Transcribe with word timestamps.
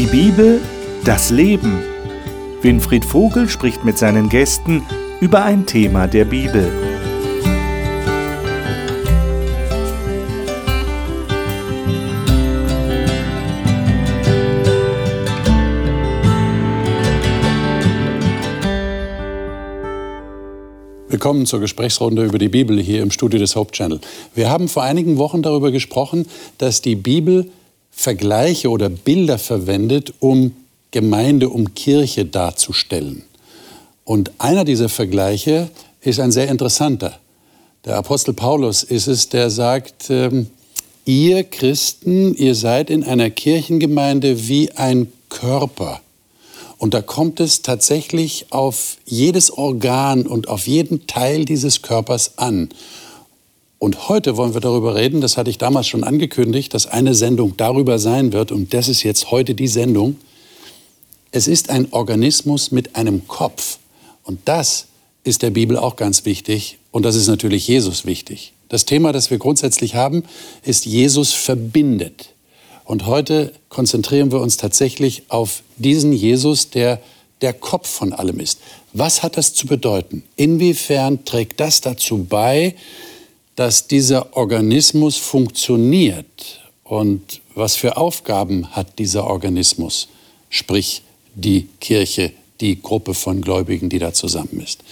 Die 0.00 0.06
Bibel, 0.06 0.62
das 1.04 1.28
Leben. 1.28 1.78
Winfried 2.62 3.04
Vogel 3.04 3.50
spricht 3.50 3.84
mit 3.84 3.98
seinen 3.98 4.30
Gästen 4.30 4.82
über 5.20 5.44
ein 5.44 5.66
Thema 5.66 6.06
der 6.06 6.24
Bibel. 6.24 6.72
Willkommen 21.08 21.44
zur 21.44 21.60
Gesprächsrunde 21.60 22.24
über 22.24 22.38
die 22.38 22.48
Bibel 22.48 22.80
hier 22.80 23.02
im 23.02 23.10
Studio 23.10 23.38
des 23.38 23.54
Hope 23.54 23.72
Channel. 23.72 24.00
Wir 24.34 24.48
haben 24.48 24.68
vor 24.68 24.82
einigen 24.82 25.18
Wochen 25.18 25.42
darüber 25.42 25.70
gesprochen, 25.70 26.24
dass 26.56 26.80
die 26.80 26.96
Bibel 26.96 27.50
Vergleiche 27.90 28.70
oder 28.70 28.88
Bilder 28.88 29.38
verwendet, 29.38 30.14
um 30.20 30.54
Gemeinde, 30.90 31.48
um 31.48 31.74
Kirche 31.74 32.24
darzustellen. 32.24 33.24
Und 34.04 34.32
einer 34.38 34.64
dieser 34.64 34.88
Vergleiche 34.88 35.70
ist 36.00 36.20
ein 36.20 36.32
sehr 36.32 36.48
interessanter. 36.48 37.18
Der 37.84 37.96
Apostel 37.96 38.34
Paulus 38.34 38.82
ist 38.82 39.06
es, 39.06 39.28
der 39.28 39.50
sagt, 39.50 40.10
ähm, 40.10 40.48
ihr 41.04 41.44
Christen, 41.44 42.34
ihr 42.34 42.54
seid 42.54 42.90
in 42.90 43.04
einer 43.04 43.30
Kirchengemeinde 43.30 44.48
wie 44.48 44.72
ein 44.72 45.12
Körper. 45.28 46.00
Und 46.78 46.94
da 46.94 47.02
kommt 47.02 47.40
es 47.40 47.62
tatsächlich 47.62 48.46
auf 48.50 48.96
jedes 49.04 49.50
Organ 49.50 50.26
und 50.26 50.48
auf 50.48 50.66
jeden 50.66 51.06
Teil 51.06 51.44
dieses 51.44 51.82
Körpers 51.82 52.38
an. 52.38 52.70
Und 53.80 54.10
heute 54.10 54.36
wollen 54.36 54.52
wir 54.52 54.60
darüber 54.60 54.94
reden, 54.94 55.22
das 55.22 55.38
hatte 55.38 55.48
ich 55.48 55.56
damals 55.56 55.88
schon 55.88 56.04
angekündigt, 56.04 56.74
dass 56.74 56.86
eine 56.86 57.14
Sendung 57.14 57.56
darüber 57.56 57.98
sein 57.98 58.34
wird, 58.34 58.52
und 58.52 58.74
das 58.74 58.88
ist 58.88 59.02
jetzt 59.04 59.30
heute 59.30 59.54
die 59.54 59.68
Sendung. 59.68 60.16
Es 61.32 61.48
ist 61.48 61.70
ein 61.70 61.90
Organismus 61.90 62.72
mit 62.72 62.94
einem 62.94 63.26
Kopf. 63.26 63.78
Und 64.22 64.40
das 64.44 64.88
ist 65.24 65.40
der 65.40 65.48
Bibel 65.48 65.78
auch 65.78 65.96
ganz 65.96 66.26
wichtig. 66.26 66.76
Und 66.90 67.04
das 67.04 67.16
ist 67.16 67.26
natürlich 67.26 67.66
Jesus 67.66 68.04
wichtig. 68.04 68.52
Das 68.68 68.84
Thema, 68.84 69.12
das 69.12 69.30
wir 69.30 69.38
grundsätzlich 69.38 69.94
haben, 69.94 70.24
ist 70.62 70.84
Jesus 70.84 71.32
verbindet. 71.32 72.34
Und 72.84 73.06
heute 73.06 73.54
konzentrieren 73.70 74.30
wir 74.30 74.40
uns 74.40 74.58
tatsächlich 74.58 75.22
auf 75.28 75.62
diesen 75.78 76.12
Jesus, 76.12 76.68
der 76.68 77.00
der 77.40 77.54
Kopf 77.54 77.88
von 77.88 78.12
allem 78.12 78.40
ist. 78.40 78.60
Was 78.92 79.22
hat 79.22 79.38
das 79.38 79.54
zu 79.54 79.66
bedeuten? 79.66 80.22
Inwiefern 80.36 81.24
trägt 81.24 81.60
das 81.60 81.80
dazu 81.80 82.26
bei, 82.28 82.74
dass 83.60 83.86
dieser 83.86 84.38
Organismus 84.38 85.18
funktioniert? 85.18 86.62
Und 86.82 87.42
was 87.54 87.76
für 87.76 87.98
Aufgaben 87.98 88.70
hat 88.70 88.98
dieser 88.98 89.26
Organismus, 89.26 90.08
sprich 90.48 91.02
die 91.34 91.68
Kirche, 91.78 92.32
die 92.62 92.80
Gruppe 92.80 93.12
von 93.12 93.42
Gläubigen, 93.42 93.90
die 93.90 93.98
da 93.98 94.14
zusammen 94.14 94.62
ist? 94.64 94.82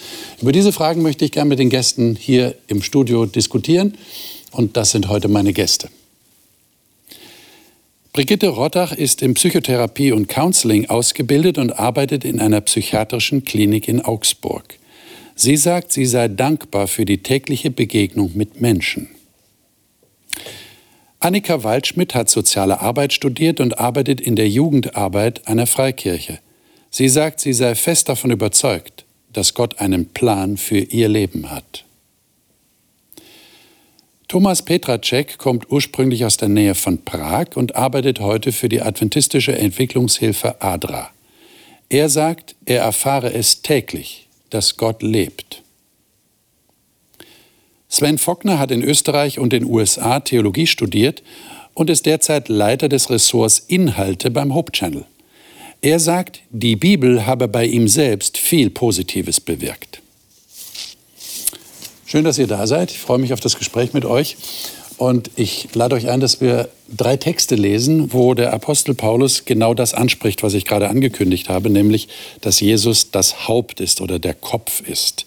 Über 0.43 0.53
diese 0.53 0.71
Fragen 0.71 1.01
möchte 1.01 1.25
ich 1.25 1.33
gerne 1.33 1.49
mit 1.49 1.59
den 1.59 1.71
Gästen 1.71 2.15
hier 2.15 2.57
im 2.67 2.83
Studio 2.83 3.25
diskutieren. 3.25 3.97
Und 4.51 4.77
das 4.77 4.91
sind 4.91 5.09
heute 5.09 5.29
meine 5.29 5.55
Gäste. 5.55 5.89
Brigitte 8.13 8.49
Rottach 8.49 8.93
ist 8.93 9.23
in 9.23 9.33
Psychotherapie 9.33 10.13
und 10.13 10.29
Counseling 10.29 10.91
ausgebildet 10.91 11.57
und 11.57 11.73
arbeitet 11.73 12.23
in 12.23 12.39
einer 12.39 12.61
psychiatrischen 12.61 13.45
Klinik 13.45 13.89
in 13.89 14.03
Augsburg. 14.03 14.79
Sie 15.41 15.57
sagt, 15.57 15.93
sie 15.93 16.05
sei 16.05 16.27
dankbar 16.27 16.89
für 16.89 17.05
die 17.05 17.23
tägliche 17.23 17.71
Begegnung 17.71 18.33
mit 18.35 18.61
Menschen. 18.61 19.09
Annika 21.21 21.63
Waldschmidt 21.63 22.17
hat 22.17 22.29
soziale 22.29 22.81
Arbeit 22.81 23.13
studiert 23.13 23.61
und 23.61 23.79
arbeitet 23.79 24.21
in 24.21 24.35
der 24.35 24.49
Jugendarbeit 24.49 25.47
einer 25.47 25.69
Freikirche. 25.69 26.41
Sie 26.91 27.09
sagt, 27.09 27.39
sie 27.39 27.53
sei 27.53 27.77
fest 27.77 28.09
davon 28.09 28.33
überzeugt, 28.33 29.05
dass 29.33 29.55
Gott 29.55 29.79
einen 29.79 30.07
Plan 30.07 30.57
für 30.57 30.81
ihr 30.81 31.09
Leben 31.09 31.53
hat. 31.53 31.85
Thomas 34.27 34.63
Petracek 34.63 35.39
kommt 35.39 35.71
ursprünglich 35.71 36.25
aus 36.25 36.37
der 36.37 36.49
Nähe 36.49 36.75
von 36.75 37.05
Prag 37.05 37.55
und 37.55 37.77
arbeitet 37.77 38.19
heute 38.19 38.51
für 38.51 38.69
die 38.69 38.83
adventistische 38.83 39.57
Entwicklungshilfe 39.57 40.61
ADRA. 40.61 41.11
Er 41.91 42.09
sagt, 42.09 42.57
er 42.67 42.81
erfahre 42.83 43.33
es 43.33 43.63
täglich, 43.63 44.28
dass 44.51 44.77
Gott 44.77 45.03
lebt. 45.03 45.63
Sven 47.89 48.19
Fockner 48.19 48.59
hat 48.59 48.71
in 48.71 48.83
Österreich 48.83 49.39
und 49.39 49.53
den 49.53 49.65
USA 49.65 50.21
Theologie 50.21 50.67
studiert 50.67 51.23
und 51.75 51.91
ist 51.91 52.07
derzeit 52.07 52.49
Leiter 52.49 52.89
des 52.89 53.09
Ressorts 53.09 53.61
Inhalte 53.61 54.31
beim 54.31 54.55
Hope 54.55 54.73
Channel. 54.73 55.05
Er 55.81 56.01
sagt, 56.01 56.41
die 56.51 56.77
Bibel 56.77 57.25
habe 57.25 57.49
bei 57.49 57.65
ihm 57.65 57.89
selbst 57.89 58.37
viel 58.37 58.69
Positives 58.69 59.41
bewirkt. 59.41 60.03
Schön, 62.05 62.25
dass 62.25 62.39
ihr 62.39 62.47
da 62.47 62.67
seid. 62.67 62.91
Ich 62.91 62.99
freue 62.99 63.19
mich 63.19 63.33
auf 63.33 63.41
das 63.41 63.57
Gespräch 63.57 63.93
mit 63.93 64.05
euch. 64.05 64.37
Und 64.99 65.31
ich 65.37 65.69
lade 65.75 65.95
euch 65.95 66.09
ein, 66.09 66.19
dass 66.19 66.41
wir 66.41 66.69
drei 66.95 67.17
Texte 67.17 67.55
lesen, 67.55 68.13
wo 68.13 68.35
der 68.35 68.53
Apostel 68.53 68.95
Paulus 68.95 69.45
genau 69.45 69.73
das 69.73 69.95
anspricht, 69.95 70.43
was 70.43 70.55
ich 70.55 70.65
gerade 70.65 70.89
angekündigt 70.89 71.49
habe, 71.49 71.71
nämlich, 71.71 72.09
dass 72.41 72.59
Jesus 72.59 73.13
das 73.13 73.47
Haupt 73.47 73.81
ist 73.81 74.01
oder 74.01 74.19
der 74.19 74.35
Kopf 74.35 74.81
ist. 74.81 75.25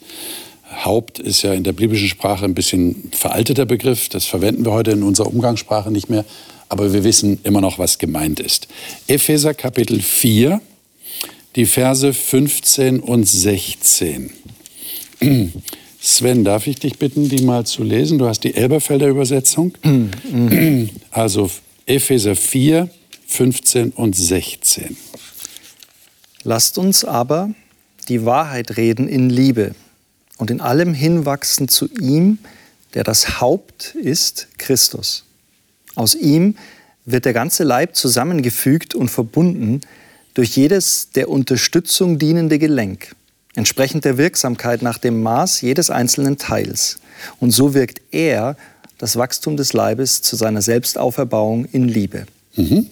Haupt 0.84 1.18
ist 1.18 1.42
ja 1.42 1.54
in 1.54 1.64
der 1.64 1.72
biblischen 1.72 2.08
Sprache 2.08 2.44
ein 2.44 2.54
bisschen 2.54 3.10
veralteter 3.12 3.64
Begriff. 3.64 4.10
Das 4.10 4.26
verwenden 4.26 4.64
wir 4.64 4.72
heute 4.72 4.90
in 4.90 5.02
unserer 5.02 5.28
Umgangssprache 5.28 5.90
nicht 5.90 6.10
mehr. 6.10 6.24
Aber 6.68 6.92
wir 6.92 7.02
wissen 7.04 7.40
immer 7.42 7.60
noch, 7.60 7.78
was 7.78 7.98
gemeint 7.98 8.40
ist. 8.40 8.68
Epheser 9.06 9.54
Kapitel 9.54 10.00
4, 10.00 10.60
die 11.56 11.66
Verse 11.66 12.12
15 12.12 13.00
und 13.00 13.26
16. 13.26 14.30
Sven, 16.04 16.42
darf 16.42 16.66
ich 16.66 16.80
dich 16.80 16.98
bitten, 16.98 17.28
die 17.28 17.44
mal 17.44 17.64
zu 17.64 17.84
lesen? 17.84 18.18
Du 18.18 18.26
hast 18.26 18.40
die 18.40 18.56
Elberfelder 18.56 19.06
Übersetzung. 19.06 19.72
Also 21.12 21.48
Epheser 21.86 22.34
4, 22.34 22.90
15 23.28 23.90
und 23.92 24.16
16. 24.16 24.96
Lasst 26.42 26.76
uns 26.76 27.04
aber 27.04 27.50
die 28.08 28.24
Wahrheit 28.24 28.76
reden 28.76 29.06
in 29.06 29.30
Liebe 29.30 29.76
und 30.38 30.50
in 30.50 30.60
allem 30.60 30.92
hinwachsen 30.92 31.68
zu 31.68 31.88
ihm, 32.00 32.38
der 32.94 33.04
das 33.04 33.40
Haupt 33.40 33.94
ist, 33.94 34.48
Christus. 34.58 35.24
Aus 35.94 36.16
ihm 36.16 36.56
wird 37.04 37.26
der 37.26 37.32
ganze 37.32 37.62
Leib 37.62 37.94
zusammengefügt 37.94 38.96
und 38.96 39.08
verbunden 39.08 39.82
durch 40.34 40.56
jedes 40.56 41.10
der 41.10 41.28
Unterstützung 41.28 42.18
dienende 42.18 42.58
Gelenk 42.58 43.14
entsprechend 43.54 44.04
der 44.04 44.18
Wirksamkeit 44.18 44.82
nach 44.82 44.98
dem 44.98 45.22
Maß 45.22 45.60
jedes 45.60 45.90
einzelnen 45.90 46.38
Teils. 46.38 46.98
Und 47.40 47.50
so 47.50 47.74
wirkt 47.74 48.00
er 48.10 48.56
das 48.98 49.16
Wachstum 49.16 49.56
des 49.56 49.72
Leibes 49.72 50.22
zu 50.22 50.36
seiner 50.36 50.62
Selbstauferbauung 50.62 51.64
in 51.66 51.88
Liebe. 51.88 52.26
Mhm. 52.56 52.86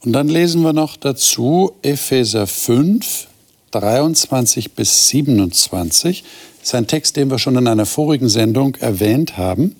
Und 0.00 0.12
dann 0.12 0.28
lesen 0.28 0.62
wir 0.62 0.72
noch 0.72 0.96
dazu 0.96 1.72
Epheser 1.82 2.46
5, 2.46 3.26
23 3.70 4.72
bis 4.72 5.08
27. 5.08 6.24
Das 6.58 6.68
ist 6.68 6.74
ein 6.74 6.86
Text, 6.86 7.16
den 7.16 7.30
wir 7.30 7.38
schon 7.38 7.56
in 7.56 7.66
einer 7.66 7.86
vorigen 7.86 8.28
Sendung 8.28 8.74
erwähnt 8.76 9.36
haben. 9.36 9.76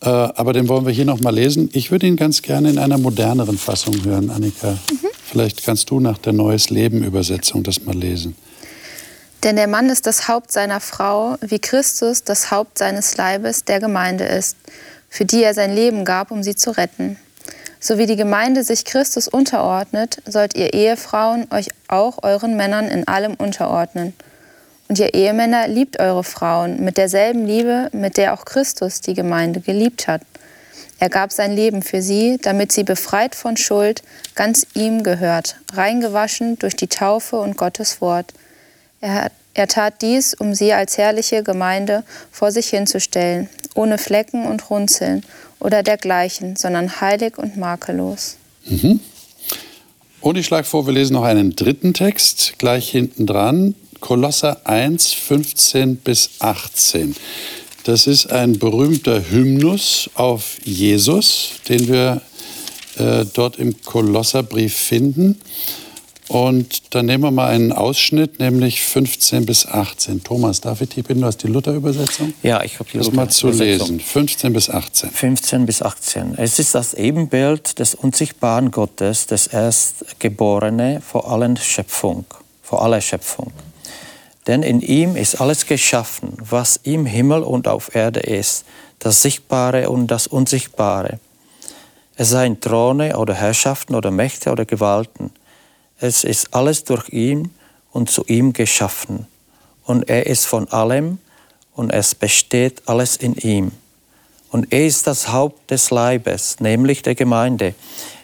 Äh, 0.00 0.08
aber 0.08 0.52
den 0.52 0.68
wollen 0.68 0.84
wir 0.84 0.92
hier 0.92 1.04
noch 1.04 1.20
mal 1.20 1.34
lesen. 1.34 1.70
Ich 1.72 1.90
würde 1.90 2.06
ihn 2.06 2.16
ganz 2.16 2.42
gerne 2.42 2.70
in 2.70 2.78
einer 2.78 2.98
moderneren 2.98 3.56
Fassung 3.56 4.04
hören, 4.04 4.30
Annika. 4.30 4.72
Mhm. 4.72 5.06
Vielleicht 5.24 5.64
kannst 5.64 5.90
du 5.90 6.00
nach 6.00 6.18
der 6.18 6.32
Neues 6.32 6.70
Leben 6.70 7.04
Übersetzung 7.04 7.62
das 7.62 7.84
mal 7.84 7.96
lesen. 7.96 8.34
Denn 9.42 9.56
der 9.56 9.66
Mann 9.66 9.90
ist 9.90 10.06
das 10.06 10.28
Haupt 10.28 10.52
seiner 10.52 10.78
Frau, 10.78 11.36
wie 11.40 11.58
Christus 11.58 12.22
das 12.22 12.52
Haupt 12.52 12.78
seines 12.78 13.16
Leibes, 13.16 13.64
der 13.64 13.80
Gemeinde 13.80 14.24
ist, 14.24 14.56
für 15.08 15.24
die 15.24 15.42
er 15.42 15.52
sein 15.52 15.74
Leben 15.74 16.04
gab, 16.04 16.30
um 16.30 16.44
sie 16.44 16.54
zu 16.54 16.70
retten. 16.70 17.18
So 17.80 17.98
wie 17.98 18.06
die 18.06 18.16
Gemeinde 18.16 18.62
sich 18.62 18.84
Christus 18.84 19.26
unterordnet, 19.26 20.18
sollt 20.26 20.54
ihr 20.54 20.72
Ehefrauen 20.72 21.48
euch 21.50 21.70
auch 21.88 22.22
euren 22.22 22.56
Männern 22.56 22.86
in 22.86 23.08
allem 23.08 23.34
unterordnen. 23.34 24.14
Und 24.88 25.00
ihr 25.00 25.14
Ehemänner 25.14 25.66
liebt 25.66 25.98
eure 25.98 26.22
Frauen 26.22 26.84
mit 26.84 26.96
derselben 26.96 27.44
Liebe, 27.44 27.88
mit 27.92 28.18
der 28.18 28.34
auch 28.34 28.44
Christus 28.44 29.00
die 29.00 29.14
Gemeinde 29.14 29.60
geliebt 29.60 30.06
hat. 30.06 30.22
Er 31.00 31.08
gab 31.08 31.32
sein 31.32 31.50
Leben 31.50 31.82
für 31.82 32.00
sie, 32.00 32.38
damit 32.40 32.70
sie 32.70 32.84
befreit 32.84 33.34
von 33.34 33.56
Schuld 33.56 34.04
ganz 34.36 34.64
ihm 34.74 35.02
gehört, 35.02 35.56
reingewaschen 35.72 36.60
durch 36.60 36.76
die 36.76 36.86
Taufe 36.86 37.40
und 37.40 37.56
Gottes 37.56 38.00
Wort 38.00 38.32
er, 39.02 39.30
er 39.52 39.68
tat 39.68 40.00
dies, 40.00 40.32
um 40.32 40.54
sie 40.54 40.72
als 40.72 40.96
herrliche 40.96 41.42
Gemeinde 41.42 42.04
vor 42.30 42.50
sich 42.50 42.68
hinzustellen, 42.68 43.50
ohne 43.74 43.98
Flecken 43.98 44.46
und 44.46 44.70
Runzeln 44.70 45.22
oder 45.60 45.82
dergleichen, 45.82 46.56
sondern 46.56 47.00
heilig 47.00 47.36
und 47.36 47.58
makellos. 47.58 48.36
Mhm. 48.64 49.00
Und 50.20 50.38
ich 50.38 50.46
schlage 50.46 50.64
vor, 50.64 50.86
wir 50.86 50.94
lesen 50.94 51.14
noch 51.14 51.24
einen 51.24 51.56
dritten 51.56 51.94
Text 51.94 52.54
gleich 52.58 52.88
hinten 52.88 53.26
dran. 53.26 53.74
Kolosser 54.00 54.66
1, 54.66 55.12
15 55.12 55.96
bis 55.96 56.30
18. 56.38 57.14
Das 57.84 58.06
ist 58.06 58.30
ein 58.30 58.58
berühmter 58.58 59.30
Hymnus 59.30 60.08
auf 60.14 60.58
Jesus, 60.62 61.54
den 61.68 61.88
wir 61.88 62.22
äh, 62.96 63.24
dort 63.34 63.58
im 63.58 63.82
Kolosserbrief 63.82 64.74
finden. 64.74 65.40
Und 66.32 66.94
dann 66.94 67.04
nehmen 67.04 67.24
wir 67.24 67.30
mal 67.30 67.50
einen 67.50 67.72
Ausschnitt, 67.72 68.38
nämlich 68.40 68.80
15 68.80 69.44
bis 69.44 69.66
18. 69.66 70.24
Thomas, 70.24 70.62
darf 70.62 70.80
ich 70.80 70.88
dich 70.88 71.04
bitten, 71.04 71.20
du 71.20 71.26
hast 71.26 71.42
die 71.42 71.46
Luther-Übersetzung? 71.46 72.32
Ja, 72.42 72.62
ich 72.62 72.78
habe 72.78 72.88
die 72.90 72.96
Das 72.96 73.08
Luther 73.08 73.16
mal 73.16 73.28
zu 73.28 73.50
lesen. 73.50 74.00
15 74.00 74.54
bis 74.54 74.70
18. 74.70 75.10
15 75.10 75.66
bis 75.66 75.82
18. 75.82 76.38
Es 76.38 76.58
ist 76.58 76.74
das 76.74 76.94
Ebenbild 76.94 77.78
des 77.78 77.94
unsichtbaren 77.94 78.70
Gottes, 78.70 79.26
des 79.26 79.46
Erstgeborene 79.46 81.02
vor 81.06 81.30
allen 81.30 81.58
Schöpfung, 81.58 82.24
vor 82.62 82.82
aller 82.82 83.02
Schöpfung. 83.02 83.52
Denn 84.46 84.62
in 84.62 84.80
ihm 84.80 85.16
ist 85.16 85.38
alles 85.38 85.66
geschaffen, 85.66 86.38
was 86.38 86.80
im 86.82 87.04
Himmel 87.04 87.42
und 87.42 87.68
auf 87.68 87.94
Erde 87.94 88.20
ist, 88.20 88.64
das 89.00 89.20
Sichtbare 89.20 89.90
und 89.90 90.06
das 90.06 90.28
Unsichtbare. 90.28 91.18
Es 92.16 92.30
seien 92.30 92.58
Throne 92.58 93.18
oder 93.18 93.34
Herrschaften 93.34 93.94
oder 93.94 94.10
Mächte 94.10 94.50
oder 94.50 94.64
Gewalten. 94.64 95.30
Es 96.02 96.24
ist 96.24 96.52
alles 96.52 96.82
durch 96.82 97.10
ihn 97.10 97.50
und 97.92 98.10
zu 98.10 98.24
ihm 98.26 98.52
geschaffen. 98.52 99.28
Und 99.84 100.08
er 100.08 100.26
ist 100.26 100.46
von 100.46 100.66
allem 100.66 101.18
und 101.76 101.90
es 101.90 102.16
besteht 102.16 102.82
alles 102.86 103.16
in 103.16 103.36
ihm. 103.36 103.70
Und 104.50 104.72
er 104.72 104.84
ist 104.84 105.06
das 105.06 105.28
Haupt 105.28 105.70
des 105.70 105.92
Leibes, 105.92 106.58
nämlich 106.58 107.02
der 107.02 107.14
Gemeinde. 107.14 107.76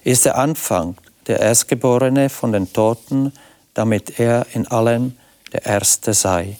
Er 0.03 0.13
ist 0.13 0.25
der 0.25 0.37
Anfang, 0.37 0.97
der 1.29 1.39
Erstgeborene 1.39 2.31
von 2.31 2.51
den 2.51 2.73
Toten, 2.73 3.33
damit 3.75 4.19
er 4.19 4.45
in 4.55 4.67
allem 4.67 5.17
der 5.53 5.65
Erste 5.65 6.15
sei. 6.15 6.59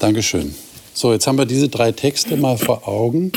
Dankeschön. 0.00 0.52
So, 0.94 1.12
jetzt 1.12 1.28
haben 1.28 1.38
wir 1.38 1.46
diese 1.46 1.68
drei 1.68 1.92
Texte 1.92 2.36
mal 2.36 2.58
vor 2.58 2.88
Augen, 2.88 3.30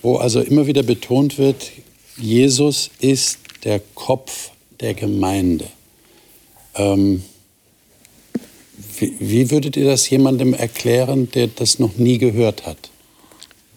wo 0.00 0.18
also 0.18 0.42
immer 0.42 0.64
wieder 0.68 0.84
betont 0.84 1.38
wird, 1.38 1.72
Jesus 2.16 2.88
ist 3.00 3.38
der 3.64 3.80
Kopf 3.96 4.51
der 4.82 4.94
Gemeinde. 4.94 5.66
Ähm, 6.74 7.22
wie, 8.98 9.16
wie 9.18 9.50
würdet 9.50 9.76
ihr 9.76 9.86
das 9.86 10.08
jemandem 10.10 10.54
erklären, 10.54 11.30
der 11.30 11.46
das 11.46 11.78
noch 11.78 11.96
nie 11.96 12.18
gehört 12.18 12.66
hat? 12.66 12.90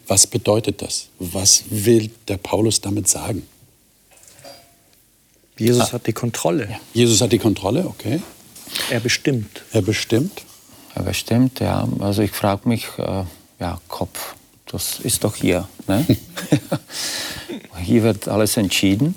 Was 0.06 0.26
bedeutet 0.26 0.82
das? 0.82 1.08
Was 1.18 1.64
will 1.70 2.10
der 2.28 2.36
Paulus 2.36 2.80
damit 2.80 3.08
sagen? 3.08 3.46
Jesus 5.58 5.92
hat 5.92 6.06
die 6.06 6.12
Kontrolle. 6.12 6.78
Jesus 6.92 7.20
hat 7.20 7.32
die 7.32 7.38
Kontrolle, 7.38 7.86
okay. 7.86 8.20
Er 8.90 9.00
bestimmt. 9.00 9.62
Er 9.72 9.82
bestimmt. 9.82 10.42
Ja, 10.94 11.02
bestimmt, 11.02 11.60
ja. 11.60 11.88
Also 12.00 12.22
ich 12.22 12.30
frage 12.30 12.68
mich, 12.68 12.86
äh, 12.98 13.24
ja, 13.58 13.80
Kopf, 13.88 14.34
das 14.66 15.00
ist 15.00 15.24
doch 15.24 15.34
hier. 15.34 15.68
Ne? 15.86 16.04
hier 17.82 18.02
wird 18.02 18.28
alles 18.28 18.56
entschieden. 18.56 19.14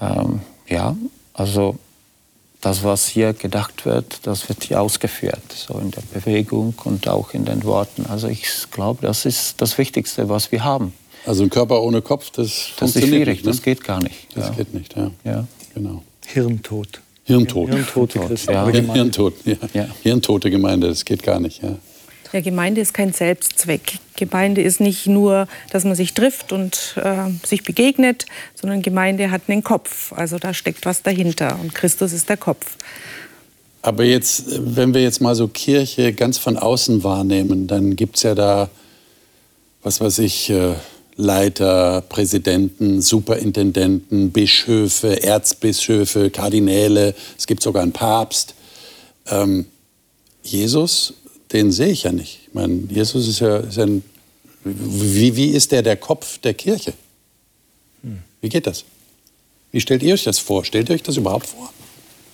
Ähm, 0.00 0.40
ja, 0.68 0.96
also 1.34 1.76
das, 2.60 2.82
was 2.82 3.06
hier 3.08 3.32
gedacht 3.32 3.86
wird, 3.86 4.20
das 4.26 4.48
wird 4.48 4.64
hier 4.64 4.80
ausgeführt, 4.80 5.52
so 5.54 5.78
in 5.78 5.90
der 5.90 6.02
Bewegung 6.12 6.74
und 6.84 7.08
auch 7.08 7.32
in 7.32 7.44
den 7.44 7.64
Worten. 7.64 8.06
Also 8.06 8.28
ich 8.28 8.46
glaube, 8.70 9.06
das 9.06 9.24
ist 9.24 9.60
das 9.60 9.78
Wichtigste, 9.78 10.28
was 10.28 10.50
wir 10.50 10.64
haben. 10.64 10.92
Also 11.26 11.42
ein 11.44 11.50
Körper 11.50 11.82
ohne 11.82 12.02
Kopf, 12.02 12.30
das, 12.30 12.36
Das 12.36 12.46
ist 12.46 12.70
funktioniert 12.78 13.08
schwierig, 13.10 13.28
nicht. 13.28 13.44
Ne? 13.44 13.50
das 13.52 13.62
geht 13.62 13.84
gar 13.84 14.02
nicht. 14.02 14.28
Das 14.34 14.48
ja. 14.48 14.54
geht 14.54 14.74
nicht, 14.74 14.96
ja. 14.96 15.10
Ja. 15.24 15.46
Genau. 15.74 16.02
Hirntod. 16.26 17.00
Hirntod. 17.24 17.68
Hirntote 17.68 18.18
Hirntod, 18.20 18.46
ja. 18.46 18.62
Aber 18.62 18.70
Hirn, 18.72 18.82
Gemeinde. 18.82 19.02
Hirntod, 19.02 19.34
ja. 19.44 19.56
Ja. 19.74 19.86
Hirntote 20.02 20.50
Gemeinde, 20.50 20.88
das 20.88 21.04
geht 21.04 21.22
gar 21.22 21.38
nicht, 21.40 21.62
ja. 21.62 21.76
Ja, 22.32 22.40
Gemeinde 22.40 22.80
ist 22.80 22.92
kein 22.92 23.12
Selbstzweck. 23.12 23.98
Gemeinde 24.16 24.62
ist 24.62 24.80
nicht 24.80 25.06
nur, 25.06 25.48
dass 25.70 25.84
man 25.84 25.94
sich 25.94 26.12
trifft 26.12 26.52
und 26.52 26.94
äh, 26.96 27.30
sich 27.46 27.62
begegnet, 27.62 28.26
sondern 28.54 28.82
Gemeinde 28.82 29.30
hat 29.30 29.42
einen 29.48 29.64
Kopf. 29.64 30.12
Also 30.12 30.38
da 30.38 30.52
steckt 30.52 30.84
was 30.84 31.02
dahinter 31.02 31.58
und 31.60 31.74
Christus 31.74 32.12
ist 32.12 32.28
der 32.28 32.36
Kopf. 32.36 32.76
Aber 33.80 34.04
jetzt, 34.04 34.44
wenn 34.76 34.92
wir 34.92 35.02
jetzt 35.02 35.20
mal 35.20 35.34
so 35.34 35.48
Kirche 35.48 36.12
ganz 36.12 36.36
von 36.36 36.56
außen 36.56 37.04
wahrnehmen, 37.04 37.66
dann 37.66 37.96
gibt 37.96 38.16
es 38.16 38.24
ja 38.24 38.34
da, 38.34 38.68
was 39.82 40.00
weiß 40.00 40.18
ich, 40.18 40.50
äh, 40.50 40.74
Leiter, 41.16 42.02
Präsidenten, 42.02 43.00
Superintendenten, 43.02 44.30
Bischöfe, 44.30 45.22
Erzbischöfe, 45.22 46.30
Kardinäle, 46.30 47.14
es 47.36 47.46
gibt 47.46 47.62
sogar 47.62 47.82
einen 47.82 47.92
Papst. 47.92 48.54
Ähm, 49.26 49.66
Jesus, 50.42 51.14
den 51.52 51.72
sehe 51.72 51.88
ich 51.88 52.04
ja 52.04 52.12
nicht. 52.12 52.40
Ich 52.46 52.54
meine, 52.54 52.74
Jesus 52.88 53.28
ist 53.28 53.40
ja, 53.40 53.58
ist 53.58 53.78
ein, 53.78 54.02
wie, 54.64 55.36
wie 55.36 55.50
ist 55.50 55.72
der 55.72 55.82
der 55.82 55.96
Kopf 55.96 56.38
der 56.38 56.54
Kirche? 56.54 56.92
Wie 58.40 58.48
geht 58.48 58.66
das? 58.66 58.84
Wie 59.72 59.80
stellt 59.80 60.02
ihr 60.02 60.14
euch 60.14 60.24
das 60.24 60.38
vor? 60.38 60.64
Stellt 60.64 60.88
ihr 60.88 60.94
euch 60.94 61.02
das 61.02 61.16
überhaupt 61.16 61.46
vor? 61.46 61.72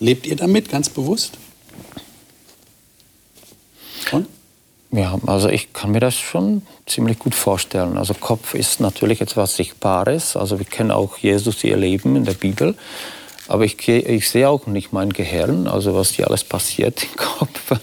Lebt 0.00 0.26
ihr 0.26 0.36
damit 0.36 0.68
ganz 0.68 0.88
bewusst? 0.88 1.38
Und? 4.12 4.26
Ja, 4.92 5.18
also 5.26 5.48
ich 5.48 5.72
kann 5.72 5.90
mir 5.90 6.00
das 6.00 6.14
schon 6.14 6.62
ziemlich 6.86 7.18
gut 7.18 7.34
vorstellen. 7.34 7.96
Also 7.96 8.14
Kopf 8.14 8.54
ist 8.54 8.80
natürlich 8.80 9.20
etwas 9.20 9.56
Sichtbares. 9.56 10.36
Also 10.36 10.58
wir 10.58 10.66
kennen 10.66 10.92
auch 10.92 11.18
Jesus 11.18 11.64
ihr 11.64 11.76
Leben 11.76 12.14
in 12.14 12.24
der 12.24 12.34
Bibel. 12.34 12.76
Aber 13.46 13.64
ich, 13.64 13.86
ich 13.88 14.30
sehe 14.30 14.48
auch 14.48 14.66
nicht 14.66 14.92
mein 14.92 15.12
Gehirn, 15.12 15.66
also 15.66 15.94
was 15.94 16.10
hier 16.10 16.26
alles 16.28 16.44
passiert 16.44 17.02
im 17.02 17.16
Kopf. 17.16 17.72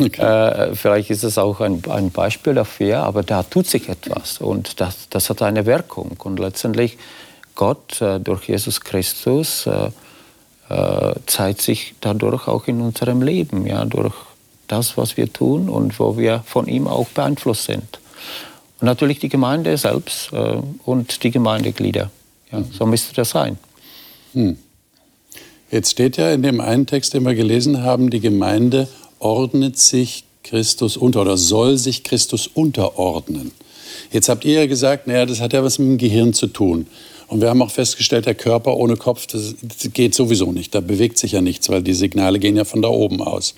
Äh, 0.00 0.74
vielleicht 0.76 1.10
ist 1.10 1.24
es 1.24 1.36
auch 1.36 1.60
ein, 1.60 1.82
ein 1.90 2.10
Beispiel 2.10 2.54
dafür, 2.54 3.02
aber 3.02 3.22
da 3.22 3.42
tut 3.42 3.66
sich 3.66 3.90
etwas 3.90 4.38
und 4.38 4.80
das, 4.80 5.10
das 5.10 5.28
hat 5.28 5.42
eine 5.42 5.66
Wirkung. 5.66 6.16
Und 6.24 6.40
letztendlich 6.40 6.96
Gott 7.54 8.00
äh, 8.00 8.18
durch 8.18 8.48
Jesus 8.48 8.80
Christus 8.80 9.66
äh, 9.66 9.90
äh, 10.70 11.14
zeigt 11.26 11.60
sich 11.60 11.94
dadurch 12.00 12.48
auch 12.48 12.66
in 12.66 12.80
unserem 12.80 13.20
Leben, 13.20 13.66
ja, 13.66 13.84
durch 13.84 14.14
das, 14.68 14.96
was 14.96 15.18
wir 15.18 15.30
tun 15.30 15.68
und 15.68 15.98
wo 15.98 16.16
wir 16.16 16.42
von 16.46 16.66
ihm 16.66 16.86
auch 16.86 17.08
beeinflusst 17.08 17.64
sind. 17.64 18.00
Und 18.80 18.86
natürlich 18.86 19.18
die 19.18 19.28
Gemeinde 19.28 19.76
selbst 19.76 20.32
äh, 20.32 20.62
und 20.84 21.22
die 21.22 21.30
Gemeindeglieder. 21.30 22.10
Ja, 22.50 22.62
so 22.72 22.86
müsste 22.86 23.14
das 23.14 23.30
sein. 23.30 23.58
Jetzt 25.70 25.92
steht 25.92 26.16
ja 26.16 26.32
in 26.32 26.42
dem 26.42 26.60
einen 26.60 26.86
Text, 26.86 27.14
den 27.14 27.24
wir 27.24 27.34
gelesen 27.34 27.82
haben, 27.82 28.10
die 28.10 28.20
Gemeinde 28.20 28.88
ordnet 29.20 29.78
sich 29.78 30.24
Christus 30.42 30.96
unter 30.96 31.22
oder 31.22 31.36
soll 31.36 31.76
sich 31.76 32.02
Christus 32.02 32.48
unterordnen. 32.48 33.52
Jetzt 34.10 34.28
habt 34.28 34.44
ihr 34.44 34.60
ja 34.60 34.66
gesagt, 34.66 35.06
naja, 35.06 35.26
das 35.26 35.40
hat 35.40 35.52
ja 35.52 35.62
was 35.62 35.78
mit 35.78 35.88
dem 35.88 35.98
Gehirn 35.98 36.32
zu 36.32 36.48
tun. 36.48 36.86
Und 37.28 37.40
wir 37.40 37.48
haben 37.48 37.62
auch 37.62 37.70
festgestellt, 37.70 38.26
der 38.26 38.34
Körper 38.34 38.76
ohne 38.76 38.96
Kopf, 38.96 39.26
das, 39.28 39.54
geht 39.92 40.14
sowieso 40.14 40.50
nicht. 40.50 40.74
Da 40.74 40.80
bewegt 40.80 41.18
sich 41.18 41.32
ja 41.32 41.40
nichts, 41.40 41.68
weil 41.68 41.82
die 41.82 41.94
Signale 41.94 42.40
gehen 42.40 42.56
ja 42.56 42.64
von 42.64 42.82
da 42.82 42.88
oben 42.88 43.22
aus. 43.22 43.54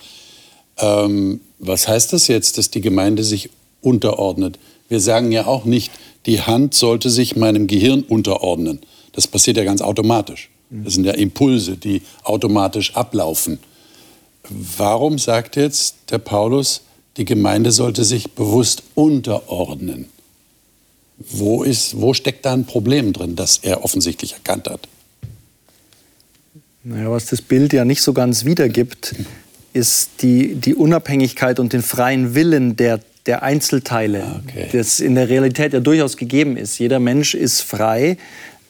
Ähm, 0.78 1.40
was 1.58 1.88
heißt 1.88 2.12
das 2.12 2.28
jetzt, 2.28 2.58
dass 2.58 2.68
die 2.68 2.82
Gemeinde 2.82 3.24
sich 3.24 3.48
unterordnet? 3.80 4.58
Wir 4.90 5.00
sagen 5.00 5.32
ja 5.32 5.46
auch 5.46 5.64
nicht, 5.64 5.90
die 6.26 6.42
Hand 6.42 6.74
sollte 6.74 7.08
sich 7.08 7.36
meinem 7.36 7.66
Gehirn 7.66 8.02
unterordnen. 8.02 8.80
Das 9.12 9.26
passiert 9.26 9.56
ja 9.56 9.64
ganz 9.64 9.80
automatisch. 9.80 10.51
Das 10.72 10.94
sind 10.94 11.04
ja 11.04 11.12
Impulse, 11.12 11.76
die 11.76 12.00
automatisch 12.24 12.96
ablaufen. 12.96 13.58
Warum 14.48 15.18
sagt 15.18 15.56
jetzt 15.56 15.96
der 16.10 16.18
Paulus, 16.18 16.82
die 17.18 17.26
Gemeinde 17.26 17.72
sollte 17.72 18.04
sich 18.04 18.32
bewusst 18.32 18.82
unterordnen? 18.94 20.06
Wo, 21.18 21.62
ist, 21.62 22.00
wo 22.00 22.14
steckt 22.14 22.46
da 22.46 22.54
ein 22.54 22.64
Problem 22.64 23.12
drin, 23.12 23.36
das 23.36 23.58
er 23.58 23.84
offensichtlich 23.84 24.32
erkannt 24.32 24.68
hat? 24.68 24.88
Naja, 26.84 27.10
was 27.10 27.26
das 27.26 27.42
Bild 27.42 27.72
ja 27.72 27.84
nicht 27.84 28.02
so 28.02 28.12
ganz 28.14 28.44
wiedergibt, 28.44 29.14
ist 29.74 30.22
die, 30.22 30.54
die 30.54 30.74
Unabhängigkeit 30.74 31.60
und 31.60 31.74
den 31.74 31.82
freien 31.82 32.34
Willen 32.34 32.76
der, 32.76 32.98
der 33.26 33.42
Einzelteile, 33.42 34.24
Ah, 34.24 34.40
okay. 34.42 34.68
das 34.72 35.00
in 35.00 35.14
der 35.14 35.28
Realität 35.28 35.74
ja 35.74 35.80
durchaus 35.80 36.16
gegeben 36.16 36.56
ist. 36.56 36.78
Jeder 36.78 36.98
Mensch 36.98 37.34
ist 37.34 37.60
frei, 37.60 38.16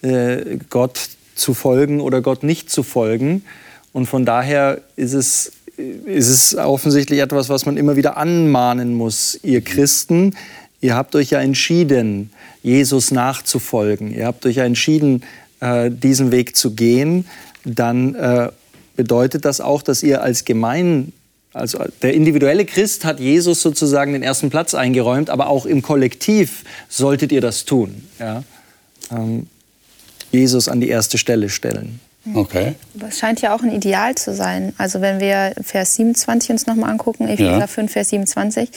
äh, 0.02 0.58
Gott 0.68 0.98
zu 1.42 1.54
folgen 1.54 2.00
oder 2.00 2.22
Gott 2.22 2.42
nicht 2.42 2.70
zu 2.70 2.82
folgen. 2.82 3.44
Und 3.92 4.06
von 4.06 4.24
daher 4.24 4.80
ist 4.96 5.12
es, 5.12 5.52
ist 5.76 6.28
es 6.28 6.56
offensichtlich 6.56 7.20
etwas, 7.20 7.48
was 7.48 7.66
man 7.66 7.76
immer 7.76 7.96
wieder 7.96 8.16
anmahnen 8.16 8.94
muss. 8.94 9.38
Ihr 9.42 9.60
Christen, 9.60 10.34
ihr 10.80 10.94
habt 10.94 11.14
euch 11.14 11.30
ja 11.30 11.40
entschieden, 11.40 12.30
Jesus 12.62 13.10
nachzufolgen. 13.10 14.14
Ihr 14.14 14.26
habt 14.26 14.46
euch 14.46 14.56
ja 14.56 14.64
entschieden, 14.64 15.24
äh, 15.60 15.90
diesen 15.90 16.30
Weg 16.30 16.56
zu 16.56 16.74
gehen. 16.74 17.26
Dann 17.64 18.14
äh, 18.14 18.48
bedeutet 18.96 19.44
das 19.44 19.60
auch, 19.60 19.82
dass 19.82 20.02
ihr 20.02 20.22
als 20.22 20.44
Gemein, 20.44 21.12
also 21.52 21.78
der 22.00 22.14
individuelle 22.14 22.64
Christ 22.64 23.04
hat 23.04 23.20
Jesus 23.20 23.60
sozusagen 23.60 24.12
den 24.12 24.22
ersten 24.22 24.48
Platz 24.48 24.74
eingeräumt, 24.74 25.28
aber 25.28 25.48
auch 25.48 25.66
im 25.66 25.82
Kollektiv 25.82 26.64
solltet 26.88 27.32
ihr 27.32 27.40
das 27.40 27.64
tun. 27.64 28.08
Ja? 28.18 28.42
Ähm, 29.10 29.48
Jesus 30.32 30.68
an 30.68 30.80
die 30.80 30.88
erste 30.88 31.18
Stelle 31.18 31.48
stellen. 31.48 32.00
Okay. 32.34 32.74
Aber 32.96 33.08
es 33.08 33.18
scheint 33.18 33.40
ja 33.40 33.54
auch 33.54 33.62
ein 33.62 33.72
Ideal 33.72 34.14
zu 34.14 34.32
sein. 34.32 34.72
Also 34.78 35.00
wenn 35.00 35.18
wir 35.18 35.54
Vers 35.60 35.96
27 35.96 36.50
uns 36.50 36.66
nochmal 36.66 36.90
angucken, 36.90 37.26
Epheser 37.26 37.58
Ja. 37.58 37.66
5, 37.66 37.90
Vers 37.92 38.10
27. 38.10 38.70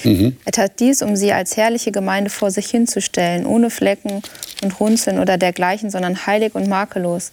Er 0.45 0.51
tat 0.51 0.79
dies, 0.79 1.03
um 1.03 1.15
sie 1.15 1.31
als 1.31 1.55
herrliche 1.55 1.91
Gemeinde 1.91 2.31
vor 2.31 2.49
sich 2.49 2.67
hinzustellen, 2.67 3.45
ohne 3.45 3.69
Flecken 3.69 4.23
und 4.63 4.79
Runzeln 4.79 5.19
oder 5.19 5.37
dergleichen, 5.37 5.91
sondern 5.91 6.25
heilig 6.25 6.55
und 6.55 6.67
makellos. 6.67 7.31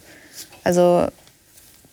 Also 0.63 1.07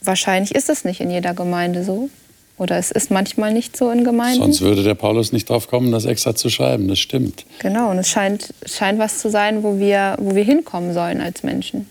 wahrscheinlich 0.02 0.54
ist 0.54 0.68
es 0.68 0.84
nicht 0.84 1.00
in 1.00 1.10
jeder 1.10 1.32
Gemeinde 1.32 1.82
so. 1.82 2.10
Oder 2.58 2.76
es 2.76 2.90
ist 2.90 3.10
manchmal 3.10 3.54
nicht 3.54 3.75
so 3.75 3.90
in 3.90 4.04
Gemeinden. 4.04 4.42
Sonst 4.42 4.60
würde 4.60 4.82
der 4.82 4.94
Paulus 4.94 5.32
nicht 5.32 5.49
drauf 5.49 5.66
kommen, 5.66 5.92
das 5.92 6.04
extra 6.04 6.34
zu 6.34 6.50
schreiben. 6.50 6.88
Das 6.88 6.99
stimmt. 6.99 7.46
Genau, 7.60 7.90
und 7.90 7.96
es 7.96 8.10
scheint, 8.10 8.52
scheint 8.66 8.99
was 8.99 9.18
zu 9.18 9.30
sein, 9.30 9.62
wo 9.62 9.78
wir, 9.78 10.16
wo 10.20 10.34
wir 10.34 10.44
hinkommen 10.44 10.92
sollen 10.92 11.22
als 11.22 11.42
Menschen. 11.42 11.87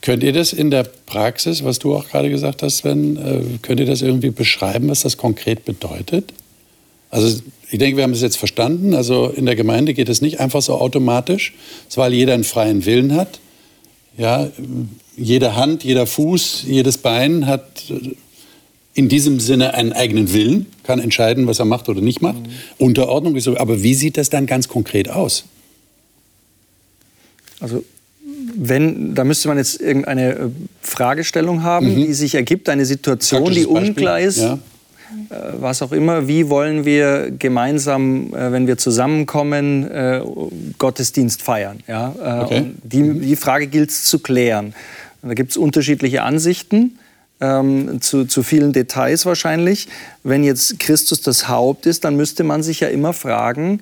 Könnt 0.00 0.22
ihr 0.22 0.32
das 0.32 0.52
in 0.52 0.70
der 0.70 0.84
Praxis, 0.84 1.64
was 1.64 1.78
du 1.78 1.94
auch 1.94 2.08
gerade 2.08 2.30
gesagt 2.30 2.62
hast, 2.62 2.78
Sven, 2.78 3.16
äh, 3.16 3.58
könnt 3.62 3.80
ihr 3.80 3.86
das 3.86 4.02
irgendwie 4.02 4.30
beschreiben, 4.30 4.88
was 4.88 5.00
das 5.00 5.16
konkret 5.16 5.64
bedeutet? 5.64 6.32
Also 7.10 7.40
ich 7.70 7.78
denke, 7.78 7.96
wir 7.96 8.04
haben 8.04 8.12
es 8.12 8.22
jetzt 8.22 8.36
verstanden. 8.36 8.94
Also 8.94 9.28
in 9.28 9.46
der 9.46 9.56
Gemeinde 9.56 9.94
geht 9.94 10.08
es 10.08 10.20
nicht 10.20 10.40
einfach 10.40 10.62
so 10.62 10.74
automatisch, 10.74 11.54
weil 11.94 12.12
jeder 12.14 12.34
einen 12.34 12.44
freien 12.44 12.86
Willen 12.86 13.14
hat. 13.14 13.40
Ja, 14.16 14.50
jede 15.16 15.56
Hand, 15.56 15.84
jeder 15.84 16.06
Fuß, 16.06 16.64
jedes 16.66 16.98
Bein 16.98 17.46
hat 17.46 17.84
äh, 17.90 18.14
in 18.94 19.08
diesem 19.08 19.38
Sinne 19.38 19.74
einen 19.74 19.92
eigenen 19.92 20.32
Willen, 20.32 20.66
kann 20.82 20.98
entscheiden, 20.98 21.46
was 21.46 21.60
er 21.60 21.64
macht 21.64 21.88
oder 21.88 22.00
nicht 22.00 22.20
macht. 22.20 22.42
Unterordnung 22.78 23.36
ist 23.36 23.44
so. 23.44 23.56
Aber 23.56 23.82
wie 23.82 23.94
sieht 23.94 24.16
das 24.16 24.28
dann 24.28 24.46
ganz 24.46 24.66
konkret 24.66 25.08
aus? 25.08 25.44
Also 27.60 27.84
wenn, 28.60 29.14
da 29.14 29.24
müsste 29.24 29.48
man 29.48 29.56
jetzt 29.56 29.80
irgendeine 29.80 30.32
äh, 30.32 30.48
Fragestellung 30.82 31.62
haben, 31.62 31.94
die 31.94 32.12
sich 32.12 32.34
ergibt, 32.34 32.68
eine 32.68 32.84
Situation, 32.84 33.52
die 33.52 33.66
unklar 33.66 34.20
ist, 34.20 34.38
Ja. 34.38 34.54
äh, 34.54 35.36
was 35.60 35.80
auch 35.82 35.92
immer. 35.92 36.26
Wie 36.26 36.48
wollen 36.48 36.84
wir 36.84 37.30
gemeinsam, 37.30 38.34
äh, 38.34 38.50
wenn 38.52 38.66
wir 38.66 38.76
zusammenkommen, 38.76 39.88
Gottesdienst 40.78 41.42
feiern? 41.42 41.80
Ja? 41.86 42.14
Okay. 42.44 42.72
die, 42.82 43.20
die 43.20 43.36
Frage 43.36 43.68
gilt 43.68 43.90
es 43.90 44.04
zu 44.04 44.18
klären. 44.18 44.74
Da 45.22 45.34
gibt 45.34 45.52
es 45.52 45.56
unterschiedliche 45.56 46.22
Ansichten. 46.22 46.98
Ähm, 47.40 48.00
zu, 48.00 48.24
zu 48.24 48.42
vielen 48.42 48.72
Details 48.72 49.24
wahrscheinlich. 49.24 49.86
Wenn 50.24 50.42
jetzt 50.42 50.80
Christus 50.80 51.20
das 51.20 51.48
Haupt 51.48 51.86
ist, 51.86 52.02
dann 52.04 52.16
müsste 52.16 52.42
man 52.42 52.64
sich 52.64 52.80
ja 52.80 52.88
immer 52.88 53.12
fragen, 53.12 53.80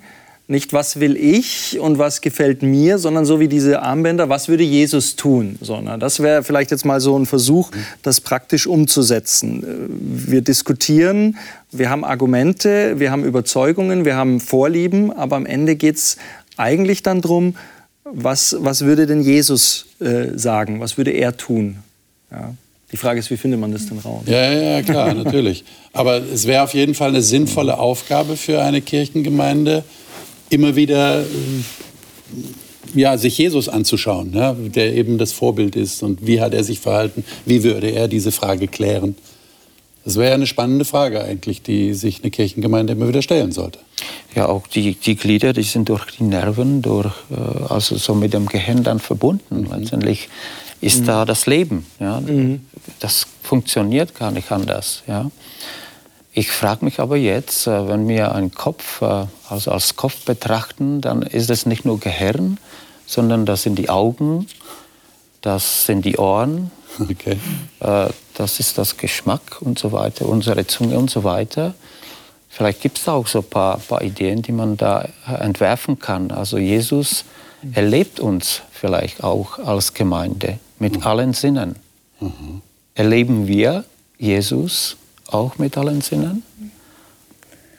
nicht 0.49 0.71
was 0.71 0.99
will 0.99 1.17
ich 1.17 1.77
und 1.79 1.97
was 1.97 2.21
gefällt 2.21 2.63
mir, 2.63 2.99
sondern 2.99 3.25
so 3.25 3.39
wie 3.41 3.49
diese 3.49 3.81
Armbänder, 3.81 4.29
was 4.29 4.47
würde 4.47 4.63
Jesus 4.63 5.17
tun? 5.17 5.57
Sondern 5.59 5.99
das 5.99 6.21
wäre 6.21 6.41
vielleicht 6.43 6.71
jetzt 6.71 6.85
mal 6.85 7.01
so 7.01 7.19
ein 7.19 7.25
Versuch, 7.25 7.69
das 8.01 8.21
praktisch 8.21 8.65
umzusetzen. 8.65 9.63
Äh, 9.63 10.31
Wir 10.31 10.41
diskutieren, 10.41 11.37
wir 11.71 11.89
haben 11.89 12.05
Argumente, 12.05 12.97
wir 12.97 13.11
haben 13.11 13.25
Überzeugungen, 13.25 14.05
wir 14.05 14.15
haben 14.15 14.39
Vorlieben, 14.39 15.11
aber 15.11 15.35
am 15.35 15.45
Ende 15.45 15.75
geht 15.75 15.97
es 15.97 16.17
eigentlich 16.55 17.03
dann 17.03 17.21
darum, 17.21 17.55
was, 18.05 18.55
was 18.59 18.85
würde 18.85 19.05
denn 19.05 19.21
Jesus 19.21 19.87
äh, 19.99 20.37
sagen? 20.37 20.79
Was 20.79 20.97
würde 20.97 21.11
er 21.11 21.35
tun? 21.35 21.79
Ja. 22.31 22.53
Die 22.91 22.97
Frage 22.97 23.19
ist, 23.19 23.29
wie 23.29 23.35
findet 23.35 23.59
man 23.59 23.73
das 23.73 23.87
denn 23.87 23.97
raus? 23.97 24.23
Ja, 24.27 24.49
ja, 24.49 24.61
ja, 24.77 24.81
klar, 24.81 25.13
natürlich. 25.23 25.65
Aber 25.91 26.21
es 26.21 26.47
wäre 26.47 26.63
auf 26.63 26.73
jeden 26.73 26.93
Fall 26.95 27.09
eine 27.09 27.21
sinnvolle 27.21 27.77
Aufgabe 27.79 28.37
für 28.37 28.61
eine 28.61 28.81
Kirchengemeinde, 28.81 29.83
immer 30.49 30.75
wieder 30.75 31.25
ja, 32.93 33.17
sich 33.17 33.37
Jesus 33.37 33.69
anzuschauen, 33.69 34.33
ja, 34.33 34.53
der 34.53 34.93
eben 34.95 35.17
das 35.17 35.31
Vorbild 35.31 35.75
ist 35.75 36.03
und 36.03 36.25
wie 36.25 36.41
hat 36.41 36.53
er 36.53 36.63
sich 36.63 36.79
verhalten, 36.79 37.23
wie 37.45 37.63
würde 37.63 37.89
er 37.89 38.07
diese 38.07 38.31
Frage 38.31 38.67
klären. 38.67 39.15
Das 40.05 40.15
wäre 40.15 40.29
ja 40.29 40.35
eine 40.35 40.47
spannende 40.47 40.85
Frage 40.85 41.21
eigentlich, 41.21 41.61
die 41.61 41.93
sich 41.93 42.21
eine 42.21 42.31
Kirchengemeinde 42.31 42.93
immer 42.93 43.09
wieder 43.09 43.21
stellen 43.21 43.51
sollte. 43.51 43.79
Ja, 44.35 44.47
auch 44.47 44.65
die, 44.67 44.95
die 44.95 45.17
Glieder, 45.17 45.51
die 45.51 45.63
sind 45.63 45.89
durch 45.89 46.05
die 46.17 46.23
Nerven, 46.23 46.81
durch, 46.81 47.13
äh, 47.29 47.63
also 47.67 47.97
so 47.97 48.15
mit 48.15 48.33
dem 48.33 48.45
Gehirn 48.45 48.83
dann 48.83 48.99
verbunden. 48.99 49.67
Letztendlich 49.69 50.29
ist 50.79 51.07
da 51.07 51.25
das 51.25 51.45
Leben. 51.45 51.85
Ja? 51.99 52.21
Das 52.99 53.27
funktioniert 53.43 54.15
gar 54.15 54.31
nicht 54.31 54.49
anders. 54.51 55.03
Ja? 55.07 55.29
Ich 56.37 56.51
frage 56.51 56.85
mich 56.85 56.99
aber 56.99 57.17
jetzt, 57.17 57.65
äh, 57.65 57.87
wenn 57.87 58.07
wir 58.07 58.35
einen 58.35 58.51
Kopf, 58.51 59.01
äh, 59.01 59.25
also 59.49 59.71
als 59.71 59.95
Kopf 59.95 60.23
betrachten, 60.23 61.01
dann 61.01 61.23
ist 61.23 61.49
es 61.49 61.65
nicht 61.65 61.83
nur 61.83 61.99
Gehirn, 61.99 62.59
sondern 63.07 63.47
das 63.47 63.63
sind 63.63 63.79
die 63.79 63.89
Augen, 63.89 64.45
das 65.41 65.87
sind 65.87 66.05
die 66.05 66.17
Ohren, 66.17 66.69
Okay. 66.99 67.39
äh, 67.79 68.09
das 68.35 68.59
ist 68.59 68.77
das 68.77 68.97
Geschmack 68.97 69.63
und 69.63 69.79
so 69.79 69.91
weiter, 69.91 70.29
unsere 70.29 70.67
Zunge 70.67 70.99
und 70.99 71.09
so 71.09 71.23
weiter. 71.23 71.73
Vielleicht 72.49 72.81
gibt 72.81 72.99
es 72.99 73.05
da 73.05 73.13
auch 73.13 73.25
so 73.25 73.39
ein 73.39 73.49
paar, 73.49 73.79
paar 73.79 74.03
Ideen, 74.03 74.43
die 74.43 74.51
man 74.51 74.77
da 74.77 75.09
entwerfen 75.39 75.97
kann. 75.97 76.29
Also 76.29 76.59
Jesus 76.59 77.25
erlebt 77.73 78.19
uns 78.19 78.61
vielleicht 78.71 79.23
auch 79.23 79.57
als 79.57 79.95
Gemeinde 79.95 80.59
mit 80.77 81.03
allen 81.03 81.33
Sinnen. 81.33 81.77
Erleben 82.93 83.47
wir 83.47 83.85
Jesus 84.19 84.97
auch 85.27 85.57
mit 85.57 85.77
allen 85.77 86.01
Sinnen? 86.01 86.43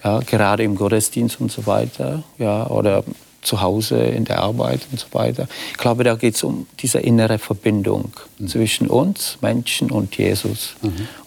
Ja, 0.05 0.21
gerade 0.21 0.63
im 0.63 0.77
Gottesdienst 0.77 1.41
und 1.41 1.51
so 1.51 1.67
weiter. 1.67 2.23
Ja, 2.39 2.67
oder 2.69 3.05
zu 3.43 3.61
Hause 3.61 3.99
in 3.99 4.25
der 4.25 4.41
Arbeit 4.41 4.81
und 4.91 4.99
so 5.01 5.07
weiter. 5.13 5.49
Ich 5.71 5.79
glaube, 5.79 6.05
da 6.05 6.17
geht 6.17 6.35
es 6.35 6.43
um 6.43 6.67
diese 6.81 6.99
innere 6.99 7.39
Verbindung 7.39 8.13
zwischen 8.47 8.89
uns, 8.89 9.39
Menschen 9.41 9.91
und 9.91 10.17
Jesus. 10.19 10.75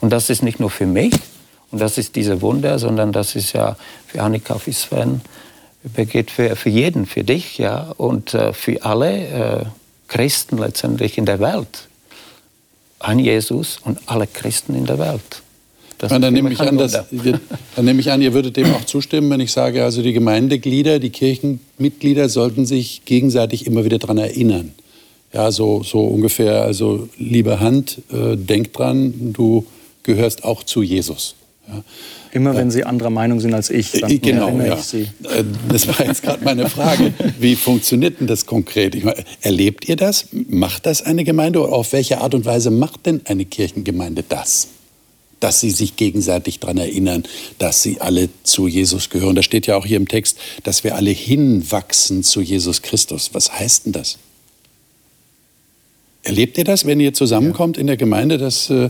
Und 0.01 0.11
das 0.11 0.29
ist 0.29 0.43
nicht 0.43 0.59
nur 0.59 0.69
für 0.69 0.85
mich 0.85 1.13
und 1.71 1.79
das 1.79 1.97
ist 1.97 2.15
diese 2.15 2.41
Wunder, 2.41 2.79
sondern 2.79 3.11
das 3.11 3.35
ist 3.35 3.53
ja 3.53 3.77
für 4.07 4.21
Annika, 4.21 4.55
für 4.55 4.73
Sven, 4.73 5.21
geht 5.95 6.29
für, 6.29 6.55
für 6.55 6.69
jeden, 6.69 7.05
für 7.05 7.23
dich 7.23 7.57
ja, 7.57 7.93
und 7.97 8.33
äh, 8.33 8.53
für 8.53 8.83
alle 8.83 9.27
äh, 9.27 9.65
Christen 10.07 10.57
letztendlich 10.57 11.17
in 11.17 11.25
der 11.25 11.39
Welt. 11.39 11.87
Ein 12.99 13.17
Jesus 13.17 13.79
und 13.83 13.99
alle 14.05 14.27
Christen 14.27 14.75
in 14.75 14.85
der 14.85 14.99
Welt. 14.99 15.41
Das 16.01 16.11
Ja, 16.11 16.17
dann, 16.17 16.33
nehme 16.33 16.51
ich 16.51 16.59
an, 16.59 16.79
dass, 16.79 16.93
dann 16.93 17.85
nehme 17.85 17.99
ich 17.99 18.09
an, 18.11 18.23
ihr 18.23 18.33
würdet 18.33 18.57
dem 18.57 18.73
auch 18.73 18.85
zustimmen, 18.85 19.29
wenn 19.29 19.39
ich 19.39 19.51
sage, 19.51 19.83
also 19.83 20.01
die 20.01 20.13
Gemeindeglieder, 20.13 20.97
die 20.97 21.11
Kirchenmitglieder 21.11 22.27
sollten 22.27 22.65
sich 22.65 23.03
gegenseitig 23.05 23.67
immer 23.67 23.85
wieder 23.85 23.99
daran 23.99 24.17
erinnern. 24.17 24.71
Ja, 25.31 25.51
so, 25.51 25.83
so 25.83 25.99
ungefähr, 25.99 26.63
also 26.63 27.07
liebe 27.19 27.59
Hand, 27.59 27.99
äh, 28.11 28.35
denk 28.35 28.73
dran, 28.73 29.13
du 29.31 29.67
gehörst 30.01 30.43
auch 30.43 30.63
zu 30.63 30.81
Jesus. 30.81 31.35
Ja. 31.67 31.83
Immer 32.31 32.55
wenn 32.55 32.71
Sie 32.71 32.83
anderer 32.83 33.11
Meinung 33.11 33.39
sind 33.39 33.53
als 33.53 33.69
ich, 33.69 33.91
dann 33.91 34.09
Äh, 34.09 34.17
genau, 34.17 34.47
erinnere 34.47 34.67
ja. 34.69 34.77
ich 34.79 34.83
Sie. 34.83 35.01
Äh, 35.01 35.43
Das 35.71 35.87
war 35.87 36.03
jetzt 36.03 36.23
gerade 36.23 36.43
meine 36.43 36.67
Frage. 36.67 37.13
Wie 37.39 37.55
funktioniert 37.55 38.19
denn 38.19 38.25
das 38.25 38.47
konkret? 38.47 38.95
Ich 38.95 39.03
meine, 39.03 39.23
erlebt 39.41 39.87
ihr 39.87 39.97
das? 39.97 40.29
Macht 40.49 40.87
das 40.87 41.03
eine 41.03 41.23
Gemeinde? 41.23 41.61
Oder 41.61 41.73
auf 41.73 41.93
welche 41.93 42.21
Art 42.21 42.33
und 42.33 42.45
Weise 42.45 42.71
macht 42.71 43.05
denn 43.05 43.21
eine 43.25 43.45
Kirchengemeinde 43.45 44.23
das? 44.27 44.67
Dass 45.41 45.59
sie 45.59 45.71
sich 45.71 45.97
gegenseitig 45.97 46.59
daran 46.59 46.77
erinnern, 46.77 47.23
dass 47.57 47.83
sie 47.83 47.99
alle 47.99 48.29
zu 48.43 48.67
Jesus 48.67 49.09
gehören. 49.09 49.35
Da 49.35 49.43
steht 49.43 49.67
ja 49.67 49.75
auch 49.75 49.85
hier 49.85 49.97
im 49.97 50.07
Text, 50.07 50.37
dass 50.63 50.85
wir 50.85 50.95
alle 50.95 51.11
hinwachsen 51.11 52.23
zu 52.23 52.39
Jesus 52.39 52.81
Christus. 52.81 53.31
Was 53.33 53.51
heißt 53.51 53.87
denn 53.87 53.91
das? 53.91 54.17
Erlebt 56.23 56.57
ihr 56.57 56.63
das, 56.63 56.85
wenn 56.85 56.99
ihr 56.99 57.13
zusammenkommt 57.13 57.77
in 57.77 57.87
der 57.87 57.97
Gemeinde, 57.97 58.37
dass, 58.37 58.69
äh, 58.69 58.89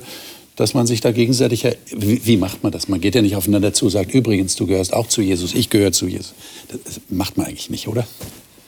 dass 0.56 0.74
man 0.74 0.86
sich 0.86 1.02
da 1.02 1.12
gegenseitig... 1.12 1.66
Wie, 1.96 2.26
wie 2.26 2.38
macht 2.38 2.64
man 2.64 2.72
das? 2.72 2.88
Man 2.88 3.00
geht 3.00 3.16
ja 3.16 3.22
nicht 3.22 3.36
aufeinander 3.36 3.74
zu, 3.74 3.90
sagt, 3.90 4.14
übrigens, 4.14 4.56
du 4.58 4.68
gehörst 4.68 4.94
auch 4.94 5.08
zu 5.08 5.22
Jesus, 5.22 5.54
ich 5.54 5.70
gehöre 5.70 5.94
zu 5.94 6.08
Jesus. 6.08 6.34
Das, 6.68 7.00
macht 7.10 7.38
man 7.38 7.48
eigentlich 7.48 7.70
nicht, 7.70 7.88
oder? 7.88 8.06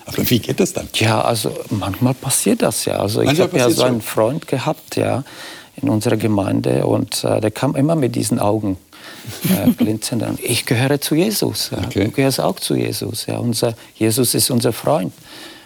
Aber 0.06 0.30
wie 0.30 0.40
geht 0.40 0.60
das 0.60 0.74
dann? 0.74 0.88
Ja, 0.96 1.22
also 1.22 1.52
manchmal 1.70 2.14
passiert 2.14 2.62
das 2.62 2.86
ja. 2.86 3.00
Also 3.00 3.22
ich 3.22 3.40
habe 3.40 3.58
ja 3.58 3.70
so 3.70 3.84
einen. 3.84 4.02
Freund 4.02 4.48
gehabt, 4.48 4.96
ja, 4.96 5.24
in 5.82 5.90
unserer 5.90 6.18
Gemeinde 6.18 6.86
und 6.86 7.24
äh, 7.24 7.42
der 7.42 7.52
kam 7.52 7.76
immer 7.76 7.96
mit 7.96 8.16
diesen 8.16 8.40
Augen 8.40 8.78
äh, 9.50 9.72
glitzernd 9.78 10.24
an. 10.24 10.40
Ich 10.42 10.66
gehöre 10.66 11.02
zu 11.02 11.16
Jesus. 11.16 11.72
Ja. 11.72 11.80
Okay. 11.86 12.06
Du 12.06 12.12
gehörst 12.12 12.40
auch 12.40 12.60
zu 12.60 12.76
Jesus. 12.76 13.26
Ja. 13.26 13.38
Unser, 13.38 13.74
Jesus 13.96 14.36
ist 14.36 14.52
unser 14.52 14.74
Freund. 14.74 15.14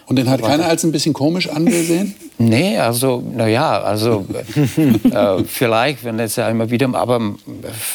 Und 0.08 0.16
den 0.16 0.30
hat 0.30 0.42
keiner 0.42 0.68
als 0.68 0.86
ein 0.86 0.92
bisschen 0.92 1.14
komisch 1.14 1.50
angesehen? 1.50 2.16
Nee, 2.40 2.78
also, 2.78 3.24
naja, 3.36 3.82
also 3.82 4.24
äh, 5.12 5.44
vielleicht, 5.44 6.04
wenn 6.04 6.20
es 6.20 6.36
ja 6.36 6.48
immer 6.48 6.70
wieder, 6.70 6.88
aber 6.94 7.20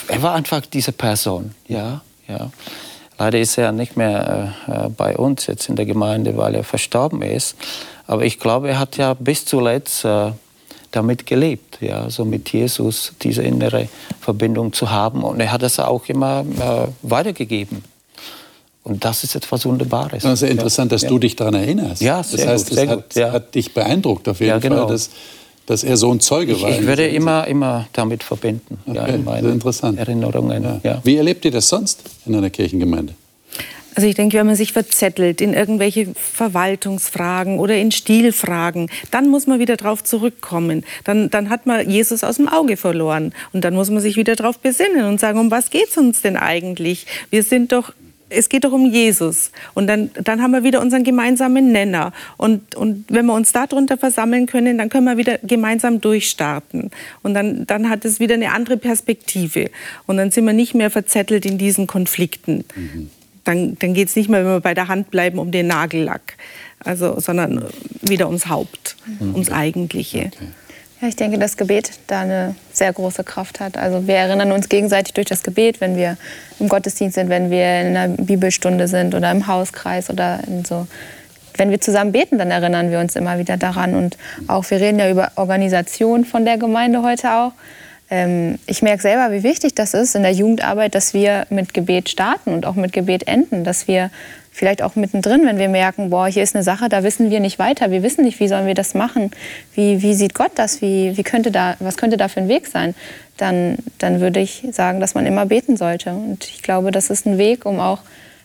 er 0.08 0.20
war 0.20 0.34
einfach 0.34 0.62
diese 0.66 0.90
Person, 0.90 1.52
ja, 1.68 2.02
ja. 2.26 2.50
Leider 3.18 3.38
ist 3.38 3.56
er 3.56 3.70
nicht 3.70 3.96
mehr 3.96 4.52
äh, 4.66 4.72
äh, 4.72 4.88
bei 4.88 5.16
uns 5.16 5.46
jetzt 5.46 5.68
in 5.68 5.76
der 5.76 5.86
Gemeinde, 5.86 6.36
weil 6.36 6.56
er 6.56 6.64
verstorben 6.64 7.22
ist. 7.22 7.54
Aber 8.08 8.24
ich 8.24 8.40
glaube, 8.40 8.70
er 8.70 8.80
hat 8.80 8.96
ja 8.96 9.14
bis 9.14 9.44
zuletzt 9.44 10.04
äh, 10.04 10.32
damit 10.92 11.26
gelebt, 11.26 11.78
ja, 11.80 12.08
so 12.08 12.24
mit 12.24 12.52
Jesus 12.52 13.12
diese 13.22 13.42
innere 13.42 13.88
Verbindung 14.20 14.72
zu 14.72 14.90
haben. 14.90 15.24
Und 15.24 15.40
er 15.40 15.50
hat 15.50 15.62
es 15.62 15.80
auch 15.80 16.06
immer 16.06 16.40
äh, 16.40 16.88
weitergegeben. 17.02 17.82
Und 18.84 19.04
das 19.04 19.24
ist 19.24 19.34
etwas 19.34 19.64
Wunderbares. 19.64 20.22
Das 20.22 20.34
ist 20.34 20.42
ja 20.42 20.48
interessant, 20.48 20.92
dass 20.92 21.02
ja. 21.02 21.08
du 21.08 21.18
dich 21.18 21.36
daran 21.36 21.54
erinnerst. 21.54 22.02
Ja, 22.02 22.18
das 22.18 22.32
sehr 22.32 22.48
heißt, 22.48 22.68
gut, 22.68 22.74
sehr 22.74 22.84
es 22.84 22.90
hat, 22.90 23.04
gut, 23.04 23.14
ja. 23.14 23.32
hat 23.32 23.54
dich 23.54 23.74
beeindruckt 23.74 24.28
auf 24.28 24.40
jeden 24.40 24.50
Ja, 24.50 24.58
genau. 24.58 24.86
Fall, 24.86 24.88
dass, 24.88 25.10
dass 25.66 25.84
er 25.84 25.96
so 25.96 26.12
ein 26.12 26.20
Zeuge 26.20 26.60
war. 26.60 26.70
Ich 26.70 26.84
würde 26.84 27.06
immer, 27.06 27.46
immer 27.46 27.86
damit 27.92 28.22
verbinden. 28.22 28.78
Okay, 28.86 28.96
ja, 28.96 29.06
in 29.06 29.24
sehr 29.24 29.44
interessant. 29.44 29.98
Erinnerungen. 29.98 30.80
Wie 31.04 31.16
erlebt 31.16 31.44
ihr 31.44 31.52
das 31.52 31.68
sonst 31.68 32.02
in 32.26 32.34
einer 32.34 32.50
Kirchengemeinde? 32.50 33.14
Also 33.94 34.08
ich 34.08 34.14
denke, 34.14 34.38
wenn 34.38 34.46
man 34.46 34.56
sich 34.56 34.72
verzettelt 34.72 35.40
in 35.40 35.54
irgendwelche 35.54 36.08
Verwaltungsfragen 36.14 37.58
oder 37.58 37.76
in 37.76 37.92
Stilfragen, 37.92 38.90
dann 39.10 39.28
muss 39.28 39.46
man 39.46 39.58
wieder 39.58 39.76
drauf 39.76 40.02
zurückkommen. 40.02 40.84
Dann, 41.04 41.30
dann 41.30 41.50
hat 41.50 41.66
man 41.66 41.88
Jesus 41.88 42.24
aus 42.24 42.36
dem 42.36 42.48
Auge 42.48 42.76
verloren. 42.76 43.34
Und 43.52 43.64
dann 43.64 43.74
muss 43.74 43.90
man 43.90 44.00
sich 44.00 44.16
wieder 44.16 44.36
drauf 44.36 44.58
besinnen 44.58 45.04
und 45.04 45.20
sagen, 45.20 45.38
um 45.38 45.50
was 45.50 45.70
geht 45.70 45.88
es 45.90 45.96
uns 45.96 46.22
denn 46.22 46.36
eigentlich? 46.36 47.06
Wir 47.30 47.42
sind 47.42 47.72
doch 47.72 47.92
es 48.34 48.48
geht 48.48 48.64
doch 48.64 48.72
um 48.72 48.90
Jesus. 48.90 49.52
Und 49.74 49.86
dann, 49.86 50.10
dann 50.14 50.42
haben 50.42 50.52
wir 50.52 50.64
wieder 50.64 50.80
unseren 50.80 51.04
gemeinsamen 51.04 51.70
Nenner. 51.70 52.12
Und, 52.36 52.74
und 52.74 53.04
wenn 53.08 53.26
wir 53.26 53.34
uns 53.34 53.52
darunter 53.52 53.98
versammeln 53.98 54.46
können, 54.46 54.78
dann 54.78 54.88
können 54.88 55.04
wir 55.04 55.16
wieder 55.16 55.38
gemeinsam 55.42 56.00
durchstarten. 56.00 56.90
Und 57.22 57.34
dann, 57.34 57.66
dann 57.66 57.90
hat 57.90 58.04
es 58.04 58.20
wieder 58.20 58.34
eine 58.34 58.52
andere 58.52 58.78
Perspektive. 58.78 59.70
Und 60.06 60.16
dann 60.16 60.30
sind 60.30 60.46
wir 60.46 60.54
nicht 60.54 60.74
mehr 60.74 60.90
verzettelt 60.90 61.46
in 61.46 61.58
diesen 61.58 61.86
Konflikten. 61.86 62.64
Mhm. 62.74 63.10
Dann, 63.44 63.76
dann 63.78 63.94
geht 63.94 64.08
es 64.08 64.16
nicht 64.16 64.28
mehr, 64.28 64.44
wenn 64.44 64.52
wir 64.52 64.60
bei 64.60 64.74
der 64.74 64.88
Hand 64.88 65.10
bleiben, 65.10 65.38
um 65.38 65.50
den 65.50 65.66
Nagellack, 65.66 66.36
also, 66.84 67.18
sondern 67.18 67.64
wieder 68.00 68.26
ums 68.26 68.48
Haupt, 68.48 68.96
mhm. 69.20 69.34
ums 69.34 69.50
Eigentliche. 69.50 70.30
Okay. 70.34 70.48
Ja, 71.02 71.08
ich 71.08 71.16
denke, 71.16 71.36
dass 71.36 71.56
Gebet 71.56 71.90
da 72.06 72.20
eine 72.20 72.54
sehr 72.72 72.92
große 72.92 73.24
Kraft 73.24 73.58
hat. 73.58 73.76
Also 73.76 74.06
wir 74.06 74.14
erinnern 74.14 74.52
uns 74.52 74.68
gegenseitig 74.68 75.12
durch 75.14 75.26
das 75.26 75.42
Gebet, 75.42 75.80
wenn 75.80 75.96
wir 75.96 76.16
im 76.60 76.68
Gottesdienst 76.68 77.16
sind, 77.16 77.28
wenn 77.28 77.50
wir 77.50 77.80
in 77.80 77.96
einer 77.96 78.08
Bibelstunde 78.16 78.86
sind 78.86 79.12
oder 79.16 79.32
im 79.32 79.48
Hauskreis 79.48 80.10
oder 80.10 80.38
in 80.46 80.64
so. 80.64 80.86
Wenn 81.56 81.70
wir 81.70 81.80
zusammen 81.80 82.12
beten, 82.12 82.38
dann 82.38 82.52
erinnern 82.52 82.92
wir 82.92 83.00
uns 83.00 83.16
immer 83.16 83.36
wieder 83.38 83.56
daran. 83.56 83.96
Und 83.96 84.16
auch, 84.46 84.70
wir 84.70 84.80
reden 84.80 85.00
ja 85.00 85.10
über 85.10 85.32
Organisation 85.34 86.24
von 86.24 86.44
der 86.44 86.56
Gemeinde 86.56 87.02
heute 87.02 87.32
auch. 87.32 87.52
Ähm, 88.12 88.58
ich 88.66 88.82
merke 88.82 89.00
selber, 89.00 89.32
wie 89.32 89.42
wichtig 89.42 89.74
das 89.74 89.94
ist 89.94 90.14
in 90.14 90.22
der 90.22 90.32
Jugendarbeit, 90.32 90.94
dass 90.94 91.14
wir 91.14 91.46
mit 91.48 91.72
Gebet 91.72 92.10
starten 92.10 92.52
und 92.52 92.66
auch 92.66 92.74
mit 92.74 92.92
Gebet 92.92 93.26
enden, 93.26 93.64
dass 93.64 93.88
wir 93.88 94.10
vielleicht 94.50 94.82
auch 94.82 94.96
mittendrin, 94.96 95.46
wenn 95.46 95.58
wir 95.58 95.70
merken, 95.70 96.10
boah, 96.10 96.26
hier 96.26 96.42
ist 96.42 96.54
eine 96.54 96.62
Sache, 96.62 96.90
da 96.90 97.04
wissen 97.04 97.30
wir 97.30 97.40
nicht 97.40 97.58
weiter, 97.58 97.90
wir 97.90 98.02
wissen 98.02 98.22
nicht, 98.24 98.38
wie 98.38 98.48
sollen 98.48 98.66
wir 98.66 98.74
das 98.74 98.92
machen, 98.92 99.30
wie, 99.74 100.02
wie 100.02 100.12
sieht 100.12 100.34
Gott 100.34 100.50
das, 100.56 100.82
wie, 100.82 101.16
wie 101.16 101.22
könnte 101.22 101.50
da, 101.50 101.76
was 101.78 101.96
könnte 101.96 102.18
da 102.18 102.28
für 102.28 102.40
ein 102.40 102.48
Weg 102.48 102.66
sein, 102.66 102.94
dann, 103.38 103.78
dann 103.96 104.20
würde 104.20 104.40
ich 104.40 104.62
sagen, 104.72 105.00
dass 105.00 105.14
man 105.14 105.24
immer 105.24 105.46
beten 105.46 105.78
sollte. 105.78 106.10
Und 106.10 106.44
ich 106.44 106.62
glaube, 106.62 106.90
das 106.90 107.08
ist 107.08 107.24
ein 107.24 107.38
Weg, 107.38 107.64
um 107.64 107.80
auch 107.80 108.00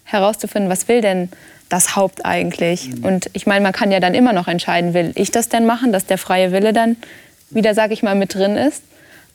herauszufinden, 0.06 0.72
was 0.72 0.88
will 0.88 1.02
denn 1.02 1.28
das 1.68 1.98
Haupt 1.98 2.26
eigentlich. 2.26 2.88
Mhm. 2.88 3.04
Und 3.04 3.30
ich 3.34 3.46
meine, 3.46 3.64
man 3.64 3.74
kann 3.74 3.92
ja 3.92 4.00
dann 4.00 4.14
immer 4.14 4.32
noch 4.32 4.48
entscheiden, 4.48 4.94
will 4.94 5.12
ich 5.16 5.32
das 5.32 5.50
denn 5.50 5.66
machen, 5.66 5.92
dass 5.92 6.06
der 6.06 6.18
freie 6.18 6.54
Wille 6.54 6.72
dann 6.72 6.96
wieder, 7.50 7.74
sage 7.74 7.92
ich 7.92 8.02
mal, 8.02 8.16
mit 8.16 8.34
drin 8.34 8.56
ist. 8.56 8.82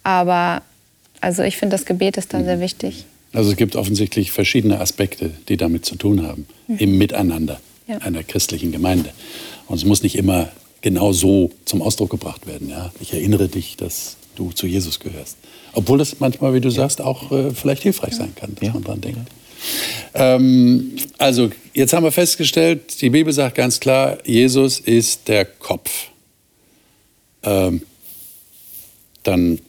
Aber 0.02 0.62
also 1.20 1.42
ich 1.42 1.56
finde, 1.56 1.76
das 1.76 1.86
Gebet 1.86 2.16
ist 2.16 2.34
da 2.34 2.38
mhm. 2.38 2.44
sehr 2.44 2.60
wichtig. 2.60 3.04
Also 3.32 3.50
es 3.50 3.56
gibt 3.56 3.76
offensichtlich 3.76 4.32
verschiedene 4.32 4.80
Aspekte, 4.80 5.30
die 5.48 5.56
damit 5.56 5.86
zu 5.86 5.96
tun 5.96 6.26
haben, 6.26 6.46
mhm. 6.66 6.78
im 6.78 6.98
Miteinander 6.98 7.60
ja. 7.86 7.98
einer 7.98 8.22
christlichen 8.22 8.72
Gemeinde. 8.72 9.10
Und 9.68 9.76
es 9.76 9.84
muss 9.84 10.02
nicht 10.02 10.16
immer 10.16 10.50
genau 10.82 11.12
so 11.12 11.50
zum 11.64 11.80
Ausdruck 11.80 12.10
gebracht 12.10 12.46
werden. 12.46 12.68
Ja? 12.68 12.92
Ich 13.00 13.12
erinnere 13.12 13.48
dich, 13.48 13.76
dass 13.76 14.16
du 14.36 14.50
zu 14.52 14.66
Jesus 14.66 15.00
gehörst. 15.00 15.36
Obwohl 15.72 15.98
das 15.98 16.20
manchmal, 16.20 16.52
wie 16.54 16.60
du 16.60 16.70
sagst, 16.70 17.00
auch 17.00 17.32
äh, 17.32 17.50
vielleicht 17.50 17.82
hilfreich 17.82 18.14
sein 18.14 18.34
kann, 18.34 18.54
dass 18.54 18.66
ja. 18.66 18.74
man 18.74 18.84
dran 18.84 19.00
denkt. 19.00 19.30
Ähm, 20.14 20.96
also, 21.18 21.50
jetzt 21.72 21.92
haben 21.92 22.04
wir 22.04 22.12
festgestellt, 22.12 23.00
die 23.00 23.10
Bibel 23.10 23.32
sagt 23.32 23.56
ganz 23.56 23.80
klar, 23.80 24.18
Jesus 24.26 24.80
ist 24.80 25.28
der 25.28 25.44
Kopf. 25.44 26.08
Ähm, 27.42 27.82
dann, 29.22 29.60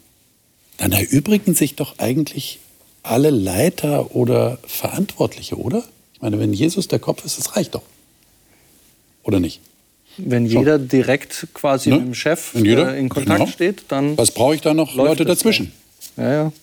dann 0.84 0.92
erübrigen 0.92 1.56
sich 1.56 1.76
doch 1.76 1.98
eigentlich 1.98 2.60
alle 3.04 3.30
Leiter 3.30 4.14
oder 4.16 4.58
Verantwortliche, 4.68 5.58
oder? 5.58 5.82
Ich 6.14 6.22
meine, 6.22 6.40
wenn 6.40 6.52
Jesus 6.52 6.90
der 6.90 7.00
Kopf 7.00 7.24
ist, 7.24 7.38
das 7.38 7.56
reicht 7.56 7.76
doch. 7.76 7.84
Oder 9.24 9.40
nicht? 9.40 9.62
Wenn 10.18 10.50
Schon. 10.50 10.60
jeder 10.60 10.80
direkt 10.80 11.48
quasi 11.54 11.90
ne? 11.90 11.96
mit 11.96 12.06
dem 12.08 12.14
Chef 12.14 12.54
äh, 12.56 13.00
in 13.00 13.08
Kontakt 13.08 13.40
genau. 13.40 13.50
steht, 13.50 13.86
dann. 13.88 14.18
Was 14.18 14.32
brauche 14.32 14.56
ich 14.56 14.62
da 14.62 14.74
noch 14.74 14.94
Leute 14.94 15.24
dazwischen? 15.24 15.72
Ja, 16.18 16.32
ja. 16.32 16.52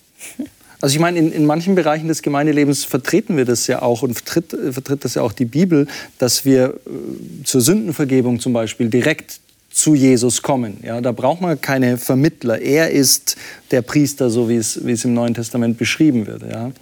Also 0.83 0.95
ich 0.95 1.01
meine, 1.01 1.19
in, 1.19 1.31
in 1.31 1.45
manchen 1.45 1.75
Bereichen 1.75 2.09
des 2.09 2.23
Gemeindelebens 2.23 2.87
vertreten 2.87 3.37
wir 3.37 3.45
das 3.45 3.67
ja 3.67 3.83
auch 3.83 4.01
und 4.01 4.15
vertritt, 4.15 4.57
vertritt 4.73 5.05
das 5.05 5.15
ja 5.15 5.21
auch 5.21 5.35
die 5.35 5.45
Bibel, 5.45 5.87
dass 6.17 6.47
wir 6.47 6.69
äh, 6.69 7.45
zur 7.45 7.61
Sündenvergebung 7.61 8.41
zum 8.41 8.55
Beispiel 8.55 8.89
direkt 8.89 9.41
zu 9.71 9.95
Jesus 9.95 10.43
kommen. 10.43 10.79
Ja, 10.83 11.01
da 11.01 11.13
braucht 11.13 11.41
man 11.41 11.61
keine 11.61 11.97
Vermittler. 11.97 12.61
Er 12.61 12.91
ist 12.91 13.37
der 13.71 13.83
Priester, 13.83 14.29
so 14.29 14.49
wie 14.49 14.57
es, 14.57 14.85
wie 14.85 14.93
es 14.93 15.05
im 15.05 15.15
Neuen 15.15 15.35
Testament 15.35 15.79
beschrieben 15.79 16.27
wird. 16.27 16.43
Ja. 16.43 16.73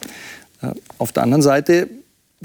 Auf 0.97 1.13
der 1.13 1.23
anderen 1.23 1.43
Seite 1.43 1.89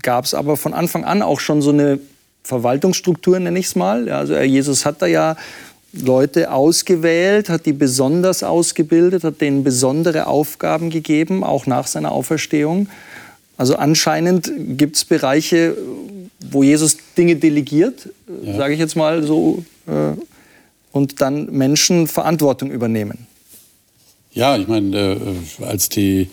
gab 0.02 0.26
es 0.26 0.34
aber 0.34 0.58
von 0.58 0.74
Anfang 0.74 1.04
an 1.04 1.22
auch 1.22 1.40
schon 1.40 1.62
so 1.62 1.72
eine 1.72 2.00
Verwaltungsstruktur, 2.44 3.40
nenne 3.40 3.58
ich 3.58 3.68
es 3.68 3.76
mal. 3.76 4.08
Ja, 4.08 4.20
also 4.20 4.36
Jesus 4.36 4.86
hat 4.86 5.02
da 5.02 5.06
ja 5.06 5.38
Leute 5.94 6.52
ausgewählt, 6.52 7.50
hat 7.50 7.66
die 7.66 7.74
besonders 7.74 8.44
ausgebildet, 8.44 9.24
hat 9.24 9.42
denen 9.42 9.64
besondere 9.64 10.28
Aufgaben 10.28 10.90
gegeben, 10.90 11.44
auch 11.44 11.68
nach 11.68 11.88
seiner 11.88 12.12
Auferstehung. 12.12 12.90
Also 13.58 13.76
anscheinend 13.76 14.52
gibt 14.78 14.96
es 14.96 15.06
Bereiche, 15.06 15.78
wo 16.52 16.64
Jesus 16.64 16.98
Dinge 17.18 17.36
delegiert, 17.36 18.10
ja. 18.42 18.58
sage 18.58 18.74
ich 18.74 18.80
jetzt 18.80 18.96
mal 18.96 19.24
so 19.24 19.64
äh, 19.88 20.14
und 20.94 21.20
dann 21.20 21.52
Menschen 21.52 22.08
Verantwortung 22.08 22.72
übernehmen. 22.72 23.28
Ja, 24.32 24.56
ich 24.58 24.68
meine, 24.68 25.18
äh, 25.60 25.64
als 25.66 25.90
die 25.90 26.30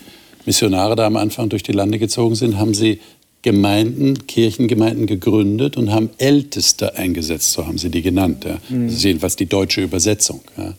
Missionare 0.47 0.95
da 0.95 1.07
am 1.07 1.17
Anfang 1.17 1.49
durch 1.49 1.65
die 1.65 1.73
Lande 1.73 1.99
gezogen 1.99 2.37
sind, 2.37 2.57
haben 2.57 2.75
sie 2.75 3.01
Gemeinden, 3.43 4.27
Kirchengemeinden 4.27 5.07
gegründet 5.07 5.77
und 5.77 5.91
haben 5.91 6.11
Älteste 6.19 6.95
eingesetzt, 6.97 7.53
so 7.53 7.67
haben 7.67 7.79
sie 7.79 7.91
die 7.91 8.03
genannt. 8.03 8.45
Ja. 8.45 8.59
Mhm. 8.69 8.87
Das 8.87 8.97
ist 8.97 9.03
jedenfalls 9.03 9.37
die 9.37 9.47
deutsche 9.47 9.83
Übersetzung. 9.83 10.43
Ja. 10.57 10.75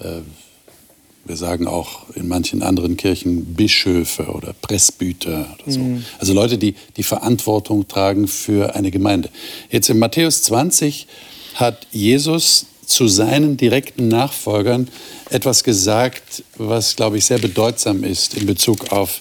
Äh, 0.00 0.22
wir 1.24 1.36
sagen 1.36 1.68
auch 1.68 2.10
in 2.14 2.26
manchen 2.26 2.62
anderen 2.62 2.96
Kirchen 2.96 3.54
Bischöfe 3.54 4.24
oder 4.24 4.54
Presbyter 4.54 5.54
oder 5.54 5.72
so. 5.72 5.80
Mhm. 5.80 6.04
Also 6.18 6.32
Leute, 6.32 6.58
die 6.58 6.74
die 6.96 7.02
Verantwortung 7.04 7.86
tragen 7.86 8.26
für 8.26 8.74
eine 8.74 8.90
Gemeinde. 8.90 9.28
Jetzt 9.70 9.88
in 9.88 9.98
Matthäus 9.98 10.42
20 10.42 11.06
hat 11.54 11.86
Jesus 11.92 12.66
zu 12.86 13.08
seinen 13.08 13.56
direkten 13.56 14.08
Nachfolgern 14.08 14.88
etwas 15.30 15.64
gesagt, 15.64 16.44
was, 16.56 16.96
glaube 16.96 17.18
ich, 17.18 17.24
sehr 17.24 17.38
bedeutsam 17.38 18.04
ist 18.04 18.34
in 18.34 18.46
Bezug 18.46 18.92
auf 18.92 19.20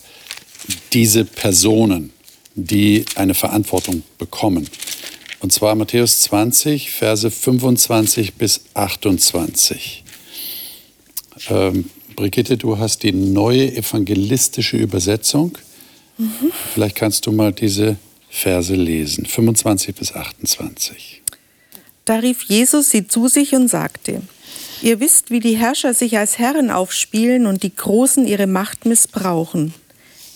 diese 0.93 1.26
Personen, 1.26 2.12
die 2.56 3.06
eine 3.15 3.34
Verantwortung 3.34 4.04
bekommen. 4.17 4.67
Und 5.39 5.52
zwar 5.52 5.76
Matthäus 5.76 6.21
20, 6.21 6.91
Verse 6.91 7.30
25 7.30 8.36
bis 8.36 8.62
28. 8.74 10.04
Ähm, 11.50 11.89
Brigitte, 12.15 12.58
du 12.58 12.78
hast 12.78 13.04
die 13.04 13.13
neue 13.13 13.76
evangelistische 13.76 14.78
Übersetzung. 14.78 15.58
Mhm. 16.17 16.52
Vielleicht 16.74 16.95
kannst 16.95 17.26
du 17.26 17.32
mal 17.32 17.52
diese 17.52 17.97
Verse 18.30 18.76
lesen, 18.76 19.26
25 19.26 19.95
bis 19.95 20.13
28. 20.13 21.20
Da 22.06 22.16
rief 22.16 22.44
Jesus 22.44 22.90
sie 22.90 23.08
zu 23.08 23.28
sich 23.28 23.54
und 23.54 23.68
sagte, 23.68 24.22
Ihr 24.82 25.00
wisst, 25.00 25.30
wie 25.30 25.40
die 25.40 25.58
Herrscher 25.58 25.94
sich 25.94 26.18
als 26.18 26.40
Herren 26.40 26.72
aufspielen 26.72 27.46
und 27.46 27.62
die 27.62 27.76
Großen 27.76 28.26
ihre 28.26 28.48
Macht 28.48 28.86
missbrauchen. 28.86 29.76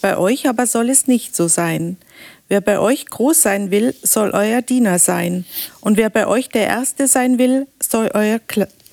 Bei 0.02 0.18
euch 0.18 0.48
aber 0.48 0.68
soll 0.68 0.92
es 0.92 1.08
nicht 1.08 1.36
so 1.36 1.48
sein. 1.48 1.98
Wer 2.48 2.62
bei 2.62 2.78
euch 2.78 3.08
groß 3.08 3.42
sein 3.42 3.72
will, 3.72 3.96
soll 4.04 4.30
euer 4.32 4.62
Diener 4.62 5.00
sein. 5.00 5.46
Und 5.82 5.98
wer 5.98 6.12
bei 6.12 6.28
euch 6.28 6.50
der 6.50 6.68
Erste 6.68 7.08
sein 7.08 7.40
will, 7.40 7.66
soll 7.82 8.12
euer 8.14 8.40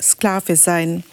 Sklave 0.01 0.57
sein. 0.57 1.05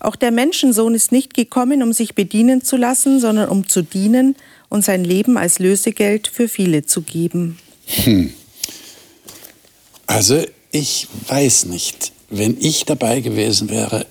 Auch 0.00 0.16
der 0.16 0.32
Menschensohn 0.32 0.96
ist 0.96 1.12
nicht 1.12 1.34
gekommen, 1.34 1.84
um 1.84 1.92
sich 1.92 2.16
bedienen 2.16 2.64
zu 2.64 2.76
lassen, 2.76 3.20
sondern 3.20 3.48
um 3.48 3.68
zu 3.68 3.82
dienen 3.82 4.34
und 4.68 4.84
sein 4.84 5.04
Leben 5.04 5.36
als 5.38 5.60
Lösegeld 5.60 6.26
für 6.26 6.48
viele 6.48 6.84
zu 6.86 7.02
geben. 7.02 7.58
Hm. 7.86 8.32
Also 10.08 10.42
ich 10.70 11.08
weiß 11.28 11.66
nicht, 11.66 12.12
wenn 12.28 12.60
ich 12.60 12.84
dabei 12.84 13.20
gewesen 13.20 13.68
wäre, 13.70 14.06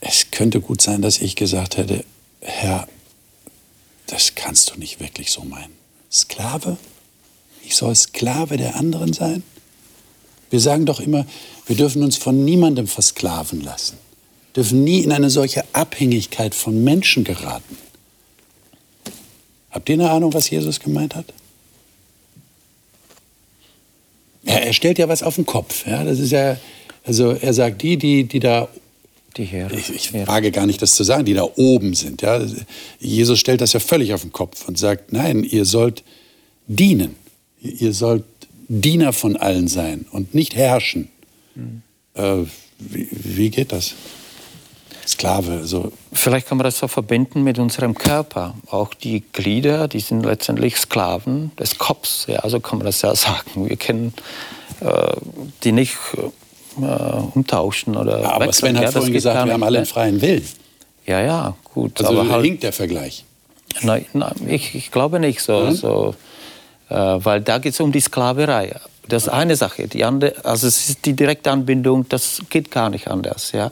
es 0.00 0.30
könnte 0.30 0.60
gut 0.60 0.80
sein, 0.82 1.02
dass 1.02 1.20
ich 1.20 1.34
gesagt 1.34 1.76
hätte, 1.76 2.04
Herr, 2.40 2.86
das 4.06 4.34
kannst 4.34 4.70
du 4.70 4.78
nicht 4.78 5.00
wirklich 5.00 5.30
so 5.30 5.42
meinen. 5.42 5.72
Sklave? 6.10 6.76
Ich 7.64 7.76
soll 7.76 7.94
Sklave 7.94 8.56
der 8.56 8.76
anderen 8.76 9.12
sein? 9.12 9.42
Wir 10.50 10.60
sagen 10.60 10.86
doch 10.86 11.00
immer, 11.00 11.26
wir 11.66 11.76
dürfen 11.76 12.02
uns 12.02 12.16
von 12.16 12.44
niemandem 12.44 12.86
versklaven 12.86 13.60
lassen, 13.60 13.98
dürfen 14.56 14.84
nie 14.84 15.00
in 15.00 15.12
eine 15.12 15.28
solche 15.28 15.64
Abhängigkeit 15.74 16.54
von 16.54 16.82
Menschen 16.82 17.24
geraten. 17.24 17.76
Habt 19.70 19.88
ihr 19.90 19.94
eine 19.94 20.10
Ahnung, 20.10 20.32
was 20.32 20.48
Jesus 20.48 20.80
gemeint 20.80 21.14
hat? 21.14 21.26
Er, 24.48 24.66
er 24.66 24.72
stellt 24.72 24.98
ja 24.98 25.08
was 25.08 25.22
auf 25.22 25.36
den 25.36 25.46
Kopf. 25.46 25.86
Ja? 25.86 26.02
Das 26.04 26.18
ist 26.18 26.32
ja, 26.32 26.56
also 27.04 27.32
er 27.32 27.52
sagt, 27.52 27.82
die, 27.82 27.96
die, 27.96 28.24
die 28.24 28.40
da 28.40 28.68
die 29.36 29.44
hier. 29.44 29.70
Ich, 29.70 29.94
ich 29.94 30.08
hier. 30.08 30.26
wage 30.26 30.50
gar 30.50 30.66
nicht, 30.66 30.80
das 30.82 30.94
zu 30.94 31.04
sagen, 31.04 31.24
die 31.24 31.34
da 31.34 31.46
oben 31.56 31.94
sind. 31.94 32.22
Ja? 32.22 32.40
Jesus 32.98 33.38
stellt 33.38 33.60
das 33.60 33.74
ja 33.74 33.80
völlig 33.80 34.14
auf 34.14 34.22
den 34.22 34.32
Kopf 34.32 34.66
und 34.66 34.78
sagt, 34.78 35.12
nein, 35.12 35.44
ihr 35.44 35.64
sollt 35.64 36.02
dienen. 36.66 37.14
Ihr 37.60 37.92
sollt 37.92 38.24
Diener 38.68 39.12
von 39.12 39.36
allen 39.36 39.68
sein 39.68 40.06
und 40.10 40.34
nicht 40.34 40.56
herrschen. 40.56 41.08
Mhm. 41.54 41.82
Äh, 42.14 42.44
wie, 42.78 43.08
wie 43.10 43.50
geht 43.50 43.72
das? 43.72 43.94
Sklave. 45.08 45.66
So. 45.66 45.92
Vielleicht 46.12 46.48
kann 46.48 46.58
man 46.58 46.64
das 46.64 46.78
so 46.78 46.88
verbinden 46.88 47.42
mit 47.42 47.58
unserem 47.58 47.94
Körper. 47.94 48.54
Auch 48.70 48.94
die 48.94 49.22
Glieder, 49.32 49.88
die 49.88 50.00
sind 50.00 50.24
letztendlich 50.24 50.76
Sklaven 50.76 51.52
des 51.58 51.78
Kopfs. 51.78 52.26
Ja, 52.28 52.48
so 52.48 52.60
kann 52.60 52.78
man 52.78 52.86
das 52.86 53.02
ja 53.02 53.14
sagen. 53.14 53.68
Wir 53.68 53.76
können 53.76 54.12
äh, 54.80 55.12
die 55.64 55.72
nicht 55.72 55.96
äh, 56.80 56.84
umtauschen 57.34 57.96
oder 57.96 58.20
ja, 58.20 58.30
Aber 58.30 58.46
wechseln. 58.46 58.74
Sven 58.74 58.76
hat 58.76 58.84
ja, 58.84 58.90
vorhin 58.92 59.12
gesagt, 59.12 59.46
wir 59.46 59.52
haben 59.52 59.62
alle 59.62 59.78
einen 59.78 59.86
ne? 59.86 59.92
freien 59.92 60.20
Willen. 60.20 60.46
Ja, 61.06 61.20
ja, 61.20 61.56
gut. 61.64 62.00
Also 62.00 62.20
aber 62.20 62.30
halt, 62.30 62.44
hinkt 62.44 62.62
der 62.62 62.72
Vergleich. 62.72 63.24
Nein, 63.82 64.04
nein 64.12 64.34
ich, 64.46 64.74
ich 64.74 64.90
glaube 64.90 65.20
nicht 65.20 65.40
so. 65.40 65.60
Mhm. 65.60 65.72
so 65.72 66.14
äh, 66.90 66.94
weil 66.94 67.40
da 67.40 67.58
geht 67.58 67.72
es 67.72 67.80
um 67.80 67.92
die 67.92 68.00
Sklaverei. 68.00 68.74
Das 69.08 69.24
ist 69.24 69.28
eine 69.30 69.56
Sache. 69.56 69.88
Die 69.88 70.04
andere, 70.04 70.34
also 70.44 70.66
es 70.66 70.90
ist 70.90 71.06
die 71.06 71.14
direkte 71.14 71.50
Anbindung, 71.50 72.06
das 72.08 72.42
geht 72.50 72.70
gar 72.70 72.90
nicht 72.90 73.08
anders. 73.08 73.52
Ja? 73.52 73.70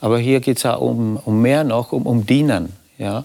Aber 0.00 0.18
hier 0.18 0.40
geht 0.40 0.58
es 0.58 0.62
ja 0.62 0.74
um, 0.74 1.18
um 1.24 1.42
mehr 1.42 1.64
noch, 1.64 1.92
um, 1.92 2.06
um 2.06 2.26
Dienen. 2.26 2.72
Ja? 2.98 3.24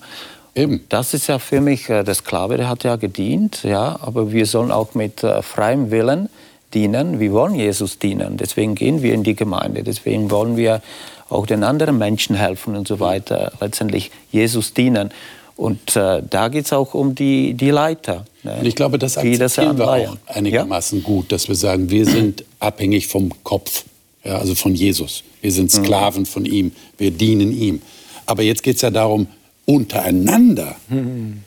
Eben. 0.56 0.82
Das 0.90 1.14
ist 1.14 1.28
ja 1.28 1.40
für 1.40 1.62
mich, 1.62 1.90
äh, 1.90 2.04
der 2.04 2.16
Sklave, 2.16 2.58
der 2.58 2.68
hat 2.68 2.84
ja 2.84 2.98
gedient, 2.98 3.64
ja, 3.64 3.98
aber 4.02 4.32
wir 4.32 4.46
sollen 4.46 4.72
auch 4.72 4.96
mit 4.96 5.24
äh, 5.24 5.42
freiem 5.42 5.92
Willen 5.92 6.30
dienen. 6.74 7.20
Wir 7.20 7.32
wollen 7.32 7.56
Jesus 7.56 8.00
dienen, 8.00 8.38
deswegen 8.38 8.76
gehen 8.76 9.02
wir 9.02 9.14
in 9.14 9.24
die 9.24 9.36
Gemeinde, 9.36 9.84
deswegen 9.84 10.30
wollen 10.30 10.58
wir 10.58 10.82
auch 11.30 11.46
den 11.46 11.64
anderen 11.64 11.98
Menschen 11.98 12.36
helfen 12.36 12.76
und 12.76 12.88
so 12.88 13.00
weiter, 13.00 13.54
letztendlich 13.62 14.12
Jesus 14.32 14.74
dienen. 14.74 15.12
Und 15.56 15.96
äh, 15.96 16.22
da 16.28 16.48
geht 16.50 16.66
es 16.66 16.74
auch 16.74 16.94
um 16.94 17.16
die, 17.16 17.54
die 17.54 17.70
Leiter. 17.70 18.26
Ne? 18.44 18.58
Und 18.60 18.66
ich 18.66 18.76
glaube, 18.76 18.98
das 18.98 19.18
akzeptieren 19.18 19.78
wir 19.78 19.90
auch 19.90 20.18
einigermaßen 20.28 21.00
ja? 21.00 21.06
gut, 21.06 21.32
dass 21.32 21.48
wir 21.48 21.56
sagen, 21.56 21.90
wir 21.90 22.06
sind 22.06 22.44
abhängig 22.60 23.08
vom 23.08 23.32
Kopf, 23.44 23.86
ja, 24.24 24.38
also 24.38 24.56
von 24.56 24.76
Jesus. 24.76 25.24
Wir 25.42 25.52
sind 25.52 25.74
mhm. 25.74 25.84
Sklaven 25.84 26.22
mhm. 26.22 26.26
von 26.28 26.46
ihm, 26.46 26.72
wir 26.98 27.12
dienen 27.12 27.52
ihm. 27.52 27.82
Aber 28.26 28.44
jetzt 28.44 28.64
geht 28.64 28.76
es 28.76 28.82
ja 28.82 28.90
darum, 28.90 29.28
untereinander. 29.66 30.76
Mhm. 30.90 31.44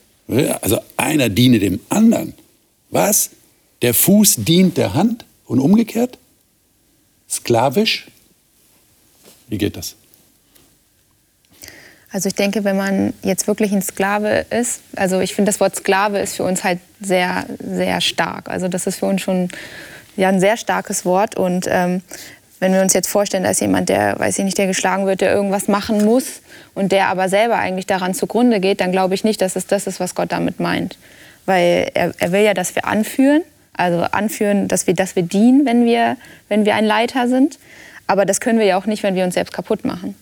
Also 0.60 0.78
einer 0.96 1.28
diene 1.28 1.58
dem 1.58 1.80
anderen. 1.88 2.34
Was? 2.90 3.30
Der 3.82 3.94
Fuß 3.94 4.36
dient 4.38 4.76
der 4.76 4.94
Hand 4.94 5.24
und 5.46 5.58
umgekehrt? 5.58 6.18
Sklavisch? 7.28 8.08
Wie 9.48 9.58
geht 9.58 9.76
das? 9.76 9.96
Also 12.10 12.28
ich 12.28 12.36
denke, 12.36 12.62
wenn 12.62 12.76
man 12.76 13.12
jetzt 13.24 13.48
wirklich 13.48 13.72
ein 13.72 13.82
Sklave 13.82 14.46
ist, 14.48 14.82
also 14.94 15.18
ich 15.18 15.34
finde 15.34 15.50
das 15.50 15.58
Wort 15.58 15.74
Sklave 15.74 16.20
ist 16.20 16.36
für 16.36 16.44
uns 16.44 16.62
halt 16.62 16.78
sehr, 17.00 17.44
sehr 17.58 18.00
stark. 18.00 18.48
Also 18.48 18.68
das 18.68 18.86
ist 18.86 19.00
für 19.00 19.06
uns 19.06 19.20
schon 19.20 19.48
ja, 20.16 20.28
ein 20.28 20.38
sehr 20.38 20.56
starkes 20.56 21.04
Wort. 21.04 21.36
Und 21.36 21.66
ähm, 21.68 22.02
wenn 22.60 22.72
wir 22.72 22.80
uns 22.80 22.92
jetzt 22.92 23.08
vorstellen, 23.08 23.44
da 23.44 23.50
ist 23.50 23.60
jemand, 23.60 23.88
der, 23.88 24.18
weiß 24.18 24.38
ich 24.38 24.44
nicht, 24.44 24.58
der 24.58 24.66
geschlagen 24.66 25.06
wird, 25.06 25.20
der 25.20 25.32
irgendwas 25.32 25.68
machen 25.68 26.04
muss 26.04 26.40
und 26.74 26.92
der 26.92 27.08
aber 27.08 27.28
selber 27.28 27.56
eigentlich 27.56 27.86
daran 27.86 28.14
zugrunde 28.14 28.60
geht, 28.60 28.80
dann 28.80 28.92
glaube 28.92 29.14
ich 29.14 29.24
nicht, 29.24 29.40
dass 29.40 29.56
es 29.56 29.66
das 29.66 29.86
ist, 29.86 30.00
was 30.00 30.14
Gott 30.14 30.32
damit 30.32 30.60
meint. 30.60 30.96
Weil 31.46 31.90
er, 31.94 32.14
er 32.18 32.32
will 32.32 32.40
ja, 32.40 32.54
dass 32.54 32.74
wir 32.74 32.86
anführen, 32.86 33.42
also 33.76 34.02
anführen, 34.02 34.68
dass 34.68 34.86
wir, 34.86 34.94
dass 34.94 35.16
wir 35.16 35.24
dienen, 35.24 35.66
wenn 35.66 35.84
wir, 35.84 36.16
wenn 36.48 36.64
wir 36.64 36.74
ein 36.74 36.84
Leiter 36.84 37.28
sind. 37.28 37.58
Aber 38.06 38.24
das 38.24 38.40
können 38.40 38.58
wir 38.58 38.66
ja 38.66 38.78
auch 38.78 38.86
nicht, 38.86 39.02
wenn 39.02 39.14
wir 39.14 39.24
uns 39.24 39.34
selbst 39.34 39.52
kaputt 39.52 39.84
machen. 39.84 40.14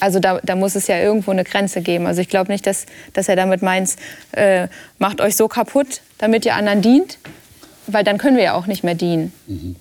Also 0.00 0.18
da, 0.18 0.40
da, 0.42 0.56
muss 0.56 0.74
es 0.74 0.86
ja 0.86 0.98
irgendwo 0.98 1.30
eine 1.30 1.44
Grenze 1.44 1.82
geben. 1.82 2.06
Also 2.06 2.20
ich 2.20 2.28
glaube 2.28 2.50
nicht, 2.50 2.66
dass, 2.66 2.86
dass 3.12 3.28
er 3.28 3.36
damit 3.36 3.62
meint, 3.62 3.96
äh, 4.32 4.68
macht 4.98 5.20
euch 5.20 5.36
so 5.36 5.48
kaputt, 5.48 6.00
damit 6.18 6.44
ihr 6.44 6.54
anderen 6.54 6.82
dient, 6.82 7.18
weil 7.86 8.02
dann 8.04 8.18
können 8.18 8.36
wir 8.36 8.44
ja 8.44 8.54
auch 8.54 8.66
nicht 8.66 8.84
mehr 8.84 8.94
dienen. 8.94 9.32
Mhm. 9.46 9.76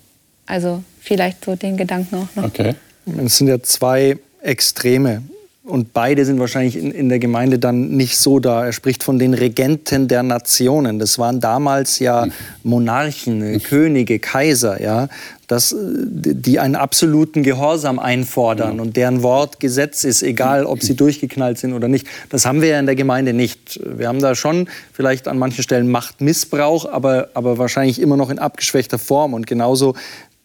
Also 0.45 0.83
vielleicht 1.01 1.43
so 1.43 1.55
den 1.55 1.75
Gedanken 1.75 2.15
auch 2.15 2.35
noch. 2.35 2.45
Okay. 2.45 2.75
Es 3.17 3.37
sind 3.37 3.47
ja 3.47 3.61
zwei 3.61 4.17
Extreme. 4.41 5.23
Und 5.63 5.93
beide 5.93 6.25
sind 6.25 6.39
wahrscheinlich 6.39 6.75
in, 6.75 6.91
in, 6.91 7.07
der 7.07 7.19
Gemeinde 7.19 7.59
dann 7.59 7.91
nicht 7.91 8.17
so 8.17 8.39
da. 8.39 8.65
Er 8.65 8.73
spricht 8.73 9.03
von 9.03 9.19
den 9.19 9.35
Regenten 9.35 10.07
der 10.07 10.23
Nationen. 10.23 10.97
Das 10.97 11.19
waren 11.19 11.39
damals 11.39 11.99
ja 11.99 12.27
Monarchen, 12.63 13.61
Könige, 13.61 14.17
Kaiser, 14.17 14.81
ja, 14.81 15.07
dass, 15.47 15.75
die 15.77 16.57
einen 16.57 16.75
absoluten 16.75 17.43
Gehorsam 17.43 17.99
einfordern 17.99 18.79
und 18.79 18.97
deren 18.97 19.21
Wort 19.21 19.59
Gesetz 19.59 20.03
ist, 20.03 20.23
egal 20.23 20.65
ob 20.65 20.81
sie 20.81 20.95
durchgeknallt 20.95 21.59
sind 21.59 21.73
oder 21.73 21.87
nicht. 21.87 22.07
Das 22.29 22.47
haben 22.47 22.61
wir 22.61 22.69
ja 22.69 22.79
in 22.79 22.87
der 22.87 22.95
Gemeinde 22.95 23.31
nicht. 23.31 23.79
Wir 23.85 24.07
haben 24.07 24.19
da 24.19 24.33
schon 24.33 24.67
vielleicht 24.91 25.27
an 25.27 25.37
manchen 25.37 25.63
Stellen 25.63 25.91
Machtmissbrauch, 25.91 26.91
aber, 26.91 27.29
aber 27.35 27.59
wahrscheinlich 27.59 28.01
immer 28.01 28.17
noch 28.17 28.31
in 28.31 28.39
abgeschwächter 28.39 28.97
Form. 28.97 29.35
Und 29.35 29.45
genauso 29.45 29.93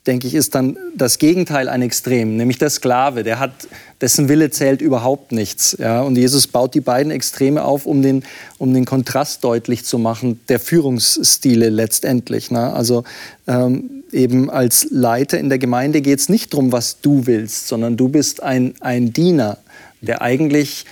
denke 0.06 0.26
ich, 0.26 0.34
ist 0.34 0.54
dann 0.54 0.76
das 0.94 1.18
Gegenteil 1.18 1.68
ein 1.68 1.82
Extrem, 1.82 2.36
nämlich 2.36 2.58
der 2.58 2.70
Sklave, 2.70 3.24
der 3.24 3.38
hat, 3.38 3.52
dessen 4.00 4.28
Wille 4.28 4.50
zählt 4.50 4.80
überhaupt 4.80 5.32
nichts. 5.32 5.76
Ja? 5.78 6.02
Und 6.02 6.16
Jesus 6.16 6.46
baut 6.46 6.74
die 6.74 6.80
beiden 6.80 7.10
Extreme 7.10 7.64
auf, 7.64 7.86
um 7.86 8.02
den, 8.02 8.24
um 8.58 8.72
den 8.72 8.84
Kontrast 8.84 9.42
deutlich 9.42 9.84
zu 9.84 9.98
machen, 9.98 10.40
der 10.48 10.60
Führungsstile 10.60 11.70
letztendlich. 11.70 12.50
Ne? 12.50 12.72
Also 12.72 13.04
ähm, 13.46 14.04
eben 14.12 14.48
als 14.48 14.86
Leiter 14.90 15.38
in 15.38 15.48
der 15.48 15.58
Gemeinde 15.58 16.00
geht 16.00 16.20
es 16.20 16.28
nicht 16.28 16.52
darum, 16.52 16.72
was 16.72 17.00
du 17.00 17.26
willst, 17.26 17.68
sondern 17.68 17.96
du 17.96 18.08
bist 18.08 18.42
ein, 18.42 18.74
ein 18.80 19.12
Diener, 19.12 19.58
der 20.00 20.22
eigentlich 20.22 20.84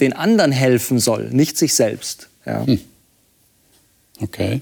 den 0.00 0.12
anderen 0.12 0.52
helfen 0.52 0.98
soll, 0.98 1.30
nicht 1.30 1.56
sich 1.56 1.74
selbst. 1.74 2.28
Ja? 2.44 2.66
Hm. 2.66 2.80
Okay. 4.20 4.60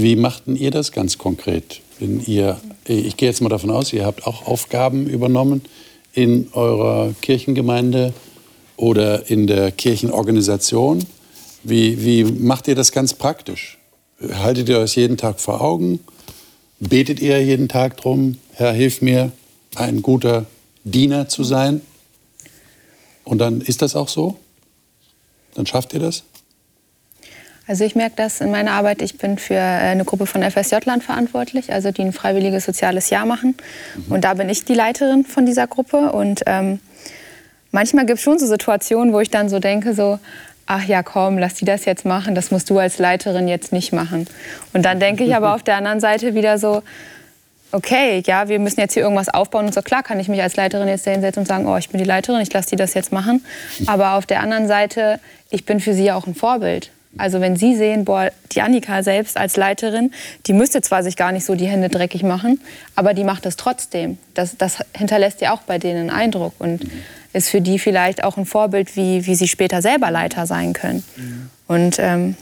Wie 0.00 0.14
machten 0.14 0.54
ihr 0.54 0.70
das 0.70 0.92
ganz 0.92 1.18
konkret? 1.18 1.80
Wenn 1.98 2.20
ihr, 2.24 2.60
ich 2.86 3.16
gehe 3.16 3.28
jetzt 3.28 3.40
mal 3.40 3.48
davon 3.48 3.72
aus, 3.72 3.92
ihr 3.92 4.06
habt 4.06 4.28
auch 4.28 4.46
Aufgaben 4.46 5.08
übernommen 5.08 5.62
in 6.12 6.50
eurer 6.52 7.12
Kirchengemeinde 7.20 8.14
oder 8.76 9.28
in 9.28 9.48
der 9.48 9.72
Kirchenorganisation. 9.72 11.04
Wie, 11.64 12.04
wie 12.04 12.22
macht 12.22 12.68
ihr 12.68 12.76
das 12.76 12.92
ganz 12.92 13.12
praktisch? 13.12 13.76
Haltet 14.34 14.68
ihr 14.68 14.78
euch 14.78 14.94
jeden 14.94 15.16
Tag 15.16 15.40
vor 15.40 15.60
Augen? 15.60 15.98
Betet 16.78 17.18
ihr 17.18 17.44
jeden 17.44 17.68
Tag 17.68 17.96
darum, 17.96 18.36
Herr, 18.52 18.72
hilf 18.72 19.02
mir, 19.02 19.32
ein 19.74 20.00
guter 20.00 20.46
Diener 20.84 21.28
zu 21.28 21.42
sein? 21.42 21.80
Und 23.24 23.38
dann 23.38 23.62
ist 23.62 23.82
das 23.82 23.96
auch 23.96 24.08
so? 24.08 24.36
Dann 25.56 25.66
schafft 25.66 25.92
ihr 25.92 25.98
das? 25.98 26.22
Also 27.68 27.84
ich 27.84 27.94
merke 27.94 28.14
das 28.16 28.40
in 28.40 28.50
meiner 28.50 28.72
Arbeit. 28.72 29.02
Ich 29.02 29.18
bin 29.18 29.36
für 29.36 29.54
äh, 29.54 29.58
eine 29.58 30.04
Gruppe 30.06 30.24
von 30.24 30.42
FSJ-Land 30.42 31.04
verantwortlich, 31.04 31.70
also 31.70 31.92
die 31.92 32.02
ein 32.02 32.12
freiwilliges 32.12 32.64
soziales 32.64 33.10
Jahr 33.10 33.26
machen. 33.26 33.56
Mhm. 33.94 34.12
Und 34.12 34.24
da 34.24 34.34
bin 34.34 34.48
ich 34.48 34.64
die 34.64 34.74
Leiterin 34.74 35.24
von 35.24 35.44
dieser 35.44 35.66
Gruppe. 35.66 36.12
Und 36.12 36.42
ähm, 36.46 36.80
manchmal 37.70 38.06
gibt 38.06 38.18
es 38.18 38.24
schon 38.24 38.38
so 38.38 38.46
Situationen, 38.46 39.12
wo 39.12 39.20
ich 39.20 39.28
dann 39.28 39.50
so 39.50 39.58
denke, 39.58 39.92
so, 39.92 40.18
ach 40.64 40.84
ja, 40.84 41.02
komm, 41.02 41.36
lass 41.36 41.54
die 41.54 41.66
das 41.66 41.84
jetzt 41.84 42.06
machen, 42.06 42.34
das 42.34 42.50
musst 42.50 42.70
du 42.70 42.78
als 42.78 42.98
Leiterin 42.98 43.48
jetzt 43.48 43.70
nicht 43.70 43.92
machen. 43.92 44.26
Und 44.72 44.84
dann 44.86 44.98
denke 44.98 45.24
ich 45.24 45.36
aber 45.36 45.54
auf 45.54 45.62
der 45.62 45.76
anderen 45.76 46.00
Seite 46.00 46.34
wieder 46.34 46.56
so, 46.56 46.82
okay, 47.72 48.22
ja, 48.24 48.48
wir 48.48 48.58
müssen 48.60 48.80
jetzt 48.80 48.94
hier 48.94 49.02
irgendwas 49.02 49.28
aufbauen 49.28 49.66
und 49.66 49.74
so. 49.74 49.82
Klar 49.82 50.02
kann 50.02 50.18
ich 50.20 50.28
mich 50.28 50.40
als 50.40 50.56
Leiterin 50.56 50.88
jetzt 50.88 51.06
hinsetzen 51.06 51.42
und 51.42 51.46
sagen, 51.46 51.66
oh, 51.66 51.76
ich 51.76 51.90
bin 51.90 51.98
die 51.98 52.06
Leiterin, 52.06 52.40
ich 52.40 52.52
lasse 52.52 52.70
die 52.70 52.76
das 52.76 52.94
jetzt 52.94 53.12
machen. 53.12 53.44
Aber 53.86 54.14
auf 54.14 54.24
der 54.24 54.40
anderen 54.40 54.68
Seite, 54.68 55.20
ich 55.50 55.66
bin 55.66 55.80
für 55.80 55.92
sie 55.92 56.04
ja 56.04 56.14
auch 56.14 56.26
ein 56.26 56.34
Vorbild. 56.34 56.90
Also 57.18 57.40
wenn 57.40 57.56
Sie 57.56 57.76
sehen, 57.76 58.04
boah, 58.04 58.30
die 58.52 58.62
Annika 58.62 59.02
selbst 59.02 59.36
als 59.36 59.56
Leiterin, 59.56 60.12
die 60.46 60.52
müsste 60.52 60.80
zwar 60.80 61.02
sich 61.02 61.16
gar 61.16 61.32
nicht 61.32 61.44
so 61.44 61.54
die 61.54 61.66
Hände 61.66 61.88
dreckig 61.88 62.22
machen, 62.22 62.60
aber 62.94 63.12
die 63.12 63.24
macht 63.24 63.44
es 63.44 63.56
trotzdem. 63.56 64.18
Das, 64.34 64.56
das 64.56 64.78
hinterlässt 64.96 65.40
ja 65.40 65.52
auch 65.52 65.62
bei 65.62 65.78
denen 65.78 66.08
einen 66.08 66.10
Eindruck 66.10 66.54
und 66.58 66.82
ist 67.32 67.50
für 67.50 67.60
die 67.60 67.78
vielleicht 67.78 68.24
auch 68.24 68.36
ein 68.36 68.46
Vorbild, 68.46 68.96
wie, 68.96 69.26
wie 69.26 69.34
sie 69.34 69.48
später 69.48 69.82
selber 69.82 70.10
Leiter 70.10 70.46
sein 70.46 70.72
können. 70.72 71.04
Und 71.66 71.98
ähm, 71.98 72.36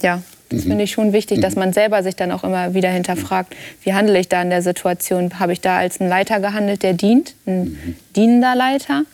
ja, 0.00 0.22
das 0.48 0.64
mhm. 0.64 0.68
finde 0.68 0.84
ich 0.84 0.92
schon 0.92 1.12
wichtig, 1.12 1.40
dass 1.40 1.56
man 1.56 1.72
selber 1.72 2.02
sich 2.02 2.16
dann 2.16 2.32
auch 2.32 2.44
immer 2.44 2.74
wieder 2.74 2.90
hinterfragt, 2.90 3.54
wie 3.82 3.94
handle 3.94 4.18
ich 4.18 4.28
da 4.28 4.42
in 4.42 4.50
der 4.50 4.62
Situation? 4.62 5.38
Habe 5.38 5.52
ich 5.52 5.60
da 5.60 5.78
als 5.78 6.00
ein 6.00 6.08
Leiter 6.08 6.40
gehandelt, 6.40 6.82
der 6.82 6.94
dient, 6.94 7.34
ein 7.46 7.96
dienender 8.16 8.54
Leiter? 8.54 9.04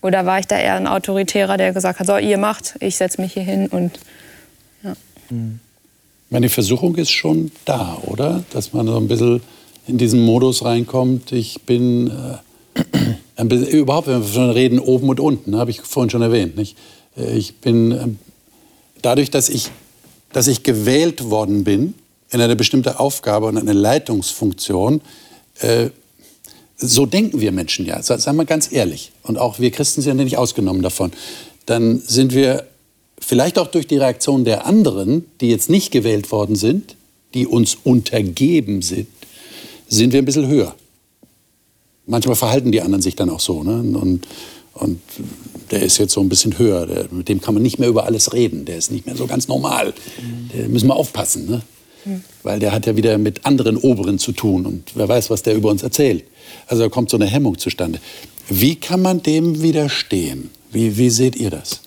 Oder 0.00 0.26
war 0.26 0.38
ich 0.38 0.46
da 0.46 0.58
eher 0.58 0.76
ein 0.76 0.86
Autoritärer, 0.86 1.56
der 1.56 1.72
gesagt 1.72 1.98
hat, 1.98 2.06
so, 2.06 2.16
ihr 2.16 2.38
macht, 2.38 2.76
ich 2.80 2.96
setze 2.96 3.20
mich 3.20 3.32
hier 3.32 3.42
hin 3.42 3.66
und 3.66 3.98
meine 6.30 6.48
Versuchung 6.48 6.96
ist 6.96 7.10
schon 7.10 7.50
da, 7.64 7.98
oder? 8.06 8.44
Dass 8.50 8.72
man 8.72 8.86
so 8.86 8.96
ein 8.96 9.08
bisschen 9.08 9.40
in 9.86 9.98
diesen 9.98 10.20
Modus 10.20 10.64
reinkommt. 10.64 11.32
Ich 11.32 11.62
bin 11.62 12.10
äh, 12.10 13.44
bisschen, 13.44 13.68
überhaupt, 13.68 14.06
wenn 14.06 14.20
wir 14.20 14.28
schon 14.28 14.50
reden, 14.50 14.78
oben 14.78 15.08
und 15.08 15.20
unten, 15.20 15.56
habe 15.56 15.70
ich 15.70 15.80
vorhin 15.80 16.10
schon 16.10 16.22
erwähnt. 16.22 16.56
Nicht? 16.56 16.76
Äh, 17.16 17.36
ich 17.36 17.56
bin 17.56 17.92
äh, 17.92 18.08
dadurch, 19.02 19.30
dass 19.30 19.48
ich, 19.48 19.70
dass 20.32 20.46
ich 20.46 20.62
gewählt 20.62 21.30
worden 21.30 21.64
bin 21.64 21.94
in 22.30 22.40
eine 22.40 22.56
bestimmte 22.56 23.00
Aufgabe 23.00 23.46
und 23.46 23.56
eine 23.56 23.72
Leitungsfunktion, 23.72 25.00
äh, 25.60 25.90
so 26.76 27.06
denken 27.06 27.40
wir 27.40 27.50
Menschen 27.50 27.86
ja, 27.86 28.00
sagen 28.02 28.36
wir 28.36 28.44
ganz 28.44 28.70
ehrlich, 28.70 29.10
und 29.24 29.36
auch 29.36 29.58
wir 29.58 29.70
Christen 29.72 30.00
sind 30.00 30.18
ja 30.18 30.24
nicht 30.24 30.36
ausgenommen 30.36 30.82
davon, 30.82 31.12
dann 31.66 31.98
sind 31.98 32.34
wir 32.34 32.68
vielleicht 33.20 33.58
auch 33.58 33.68
durch 33.68 33.86
die 33.86 33.96
Reaktion 33.96 34.44
der 34.44 34.66
anderen, 34.66 35.24
die 35.40 35.48
jetzt 35.48 35.70
nicht 35.70 35.90
gewählt 35.90 36.30
worden 36.32 36.56
sind, 36.56 36.96
die 37.34 37.46
uns 37.46 37.76
untergeben 37.84 38.82
sind, 38.82 39.08
sind 39.88 40.12
wir 40.12 40.20
ein 40.20 40.24
bisschen 40.24 40.48
höher. 40.48 40.74
Manchmal 42.06 42.36
verhalten 42.36 42.72
die 42.72 42.80
anderen 42.80 43.02
sich 43.02 43.16
dann 43.16 43.30
auch 43.30 43.40
so. 43.40 43.62
Ne? 43.62 43.98
Und, 43.98 44.26
und 44.74 45.00
der 45.70 45.82
ist 45.82 45.98
jetzt 45.98 46.12
so 46.12 46.20
ein 46.20 46.28
bisschen 46.28 46.58
höher, 46.58 46.86
der, 46.86 47.08
mit 47.10 47.28
dem 47.28 47.40
kann 47.40 47.54
man 47.54 47.62
nicht 47.62 47.78
mehr 47.78 47.88
über 47.88 48.04
alles 48.04 48.32
reden, 48.32 48.64
der 48.64 48.78
ist 48.78 48.90
nicht 48.90 49.06
mehr 49.06 49.16
so 49.16 49.26
ganz 49.26 49.48
normal. 49.48 49.92
Da 50.54 50.68
müssen 50.68 50.88
wir 50.88 50.96
aufpassen, 50.96 51.50
ne? 51.50 51.62
weil 52.42 52.58
der 52.58 52.72
hat 52.72 52.86
ja 52.86 52.96
wieder 52.96 53.18
mit 53.18 53.44
anderen 53.44 53.76
Oberen 53.76 54.18
zu 54.18 54.32
tun 54.32 54.64
und 54.64 54.92
wer 54.94 55.08
weiß, 55.08 55.28
was 55.28 55.42
der 55.42 55.54
über 55.54 55.70
uns 55.70 55.82
erzählt. 55.82 56.24
Also 56.66 56.84
da 56.84 56.88
kommt 56.88 57.10
so 57.10 57.18
eine 57.18 57.26
Hemmung 57.26 57.58
zustande. 57.58 58.00
Wie 58.48 58.76
kann 58.76 59.02
man 59.02 59.22
dem 59.22 59.60
widerstehen? 59.60 60.50
Wie, 60.70 60.96
wie 60.96 61.10
seht 61.10 61.36
ihr 61.36 61.50
das? 61.50 61.80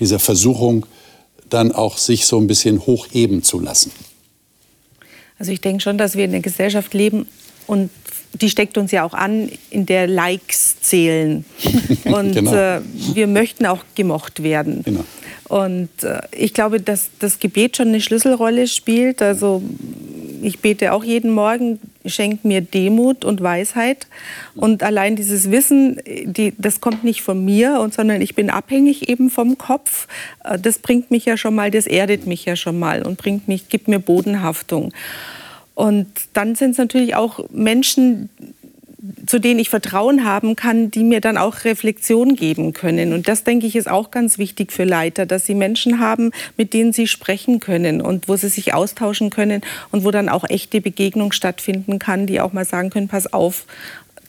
Dieser 0.00 0.18
Versuchung, 0.18 0.86
dann 1.48 1.72
auch 1.72 1.98
sich 1.98 2.26
so 2.26 2.38
ein 2.38 2.46
bisschen 2.46 2.86
hochheben 2.86 3.42
zu 3.42 3.60
lassen. 3.60 3.92
Also 5.38 5.52
ich 5.52 5.60
denke 5.60 5.82
schon, 5.82 5.98
dass 5.98 6.16
wir 6.16 6.24
in 6.24 6.32
einer 6.32 6.40
Gesellschaft 6.40 6.94
leben 6.94 7.26
und 7.66 7.90
die 8.32 8.50
steckt 8.50 8.76
uns 8.78 8.92
ja 8.92 9.04
auch 9.04 9.14
an, 9.14 9.50
in 9.70 9.86
der 9.86 10.06
Likes 10.06 10.80
zählen. 10.80 11.44
Und 12.04 12.32
genau. 12.32 12.54
äh, 12.54 12.80
wir 13.14 13.26
möchten 13.26 13.66
auch 13.66 13.82
gemocht 13.94 14.42
werden. 14.42 14.82
Genau. 14.84 15.04
Und 15.48 15.88
äh, 16.02 16.20
ich 16.32 16.52
glaube, 16.52 16.80
dass 16.80 17.08
das 17.18 17.38
Gebet 17.38 17.76
schon 17.76 17.88
eine 17.88 18.00
Schlüsselrolle 18.00 18.66
spielt. 18.66 19.22
Also 19.22 19.62
ich 20.46 20.60
bete 20.60 20.92
auch 20.92 21.02
jeden 21.02 21.32
Morgen, 21.32 21.80
schenkt 22.04 22.44
mir 22.44 22.60
Demut 22.60 23.24
und 23.24 23.42
Weisheit. 23.42 24.06
Und 24.54 24.84
allein 24.84 25.16
dieses 25.16 25.50
Wissen, 25.50 26.00
die, 26.06 26.54
das 26.56 26.80
kommt 26.80 27.02
nicht 27.02 27.22
von 27.22 27.44
mir, 27.44 27.84
sondern 27.90 28.22
ich 28.22 28.36
bin 28.36 28.48
abhängig 28.48 29.08
eben 29.08 29.28
vom 29.28 29.58
Kopf. 29.58 30.06
Äh, 30.44 30.58
das 30.60 30.78
bringt 30.78 31.10
mich 31.10 31.24
ja 31.24 31.36
schon 31.36 31.56
mal, 31.56 31.72
das 31.72 31.88
erdet 31.88 32.28
mich 32.28 32.44
ja 32.44 32.54
schon 32.54 32.78
mal 32.78 33.02
und 33.02 33.18
bringt 33.18 33.48
mich, 33.48 33.68
gibt 33.68 33.88
mir 33.88 33.98
Bodenhaftung. 33.98 34.92
Und 35.74 36.06
dann 36.32 36.54
sind 36.54 36.70
es 36.70 36.78
natürlich 36.78 37.16
auch 37.16 37.40
Menschen, 37.50 38.30
zu 39.26 39.38
denen 39.38 39.60
ich 39.60 39.70
Vertrauen 39.70 40.24
haben 40.24 40.56
kann, 40.56 40.90
die 40.90 41.04
mir 41.04 41.20
dann 41.20 41.36
auch 41.36 41.64
Reflexion 41.64 42.36
geben 42.36 42.72
können. 42.72 43.12
Und 43.12 43.28
das, 43.28 43.44
denke 43.44 43.66
ich, 43.66 43.76
ist 43.76 43.90
auch 43.90 44.10
ganz 44.10 44.38
wichtig 44.38 44.72
für 44.72 44.84
Leiter, 44.84 45.26
dass 45.26 45.46
sie 45.46 45.54
Menschen 45.54 46.00
haben, 46.00 46.30
mit 46.56 46.72
denen 46.72 46.92
sie 46.92 47.06
sprechen 47.06 47.60
können 47.60 48.00
und 48.00 48.28
wo 48.28 48.36
sie 48.36 48.48
sich 48.48 48.74
austauschen 48.74 49.30
können 49.30 49.62
und 49.90 50.04
wo 50.04 50.10
dann 50.10 50.28
auch 50.28 50.44
echte 50.48 50.80
Begegnung 50.80 51.32
stattfinden 51.32 51.98
kann, 51.98 52.26
die 52.26 52.40
auch 52.40 52.52
mal 52.52 52.64
sagen 52.64 52.90
können, 52.90 53.08
pass 53.08 53.32
auf, 53.32 53.66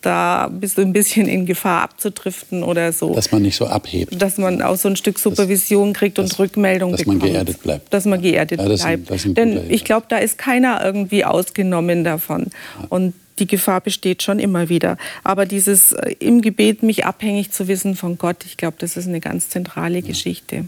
da 0.02 0.48
bist 0.48 0.78
du 0.78 0.82
ein 0.82 0.92
bisschen 0.92 1.26
in 1.28 1.46
Gefahr 1.46 1.82
abzudriften 1.82 2.62
oder 2.62 2.92
so. 2.92 3.14
Dass 3.14 3.32
man 3.32 3.42
nicht 3.42 3.56
so 3.56 3.66
abhebt. 3.66 4.20
Dass 4.20 4.38
man 4.38 4.62
auch 4.62 4.76
so 4.76 4.88
ein 4.88 4.96
Stück 4.96 5.18
Supervision 5.18 5.92
das, 5.92 5.98
kriegt 5.98 6.18
und 6.18 6.30
das, 6.30 6.38
Rückmeldung 6.38 6.92
dass 6.92 7.00
bekommt. 7.00 7.22
Dass 7.22 7.28
man 7.28 7.32
geerdet 7.32 7.62
bleibt. 7.62 7.94
Dass 7.94 8.04
man 8.04 8.22
geerdet 8.22 8.60
ja, 8.60 8.68
das 8.68 8.82
bleibt. 8.82 9.10
Ist, 9.10 9.36
Denn 9.36 9.70
ich 9.70 9.84
glaube, 9.84 10.06
da 10.08 10.18
ist 10.18 10.38
keiner 10.38 10.84
irgendwie 10.84 11.24
ausgenommen 11.24 12.04
davon. 12.04 12.46
Ja. 12.80 12.86
Und 12.90 13.14
die 13.40 13.46
Gefahr 13.46 13.80
besteht 13.80 14.22
schon 14.22 14.38
immer 14.38 14.68
wieder. 14.68 14.96
Aber 15.24 15.46
dieses 15.46 15.92
äh, 15.92 16.14
im 16.18 16.40
Gebet 16.40 16.82
mich 16.82 17.04
abhängig 17.04 17.50
zu 17.50 17.68
wissen 17.68 17.96
von 17.96 18.18
Gott, 18.18 18.44
ich 18.44 18.56
glaube, 18.56 18.76
das 18.78 18.96
ist 18.96 19.06
eine 19.06 19.20
ganz 19.20 19.48
zentrale 19.48 19.98
ja. 19.98 20.06
Geschichte. 20.06 20.64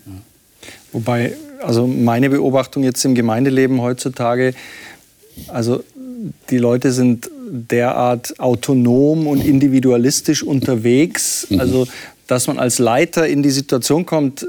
Wobei, 0.93 1.35
also 1.63 1.87
meine 1.87 2.31
Beobachtung 2.31 2.83
jetzt 2.83 3.05
im 3.05 3.15
Gemeindeleben 3.15 3.81
heutzutage, 3.81 4.55
also 5.49 5.83
die 6.51 6.59
Leute 6.59 6.93
sind 6.93 7.31
derart 7.51 8.39
autonom 8.39 9.27
und 9.27 9.45
individualistisch 9.45 10.43
unterwegs, 10.43 11.47
mhm. 11.49 11.61
also 11.61 11.87
dass 12.27 12.47
man 12.47 12.59
als 12.59 12.79
Leiter 12.79 13.27
in 13.27 13.43
die 13.43 13.51
Situation 13.51 14.07
kommt, 14.07 14.47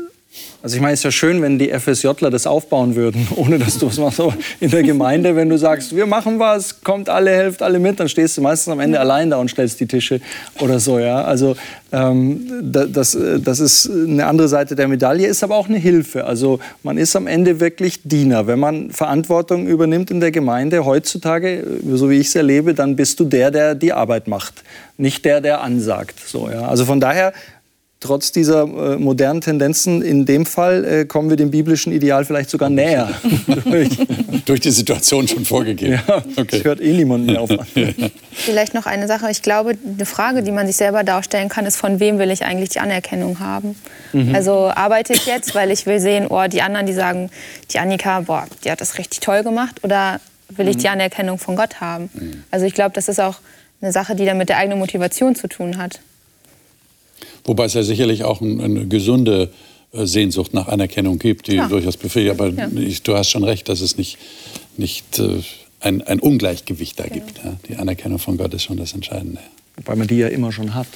also 0.63 0.75
ich 0.75 0.81
meine, 0.81 0.93
es 0.93 0.99
ist 0.99 1.03
ja 1.03 1.11
schön, 1.11 1.41
wenn 1.41 1.57
die 1.57 1.69
FSJler 1.69 2.29
das 2.29 2.45
aufbauen 2.45 2.95
würden, 2.95 3.27
ohne 3.35 3.57
dass 3.57 3.79
du 3.79 3.87
was 3.87 3.97
machst. 3.97 4.19
Aber 4.19 4.33
in 4.59 4.69
der 4.69 4.83
Gemeinde, 4.83 5.35
wenn 5.35 5.49
du 5.49 5.57
sagst, 5.57 5.95
wir 5.95 6.05
machen 6.05 6.39
was, 6.39 6.81
kommt 6.81 7.09
alle, 7.09 7.31
helft 7.31 7.63
alle 7.63 7.79
mit, 7.79 7.99
dann 7.99 8.07
stehst 8.07 8.37
du 8.37 8.41
meistens 8.41 8.71
am 8.71 8.79
Ende 8.79 8.99
allein 8.99 9.29
da 9.29 9.37
und 9.37 9.49
stellst 9.49 9.79
die 9.79 9.87
Tische 9.87 10.21
oder 10.59 10.79
so. 10.79 10.99
Ja? 10.99 11.23
Also 11.23 11.55
ähm, 11.91 12.61
das, 12.61 13.17
das 13.43 13.59
ist 13.59 13.89
eine 13.89 14.25
andere 14.27 14.47
Seite 14.47 14.75
der 14.75 14.87
Medaille, 14.87 15.27
ist 15.27 15.43
aber 15.43 15.55
auch 15.55 15.67
eine 15.67 15.79
Hilfe. 15.79 16.25
Also 16.25 16.59
man 16.83 16.97
ist 16.97 17.15
am 17.15 17.27
Ende 17.27 17.59
wirklich 17.59 18.01
Diener. 18.03 18.47
Wenn 18.47 18.59
man 18.59 18.91
Verantwortung 18.91 19.67
übernimmt 19.67 20.11
in 20.11 20.19
der 20.19 20.31
Gemeinde 20.31 20.85
heutzutage, 20.85 21.65
so 21.91 22.09
wie 22.09 22.19
ich 22.19 22.27
es 22.27 22.35
erlebe, 22.35 22.73
dann 22.73 22.95
bist 22.95 23.19
du 23.19 23.25
der, 23.25 23.51
der 23.51 23.75
die 23.75 23.93
Arbeit 23.93 24.27
macht, 24.27 24.63
nicht 24.97 25.25
der, 25.25 25.41
der 25.41 25.61
ansagt. 25.61 26.19
So, 26.25 26.49
ja? 26.49 26.67
Also 26.67 26.85
von 26.85 26.99
daher 26.99 27.33
trotz 28.01 28.33
dieser 28.33 28.63
äh, 28.63 28.97
modernen 28.97 29.39
Tendenzen, 29.39 30.01
in 30.01 30.25
dem 30.25 30.45
Fall 30.45 30.83
äh, 30.83 31.05
kommen 31.05 31.29
wir 31.29 31.37
dem 31.37 31.51
biblischen 31.51 31.93
Ideal 31.93 32.25
vielleicht 32.25 32.49
sogar 32.49 32.69
näher. 32.69 33.09
durch. 33.63 33.89
durch 34.45 34.59
die 34.59 34.71
Situation 34.71 35.27
schon 35.27 35.45
vorgegeben. 35.45 35.99
Ja, 36.07 36.17
okay. 36.35 36.47
Das 36.51 36.63
hört 36.63 36.81
eh 36.81 36.93
niemand 36.93 37.25
mehr 37.25 37.41
auf. 37.41 37.49
Vielleicht 38.31 38.73
noch 38.73 38.85
eine 38.85 39.07
Sache. 39.07 39.29
Ich 39.29 39.41
glaube, 39.41 39.77
eine 39.85 40.05
Frage, 40.05 40.43
die 40.43 40.51
man 40.51 40.67
sich 40.67 40.75
selber 40.75 41.03
darstellen 41.03 41.49
kann, 41.49 41.65
ist, 41.65 41.77
von 41.77 41.99
wem 41.99 42.19
will 42.19 42.31
ich 42.31 42.43
eigentlich 42.43 42.69
die 42.69 42.79
Anerkennung 42.79 43.39
haben? 43.39 43.75
Mhm. 44.13 44.33
Also 44.33 44.71
arbeite 44.73 45.13
ich 45.13 45.25
jetzt, 45.25 45.53
weil 45.55 45.71
ich 45.71 45.85
will 45.85 45.99
sehen, 45.99 46.27
oh, 46.27 46.47
die 46.47 46.61
anderen, 46.61 46.85
die 46.85 46.93
sagen, 46.93 47.29
die 47.71 47.79
Annika, 47.79 48.21
boah, 48.21 48.45
die 48.63 48.71
hat 48.71 48.81
das 48.81 48.97
richtig 48.97 49.19
toll 49.19 49.43
gemacht. 49.43 49.83
Oder 49.83 50.19
will 50.49 50.67
ich 50.67 50.77
mhm. 50.77 50.81
die 50.81 50.89
Anerkennung 50.89 51.37
von 51.37 51.55
Gott 51.55 51.81
haben? 51.81 52.09
Mhm. 52.13 52.43
Also 52.51 52.65
ich 52.65 52.73
glaube, 52.73 52.91
das 52.93 53.07
ist 53.07 53.19
auch 53.19 53.37
eine 53.81 53.91
Sache, 53.91 54.15
die 54.15 54.25
dann 54.25 54.37
mit 54.37 54.49
der 54.49 54.57
eigenen 54.57 54.79
Motivation 54.79 55.35
zu 55.35 55.47
tun 55.47 55.77
hat. 55.77 55.99
Wobei 57.43 57.65
es 57.65 57.73
ja 57.73 57.83
sicherlich 57.83 58.23
auch 58.23 58.41
eine 58.41 58.87
gesunde 58.87 59.51
äh, 59.93 60.05
Sehnsucht 60.05 60.53
nach 60.53 60.67
Anerkennung 60.67 61.19
gibt, 61.19 61.47
die 61.47 61.55
ja. 61.55 61.67
durchaus 61.67 61.97
befriedigt. 61.97 62.39
Aber 62.39 62.49
ja. 62.49 62.67
ich, 62.75 63.03
du 63.03 63.15
hast 63.15 63.29
schon 63.29 63.43
recht, 63.43 63.67
dass 63.69 63.81
es 63.81 63.97
nicht, 63.97 64.17
nicht 64.77 65.19
äh, 65.19 65.41
ein, 65.79 66.01
ein 66.03 66.19
Ungleichgewicht 66.19 66.99
da 66.99 67.07
gibt. 67.07 67.39
Ja. 67.43 67.57
Die 67.67 67.75
Anerkennung 67.75 68.19
von 68.19 68.37
Gott 68.37 68.53
ist 68.53 68.63
schon 68.63 68.77
das 68.77 68.93
Entscheidende. 68.93 69.39
Wobei 69.77 69.95
man 69.95 70.07
die 70.07 70.17
ja 70.17 70.27
immer 70.27 70.51
schon 70.51 70.75
hat. 70.75 70.87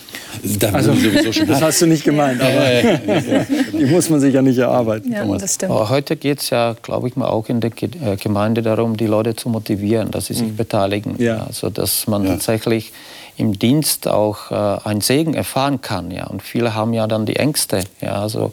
Da 0.60 0.70
also, 0.70 0.94
schon 0.94 1.14
das 1.48 1.58
hat. 1.58 1.62
hast 1.62 1.82
du 1.82 1.88
nicht 1.88 2.04
gemeint, 2.04 2.42
aber 2.42 3.46
die 3.74 3.86
muss 3.86 4.10
man 4.10 4.20
sich 4.20 4.34
ja 4.34 4.42
nicht 4.42 4.58
erarbeiten. 4.58 5.12
Ja, 5.12 5.26
das 5.38 5.56
stimmt. 5.56 5.72
Aber 5.72 5.90
heute 5.90 6.16
geht 6.18 6.42
es 6.42 6.50
ja, 6.50 6.76
glaube 6.82 7.08
ich 7.08 7.16
mal, 7.16 7.28
auch 7.28 7.50
in 7.50 7.62
der 7.62 7.72
äh, 7.82 8.18
Gemeinde 8.18 8.62
darum, 8.62 8.98
die 8.98 9.08
Leute 9.08 9.36
zu 9.36 9.50
motivieren, 9.50 10.12
dass 10.12 10.28
sie 10.28 10.34
sich 10.34 10.50
mhm. 10.50 10.56
beteiligen. 10.58 11.16
Ja. 11.18 11.46
Also, 11.48 11.70
dass 11.70 12.06
man 12.08 12.26
tatsächlich 12.26 12.92
im 13.38 13.58
Dienst 13.58 14.08
auch 14.08 14.52
äh, 14.52 14.88
einen 14.88 15.02
Segen 15.02 15.34
erfahren 15.34 15.82
kann. 15.82 16.12
Ja. 16.12 16.28
Und 16.28 16.42
viele 16.42 16.74
haben 16.74 16.94
ja 16.94 17.08
dann 17.08 17.26
die 17.26 17.36
Ängste, 17.36 17.84
ja, 18.02 18.22
also 18.22 18.52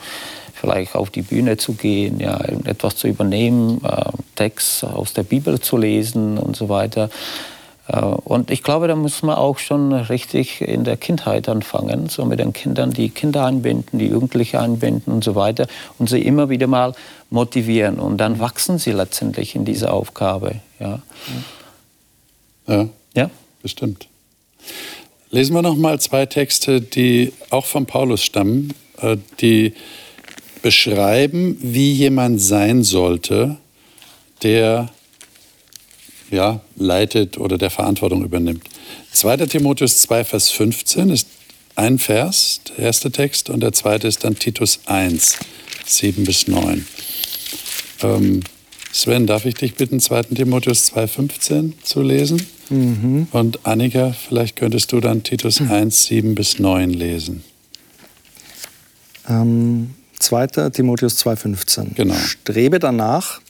vielleicht 0.54 0.94
auf 0.94 1.10
die 1.10 1.22
Bühne 1.22 1.56
zu 1.56 1.72
gehen, 1.72 2.20
ja, 2.20 2.40
etwas 2.64 2.96
zu 2.96 3.08
übernehmen, 3.08 3.82
äh, 3.84 4.04
Text 4.36 4.84
aus 4.84 5.12
der 5.12 5.24
Bibel 5.24 5.60
zu 5.60 5.76
lesen 5.76 6.38
und 6.38 6.56
so 6.56 6.68
weiter. 6.68 7.10
Äh, 7.88 8.00
und 8.00 8.50
ich 8.50 8.62
glaube, 8.62 8.88
da 8.88 8.96
muss 8.96 9.22
man 9.22 9.36
auch 9.36 9.58
schon 9.58 9.92
richtig 9.92 10.60
in 10.60 10.84
der 10.84 10.96
Kindheit 10.96 11.48
anfangen, 11.48 12.08
so 12.08 12.24
mit 12.24 12.38
den 12.38 12.52
Kindern, 12.52 12.92
die 12.92 13.10
Kinder 13.10 13.44
einbinden, 13.46 13.98
die 13.98 14.08
Jugendliche 14.08 14.60
einbinden 14.60 15.12
und 15.12 15.24
so 15.24 15.34
weiter 15.34 15.66
und 15.98 16.08
sie 16.08 16.22
immer 16.22 16.48
wieder 16.48 16.66
mal 16.66 16.94
motivieren. 17.30 17.98
Und 17.98 18.18
dann 18.18 18.38
wachsen 18.38 18.78
sie 18.78 18.92
letztendlich 18.92 19.54
in 19.54 19.64
dieser 19.64 19.92
Aufgabe. 19.92 20.56
Ja, 20.78 21.00
ja, 22.66 22.88
ja? 23.14 23.30
bestimmt. 23.62 24.08
Lesen 25.30 25.54
wir 25.54 25.62
noch 25.62 25.76
mal 25.76 25.98
zwei 26.00 26.26
Texte, 26.26 26.80
die 26.80 27.32
auch 27.50 27.66
von 27.66 27.86
Paulus 27.86 28.22
stammen, 28.22 28.74
äh, 29.00 29.16
die 29.40 29.72
beschreiben, 30.62 31.58
wie 31.60 31.92
jemand 31.92 32.40
sein 32.40 32.84
sollte, 32.84 33.56
der 34.42 34.90
ja, 36.30 36.60
leitet 36.76 37.38
oder 37.38 37.58
der 37.58 37.70
Verantwortung 37.70 38.24
übernimmt. 38.24 38.64
2. 39.12 39.36
Timotheus 39.46 40.00
2, 40.00 40.24
Vers 40.24 40.50
15 40.50 41.10
ist 41.10 41.28
ein 41.74 41.98
Vers, 41.98 42.60
der 42.68 42.86
erste 42.86 43.10
Text, 43.10 43.50
und 43.50 43.60
der 43.60 43.72
zweite 43.72 44.08
ist 44.08 44.24
dann 44.24 44.36
Titus 44.36 44.80
1, 44.86 45.38
7 45.86 46.24
bis 46.24 46.48
9. 46.48 46.86
Ähm, 48.02 48.40
Sven, 48.92 49.26
darf 49.26 49.44
ich 49.46 49.54
dich 49.54 49.74
bitten, 49.74 50.00
2. 50.00 50.22
Timotheus 50.34 50.86
2, 50.86 51.06
15 51.06 51.74
zu 51.82 52.02
lesen? 52.02 52.46
Mhm. 52.72 53.28
Und 53.32 53.66
Annika, 53.66 54.12
vielleicht 54.12 54.56
könntest 54.56 54.92
du 54.92 55.00
dann 55.00 55.22
Titus 55.22 55.60
1, 55.60 56.04
7 56.04 56.34
bis 56.34 56.58
9 56.58 56.90
lesen. 56.90 57.44
Ähm, 59.28 59.90
2. 60.18 60.70
Timotheus 60.70 61.24
2,15. 61.24 61.94
Genau. 61.94 62.14
Strebe 62.14 62.78
danach, 62.78 63.40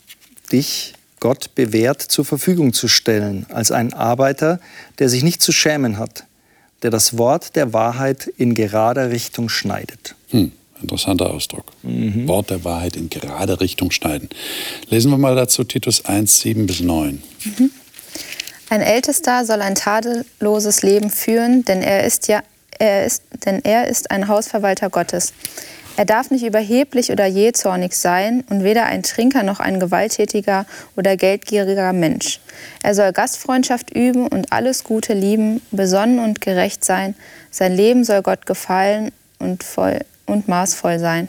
dich 0.51 0.95
Gott 1.21 1.55
bewährt 1.55 2.03
zur 2.03 2.25
Verfügung 2.25 2.73
zu 2.73 2.89
stellen, 2.89 3.47
als 3.51 3.71
ein 3.71 3.93
Arbeiter, 3.93 4.59
der 4.99 5.09
sich 5.09 5.23
nicht 5.23 5.41
zu 5.41 5.53
schämen 5.53 5.99
hat, 5.99 6.25
der 6.83 6.91
das 6.91 7.17
Wort 7.17 7.55
der 7.55 7.73
Wahrheit 7.73 8.27
in 8.27 8.55
gerader 8.55 9.11
Richtung 9.11 9.49
schneidet. 9.49 10.17
Hm, 10.31 10.51
interessanter 10.81 11.31
Ausdruck. 11.31 11.67
Mhm. 11.85 12.27
Wort 12.27 12.51
der 12.51 12.65
Wahrheit 12.65 12.97
in 12.97 13.09
gerade 13.09 13.61
Richtung 13.61 13.93
schneiden. 13.93 14.31
Lesen 14.91 15.13
wir 15.13 15.19
mal 15.19 15.37
dazu 15.37 15.63
Titus 15.63 16.05
1, 16.05 16.41
7 16.41 16.67
bis 16.67 16.81
9. 16.81 17.23
Mhm. 17.45 17.71
Ein 18.73 18.81
Ältester 18.81 19.45
soll 19.45 19.61
ein 19.61 19.75
tadelloses 19.75 20.81
Leben 20.81 21.11
führen, 21.11 21.63
denn 21.63 21.83
er 21.83 22.05
ist 22.05 22.29
ja 22.29 22.41
er 22.79 23.05
ist, 23.05 23.23
denn 23.45 23.63
er 23.65 23.87
ist 23.89 24.11
ein 24.11 24.29
Hausverwalter 24.29 24.89
Gottes. 24.89 25.35
Er 25.99 26.07
darf 26.07 26.31
nicht 26.31 26.43
überheblich 26.43 27.13
oder 27.13 27.27
jähzornig 27.27 27.95
sein 27.95 28.45
und 28.49 28.65
weder 28.65 28.87
ein 28.87 29.03
Trinker 29.03 29.43
noch 29.43 29.61
ein 29.61 29.79
gewalttätiger 29.79 30.65
oder 30.97 31.19
geldgieriger 31.19 31.93
Mensch. 31.93 32.41
Er 32.83 32.95
soll 32.95 33.13
Gastfreundschaft 33.13 33.95
üben 33.95 34.27
und 34.27 34.55
alles 34.55 34.85
Gute 34.85 35.13
lieben, 35.13 35.61
besonnen 35.71 36.19
und 36.19 36.41
gerecht 36.41 36.83
sein. 36.83 37.15
Sein 37.51 37.77
Leben 37.77 38.05
soll 38.05 38.23
Gott 38.23 38.47
gefallen 38.47 39.13
und, 39.39 39.65
voll, 39.65 40.01
und 40.25 40.49
maßvoll 40.49 40.99
sein. 40.99 41.29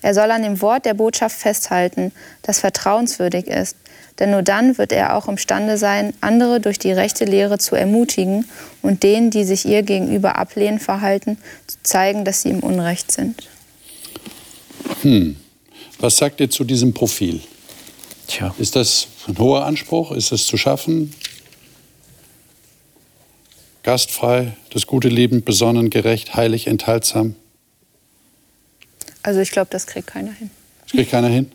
Er 0.00 0.14
soll 0.14 0.30
an 0.30 0.42
dem 0.42 0.62
Wort 0.62 0.86
der 0.86 0.94
Botschaft 0.94 1.36
festhalten, 1.36 2.10
das 2.40 2.60
vertrauenswürdig 2.60 3.48
ist. 3.48 3.76
Denn 4.20 4.30
nur 4.30 4.42
dann 4.42 4.76
wird 4.76 4.92
er 4.92 5.16
auch 5.16 5.28
imstande 5.28 5.78
sein, 5.78 6.12
andere 6.20 6.60
durch 6.60 6.78
die 6.78 6.92
rechte 6.92 7.24
Lehre 7.24 7.58
zu 7.58 7.74
ermutigen 7.74 8.44
und 8.82 9.02
denen, 9.02 9.30
die 9.30 9.44
sich 9.44 9.64
ihr 9.64 9.82
gegenüber 9.82 10.36
ablehnen 10.36 10.78
verhalten, 10.78 11.38
zu 11.66 11.78
zeigen, 11.82 12.26
dass 12.26 12.42
sie 12.42 12.50
im 12.50 12.60
Unrecht 12.60 13.10
sind. 13.10 13.48
Hm. 15.00 15.36
Was 15.98 16.18
sagt 16.18 16.40
ihr 16.40 16.50
zu 16.50 16.64
diesem 16.64 16.92
Profil? 16.92 17.40
Tja. 18.26 18.54
Ist 18.58 18.76
das 18.76 19.08
ein 19.26 19.38
hoher 19.38 19.64
Anspruch? 19.64 20.12
Ist 20.12 20.32
es 20.32 20.46
zu 20.46 20.56
schaffen? 20.56 21.14
Gastfrei, 23.82 24.52
das 24.72 24.86
gute 24.86 25.08
Leben, 25.08 25.42
besonnen, 25.42 25.88
gerecht, 25.88 26.34
heilig, 26.34 26.66
enthaltsam? 26.66 27.34
Also 29.22 29.40
ich 29.40 29.50
glaube, 29.50 29.68
das 29.70 29.86
kriegt 29.86 30.08
keiner 30.08 30.32
hin. 30.32 30.50
Das 30.82 30.92
kriegt 30.92 31.10
keiner 31.10 31.28
hin? 31.28 31.50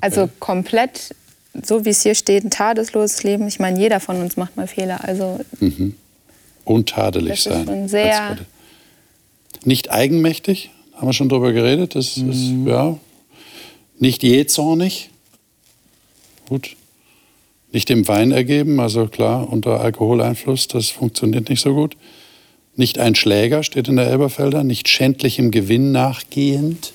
Also 0.00 0.28
komplett, 0.38 1.14
so 1.62 1.84
wie 1.84 1.90
es 1.90 2.02
hier 2.02 2.14
steht, 2.14 2.44
ein 2.44 2.50
tadelloses 2.50 3.22
Leben. 3.22 3.46
Ich 3.48 3.58
meine, 3.58 3.78
jeder 3.78 4.00
von 4.00 4.20
uns 4.20 4.36
macht 4.36 4.56
mal 4.56 4.66
Fehler. 4.66 5.04
Also 5.04 5.40
Mhm. 5.60 5.94
Untadelig 6.64 7.30
Das 7.30 7.38
ist 7.46 7.52
sein. 7.52 7.64
schon 7.66 7.88
sehr-. 7.88 8.38
Nicht 9.64 9.90
eigenmächtig, 9.90 10.70
haben 10.94 11.08
wir 11.08 11.12
schon 11.12 11.28
drüber 11.28 11.52
geredet. 11.52 11.94
Das 11.94 12.16
ist, 12.16 12.52
ja. 12.66 12.96
Nicht 13.98 14.22
jähzornig. 14.22 15.10
Gut. 16.48 16.76
Nicht 17.72 17.88
dem 17.88 18.08
Wein 18.08 18.32
ergeben, 18.32 18.80
also 18.80 19.06
klar, 19.06 19.48
unter 19.52 19.80
Alkoholeinfluss, 19.80 20.66
das 20.68 20.88
funktioniert 20.88 21.48
nicht 21.48 21.60
so 21.60 21.74
gut. 21.74 21.96
Nicht 22.74 22.98
ein 22.98 23.14
Schläger, 23.14 23.62
steht 23.62 23.88
in 23.88 23.96
der 23.96 24.06
Elberfelder. 24.08 24.64
Nicht 24.64 24.88
schändlichem 24.88 25.50
Gewinn 25.50 25.92
nachgehend. 25.92 26.92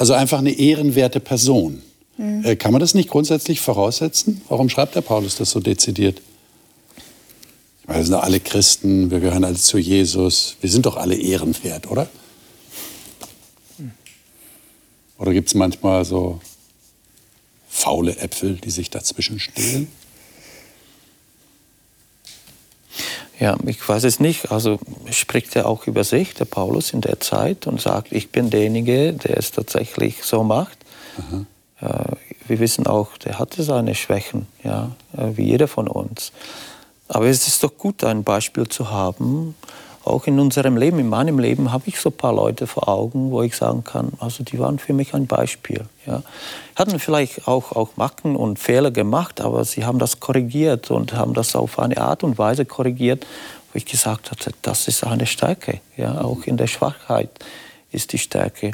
Also 0.00 0.14
einfach 0.14 0.38
eine 0.38 0.52
ehrenwerte 0.52 1.20
Person. 1.20 1.82
Äh, 2.16 2.56
kann 2.56 2.72
man 2.72 2.80
das 2.80 2.94
nicht 2.94 3.10
grundsätzlich 3.10 3.60
voraussetzen? 3.60 4.40
Warum 4.48 4.70
schreibt 4.70 4.94
der 4.94 5.02
Paulus 5.02 5.36
das 5.36 5.50
so 5.50 5.60
dezidiert? 5.60 6.22
Ich 7.82 7.86
meine, 7.86 7.98
wir 7.98 8.04
sind 8.06 8.14
doch 8.14 8.22
alle 8.22 8.40
Christen, 8.40 9.10
wir 9.10 9.20
gehören 9.20 9.44
alle 9.44 9.56
zu 9.56 9.76
Jesus. 9.76 10.56
Wir 10.62 10.70
sind 10.70 10.86
doch 10.86 10.96
alle 10.96 11.16
ehrenwert, 11.16 11.90
oder? 11.90 12.08
Oder 15.18 15.34
gibt 15.34 15.48
es 15.48 15.54
manchmal 15.54 16.02
so 16.06 16.40
faule 17.68 18.16
Äpfel, 18.16 18.54
die 18.54 18.70
sich 18.70 18.88
dazwischen 18.88 19.38
stehlen? 19.38 19.88
Ja, 23.40 23.56
ich 23.64 23.88
weiß 23.88 24.04
es 24.04 24.20
nicht. 24.20 24.52
Also 24.52 24.78
spricht 25.10 25.56
er 25.56 25.66
auch 25.66 25.86
über 25.86 26.04
sich, 26.04 26.34
der 26.34 26.44
Paulus, 26.44 26.92
in 26.92 27.00
der 27.00 27.20
Zeit 27.20 27.66
und 27.66 27.80
sagt, 27.80 28.12
ich 28.12 28.30
bin 28.30 28.50
derjenige, 28.50 29.14
der 29.14 29.38
es 29.38 29.50
tatsächlich 29.50 30.22
so 30.22 30.44
macht. 30.44 30.78
Äh, 31.80 32.16
wir 32.46 32.58
wissen 32.60 32.86
auch, 32.86 33.16
der 33.16 33.38
hatte 33.38 33.62
seine 33.62 33.94
Schwächen, 33.94 34.46
ja, 34.62 34.90
äh, 35.16 35.36
wie 35.36 35.44
jeder 35.44 35.68
von 35.68 35.88
uns. 35.88 36.32
Aber 37.08 37.26
es 37.26 37.48
ist 37.48 37.64
doch 37.64 37.76
gut, 37.76 38.04
ein 38.04 38.24
Beispiel 38.24 38.68
zu 38.68 38.90
haben. 38.90 39.54
Auch 40.10 40.26
in 40.26 40.40
unserem 40.40 40.76
Leben, 40.76 40.98
in 40.98 41.08
meinem 41.08 41.38
Leben, 41.38 41.70
habe 41.70 41.84
ich 41.86 42.00
so 42.00 42.10
ein 42.10 42.16
paar 42.16 42.34
Leute 42.34 42.66
vor 42.66 42.88
Augen, 42.88 43.30
wo 43.30 43.42
ich 43.42 43.54
sagen 43.54 43.84
kann, 43.84 44.12
also 44.18 44.42
die 44.42 44.58
waren 44.58 44.80
für 44.80 44.92
mich 44.92 45.14
ein 45.14 45.28
Beispiel. 45.28 45.84
Ja. 46.04 46.24
Hatten 46.74 46.98
vielleicht 46.98 47.46
auch, 47.46 47.70
auch 47.72 47.96
Macken 47.96 48.34
und 48.34 48.58
Fehler 48.58 48.90
gemacht, 48.90 49.40
aber 49.40 49.64
sie 49.64 49.84
haben 49.84 50.00
das 50.00 50.18
korrigiert 50.18 50.90
und 50.90 51.12
haben 51.12 51.32
das 51.32 51.54
auf 51.54 51.78
eine 51.78 51.98
Art 51.98 52.24
und 52.24 52.38
Weise 52.38 52.64
korrigiert, 52.64 53.24
wo 53.72 53.76
ich 53.76 53.86
gesagt 53.86 54.32
hatte, 54.32 54.50
das 54.62 54.88
ist 54.88 55.04
eine 55.04 55.26
Stärke. 55.26 55.80
Ja. 55.96 56.20
Auch 56.22 56.44
in 56.44 56.56
der 56.56 56.66
Schwachheit 56.66 57.30
ist 57.92 58.12
die 58.12 58.18
Stärke. 58.18 58.72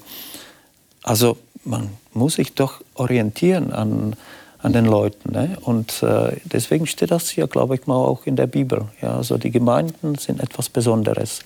Also 1.03 1.37
man 1.64 1.90
muss 2.14 2.37
sich 2.37 2.55
doch 2.55 2.81
orientieren 2.94 3.72
an, 3.75 4.16
an 4.62 4.73
den 4.73 4.87
Leuten. 4.87 5.33
Ne? 5.33 5.57
Und 5.62 6.03
äh, 6.03 6.37
deswegen 6.45 6.87
steht 6.87 7.11
das 7.11 7.31
hier, 7.31 7.47
glaube 7.47 7.75
ich 7.75 7.87
mal, 7.87 7.97
auch 7.97 8.27
in 8.27 8.37
der 8.37 8.47
Bibel. 8.47 8.87
Ja, 9.01 9.16
also 9.16 9.38
die 9.38 9.51
Gemeinden 9.51 10.16
sind 10.16 10.40
etwas 10.40 10.69
Besonderes, 10.69 11.40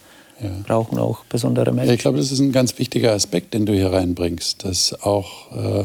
brauchen 0.67 0.99
auch 0.99 1.25
besondere 1.25 1.73
Menschen. 1.73 1.89
Ja, 1.89 1.95
ich 1.95 2.01
glaube, 2.01 2.19
das 2.19 2.33
ist 2.33 2.41
ein 2.41 2.53
ganz 2.53 2.79
wichtiger 2.79 3.13
Aspekt, 3.13 3.53
den 3.53 3.67
du 3.67 3.75
hier 3.75 3.93
reinbringst, 3.93 4.65
dass 4.65 4.95
auch 5.03 5.53
äh, 5.53 5.85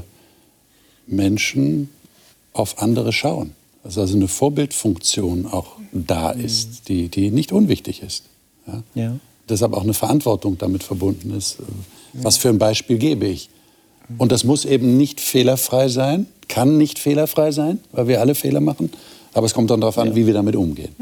Menschen 1.07 1.89
auf 2.53 2.81
andere 2.81 3.11
schauen. 3.11 3.51
Dass 3.83 3.97
also 3.97 4.15
eine 4.15 4.27
Vorbildfunktion 4.27 5.45
auch 5.45 5.77
da 5.91 6.31
ist, 6.31 6.87
die, 6.87 7.09
die 7.09 7.31
nicht 7.31 7.51
unwichtig 7.51 8.01
ist. 8.01 8.23
Ja? 8.65 8.83
Ja. 8.95 9.15
Deshalb 9.47 9.73
auch 9.73 9.83
eine 9.83 9.93
Verantwortung 9.93 10.57
damit 10.57 10.83
verbunden 10.83 11.35
ist. 11.35 11.59
Äh, 11.59 11.63
Was 12.13 12.37
für 12.37 12.49
ein 12.49 12.57
Beispiel 12.57 12.97
gebe 12.97 13.27
ich? 13.27 13.49
Und 14.17 14.31
das 14.31 14.43
muss 14.43 14.65
eben 14.65 14.97
nicht 14.97 15.19
fehlerfrei 15.19 15.87
sein, 15.87 16.27
kann 16.47 16.77
nicht 16.77 16.99
fehlerfrei 16.99 17.51
sein, 17.51 17.79
weil 17.91 18.07
wir 18.07 18.21
alle 18.21 18.35
Fehler 18.35 18.61
machen. 18.61 18.91
Aber 19.33 19.45
es 19.45 19.53
kommt 19.53 19.69
dann 19.69 19.81
darauf 19.81 19.97
an, 19.97 20.15
wie 20.15 20.25
wir 20.27 20.33
damit 20.33 20.55
umgehen. 20.55 20.95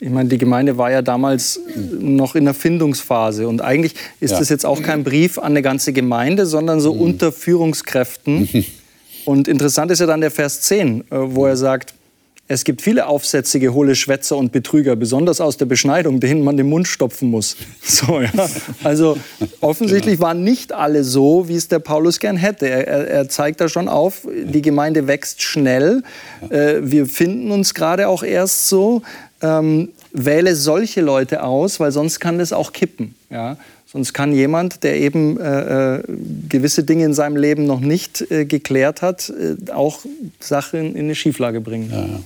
Ich 0.00 0.10
meine, 0.10 0.28
die 0.28 0.38
Gemeinde 0.38 0.78
war 0.78 0.90
ja 0.90 1.00
damals 1.02 1.60
noch 2.00 2.34
in 2.34 2.44
der 2.44 2.54
Findungsphase. 2.54 3.46
Und 3.48 3.60
eigentlich 3.62 3.94
ist 4.20 4.32
Ja. 4.32 4.38
das 4.38 4.48
jetzt 4.48 4.66
auch 4.66 4.82
kein 4.82 5.04
Brief 5.04 5.38
an 5.38 5.46
eine 5.52 5.62
ganze 5.62 5.92
Gemeinde, 5.92 6.46
sondern 6.46 6.80
so 6.80 6.92
unter 6.92 7.30
Führungskräften. 7.32 8.48
Und 9.24 9.46
interessant 9.46 9.92
ist 9.92 10.00
ja 10.00 10.06
dann 10.06 10.20
der 10.20 10.32
Vers 10.32 10.62
10, 10.62 11.00
äh, 11.02 11.04
wo 11.10 11.46
er 11.46 11.56
sagt, 11.56 11.94
es 12.52 12.64
gibt 12.64 12.82
viele 12.82 13.06
aufsätzige, 13.06 13.72
hohle 13.72 13.94
Schwätzer 13.94 14.36
und 14.36 14.52
Betrüger, 14.52 14.94
besonders 14.94 15.40
aus 15.40 15.56
der 15.56 15.64
Beschneidung, 15.64 16.20
denen 16.20 16.44
man 16.44 16.56
den 16.56 16.68
Mund 16.68 16.86
stopfen 16.86 17.30
muss. 17.30 17.56
So, 17.84 18.20
ja. 18.20 18.30
Also 18.84 19.18
offensichtlich 19.60 20.18
waren 20.18 20.44
nicht 20.44 20.72
alle 20.72 21.04
so, 21.04 21.48
wie 21.48 21.56
es 21.56 21.68
der 21.68 21.78
Paulus 21.78 22.20
gern 22.20 22.36
hätte. 22.36 22.68
Er, 22.68 23.08
er, 23.08 23.28
zeigt 23.28 23.60
da 23.60 23.68
schon 23.68 23.88
auf, 23.88 24.26
die 24.44 24.62
Gemeinde 24.62 25.06
wächst 25.06 25.42
schnell. 25.42 26.02
Äh, 26.48 26.76
wir 26.80 27.06
finden 27.06 27.50
uns 27.50 27.74
gerade 27.74 28.08
auch 28.08 28.22
erst 28.22 28.68
so. 28.68 29.02
Ähm, 29.42 29.90
wähle 30.12 30.54
solche 30.54 31.00
Leute 31.00 31.42
aus, 31.42 31.80
weil 31.80 31.92
sonst 31.92 32.20
kann 32.20 32.38
das 32.38 32.52
auch 32.52 32.72
kippen. 32.72 33.14
Ja? 33.30 33.56
Sonst 33.92 34.14
kann 34.14 34.32
jemand, 34.32 34.84
der 34.84 34.98
eben 34.98 35.38
äh, 35.38 35.96
äh, 35.96 36.02
gewisse 36.48 36.82
Dinge 36.82 37.04
in 37.04 37.12
seinem 37.12 37.36
Leben 37.36 37.66
noch 37.66 37.80
nicht 37.80 38.30
äh, 38.30 38.46
geklärt 38.46 39.02
hat, 39.02 39.30
äh, 39.30 39.70
auch 39.70 40.00
Sachen 40.40 40.94
in 40.94 41.04
eine 41.04 41.14
Schieflage 41.14 41.60
bringen. 41.60 42.24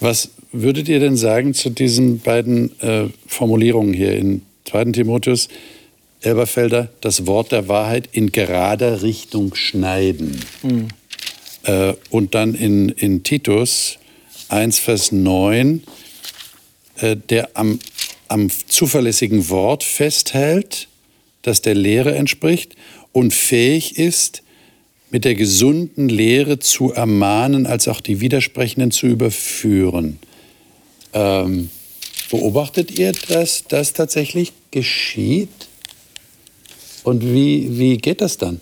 Was 0.00 0.30
würdet 0.52 0.88
ihr 0.88 1.00
denn 1.00 1.16
sagen 1.16 1.54
zu 1.54 1.70
diesen 1.70 2.20
beiden 2.20 2.80
äh, 2.80 3.06
Formulierungen 3.26 3.94
hier 3.94 4.12
in 4.16 4.42
2. 4.66 4.86
Timotheus? 4.92 5.48
Elberfelder, 6.24 6.88
das 7.00 7.26
Wort 7.26 7.52
der 7.52 7.68
Wahrheit 7.68 8.08
in 8.12 8.32
gerader 8.32 9.02
Richtung 9.02 9.54
schneiden. 9.54 10.40
Äh, 11.64 11.94
und 12.10 12.34
dann 12.34 12.54
in, 12.54 12.88
in 12.88 13.22
Titus 13.22 13.98
1, 14.48 14.78
Vers 14.78 15.12
9, 15.12 15.82
äh, 16.96 17.16
der 17.16 17.50
am, 17.54 17.78
am 18.28 18.48
zuverlässigen 18.68 19.48
Wort 19.50 19.84
festhält, 19.84 20.88
das 21.42 21.60
der 21.60 21.74
Lehre 21.74 22.14
entspricht 22.14 22.74
und 23.12 23.34
fähig 23.34 23.98
ist, 23.98 24.42
mit 25.14 25.24
der 25.24 25.36
gesunden 25.36 26.08
Lehre 26.08 26.58
zu 26.58 26.92
ermahnen, 26.92 27.66
als 27.66 27.86
auch 27.86 28.00
die 28.00 28.18
Widersprechenden 28.20 28.90
zu 28.90 29.06
überführen. 29.06 30.18
Ähm, 31.12 31.70
beobachtet 32.32 32.98
ihr, 32.98 33.12
dass 33.28 33.62
das 33.62 33.92
tatsächlich 33.92 34.52
geschieht? 34.72 35.68
Und 37.04 37.22
wie, 37.22 37.78
wie 37.78 37.96
geht 37.98 38.22
das 38.22 38.38
dann? 38.38 38.60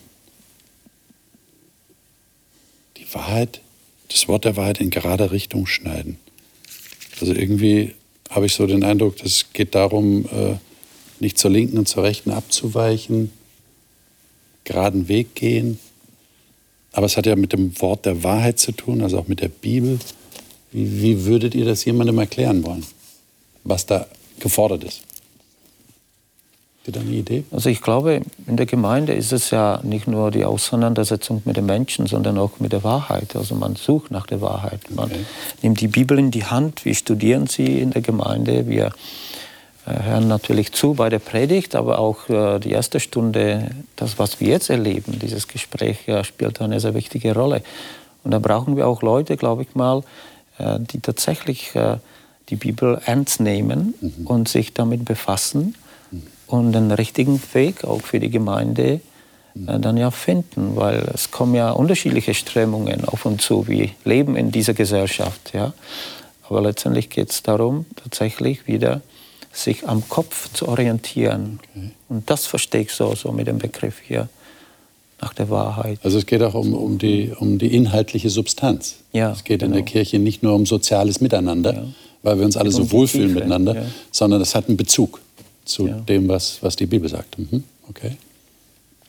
Die 2.98 3.14
Wahrheit, 3.14 3.62
das 4.10 4.28
Wort 4.28 4.44
der 4.44 4.54
Wahrheit 4.54 4.78
in 4.78 4.90
gerader 4.90 5.32
Richtung 5.32 5.66
schneiden. 5.66 6.18
Also 7.18 7.32
irgendwie 7.32 7.94
habe 8.28 8.44
ich 8.44 8.52
so 8.52 8.66
den 8.66 8.84
Eindruck, 8.84 9.24
es 9.24 9.54
geht 9.54 9.74
darum, 9.74 10.26
äh, 10.26 10.56
nicht 11.18 11.38
zur 11.38 11.50
linken 11.50 11.78
und 11.78 11.88
zur 11.88 12.02
rechten 12.02 12.30
abzuweichen, 12.30 13.32
geraden 14.64 15.08
Weg 15.08 15.34
gehen. 15.34 15.78
Aber 16.92 17.06
es 17.06 17.16
hat 17.16 17.26
ja 17.26 17.36
mit 17.36 17.52
dem 17.52 17.80
Wort 17.80 18.06
der 18.06 18.22
Wahrheit 18.22 18.58
zu 18.58 18.72
tun, 18.72 19.02
also 19.02 19.18
auch 19.18 19.28
mit 19.28 19.40
der 19.40 19.48
Bibel. 19.48 19.98
Wie, 20.70 21.02
wie 21.02 21.24
würdet 21.24 21.54
ihr 21.54 21.64
das 21.64 21.84
jemandem 21.84 22.18
erklären 22.18 22.64
wollen, 22.64 22.84
was 23.64 23.86
da 23.86 24.06
gefordert 24.38 24.84
ist? 24.84 25.02
Habt 26.84 26.88
ihr 26.88 26.92
da 26.94 27.00
eine 27.00 27.10
Idee? 27.10 27.44
Also 27.50 27.70
ich 27.70 27.80
glaube, 27.80 28.22
in 28.46 28.56
der 28.56 28.66
Gemeinde 28.66 29.12
ist 29.14 29.32
es 29.32 29.50
ja 29.50 29.80
nicht 29.84 30.08
nur 30.08 30.30
die 30.30 30.44
Auseinandersetzung 30.44 31.40
mit 31.44 31.56
den 31.56 31.66
Menschen, 31.66 32.06
sondern 32.06 32.38
auch 32.38 32.58
mit 32.58 32.72
der 32.72 32.82
Wahrheit. 32.82 33.36
Also 33.36 33.54
man 33.54 33.76
sucht 33.76 34.10
nach 34.10 34.26
der 34.26 34.40
Wahrheit. 34.40 34.80
Man 34.90 35.06
okay. 35.06 35.24
nimmt 35.62 35.80
die 35.80 35.88
Bibel 35.88 36.18
in 36.18 36.30
die 36.30 36.44
Hand, 36.44 36.84
wir 36.84 36.94
studieren 36.94 37.46
sie 37.46 37.78
in 37.78 37.92
der 37.92 38.02
Gemeinde, 38.02 38.68
wir 38.68 38.92
hören 39.84 40.28
natürlich 40.28 40.72
zu 40.72 40.94
bei 40.94 41.08
der 41.08 41.18
Predigt, 41.18 41.74
aber 41.74 41.98
auch 41.98 42.28
äh, 42.28 42.58
die 42.58 42.70
erste 42.70 43.00
Stunde, 43.00 43.70
das, 43.96 44.18
was 44.18 44.40
wir 44.40 44.48
jetzt 44.48 44.70
erleben, 44.70 45.18
dieses 45.18 45.48
Gespräch 45.48 46.06
spielt 46.22 46.60
eine 46.60 46.80
sehr 46.80 46.94
wichtige 46.94 47.34
Rolle. 47.34 47.62
Und 48.24 48.30
da 48.30 48.38
brauchen 48.38 48.76
wir 48.76 48.86
auch 48.86 49.02
Leute, 49.02 49.36
glaube 49.36 49.62
ich 49.62 49.74
mal, 49.74 50.02
äh, 50.58 50.78
die 50.78 51.00
tatsächlich 51.00 51.72
die 52.48 52.56
Bibel 52.56 53.00
ernst 53.06 53.40
nehmen 53.40 53.94
mhm. 54.00 54.26
und 54.26 54.48
sich 54.48 54.74
damit 54.74 55.04
befassen 55.04 55.74
und 56.46 56.72
den 56.72 56.90
richtigen 56.90 57.42
Weg 57.54 57.84
auch 57.84 58.02
für 58.02 58.20
die 58.20 58.30
Gemeinde 58.30 59.00
äh, 59.66 59.78
dann 59.78 59.96
ja 59.96 60.10
finden, 60.10 60.76
weil 60.76 61.10
es 61.14 61.30
kommen 61.30 61.54
ja 61.54 61.70
unterschiedliche 61.70 62.34
Strömungen 62.34 63.06
auf 63.06 63.24
uns 63.24 63.42
zu. 63.42 63.66
Wir 63.68 63.88
leben 64.04 64.36
in 64.36 64.50
dieser 64.50 64.74
Gesellschaft, 64.74 65.52
ja. 65.54 65.72
Aber 66.48 66.60
letztendlich 66.60 67.08
geht 67.08 67.30
es 67.30 67.42
darum, 67.42 67.86
tatsächlich 67.96 68.66
wieder 68.66 69.00
sich 69.52 69.88
am 69.88 70.08
Kopf 70.08 70.52
zu 70.52 70.68
orientieren. 70.68 71.60
Okay. 71.70 71.90
Und 72.08 72.30
das 72.30 72.46
verstehe 72.46 72.82
ich 72.82 72.92
so, 72.92 73.14
so 73.14 73.32
mit 73.32 73.46
dem 73.46 73.58
Begriff 73.58 73.98
hier 73.98 74.28
nach 75.20 75.34
der 75.34 75.50
Wahrheit. 75.50 75.98
Also 76.02 76.18
es 76.18 76.26
geht 76.26 76.42
auch 76.42 76.54
um, 76.54 76.74
um, 76.74 76.98
die, 76.98 77.32
um 77.38 77.58
die 77.58 77.74
inhaltliche 77.74 78.28
Substanz. 78.28 78.96
Ja, 79.12 79.32
es 79.32 79.44
geht 79.44 79.60
genau. 79.60 79.66
in 79.66 79.72
der 79.72 79.82
genau. 79.82 79.92
Kirche 79.92 80.18
nicht 80.18 80.42
nur 80.42 80.54
um 80.54 80.66
soziales 80.66 81.20
Miteinander, 81.20 81.74
ja. 81.74 81.84
weil 82.22 82.38
wir 82.38 82.44
uns 82.44 82.56
alle 82.56 82.70
so 82.70 82.90
wohlfühlen 82.90 83.32
miteinander, 83.32 83.74
ja. 83.74 83.82
sondern 84.10 84.40
es 84.40 84.54
hat 84.54 84.68
einen 84.68 84.76
Bezug 84.76 85.20
zu 85.64 85.86
ja. 85.86 85.94
dem, 85.94 86.28
was, 86.28 86.58
was 86.62 86.74
die 86.74 86.86
Bibel 86.86 87.08
sagt. 87.08 87.38
Mhm. 87.38 87.62
Okay. 87.88 88.16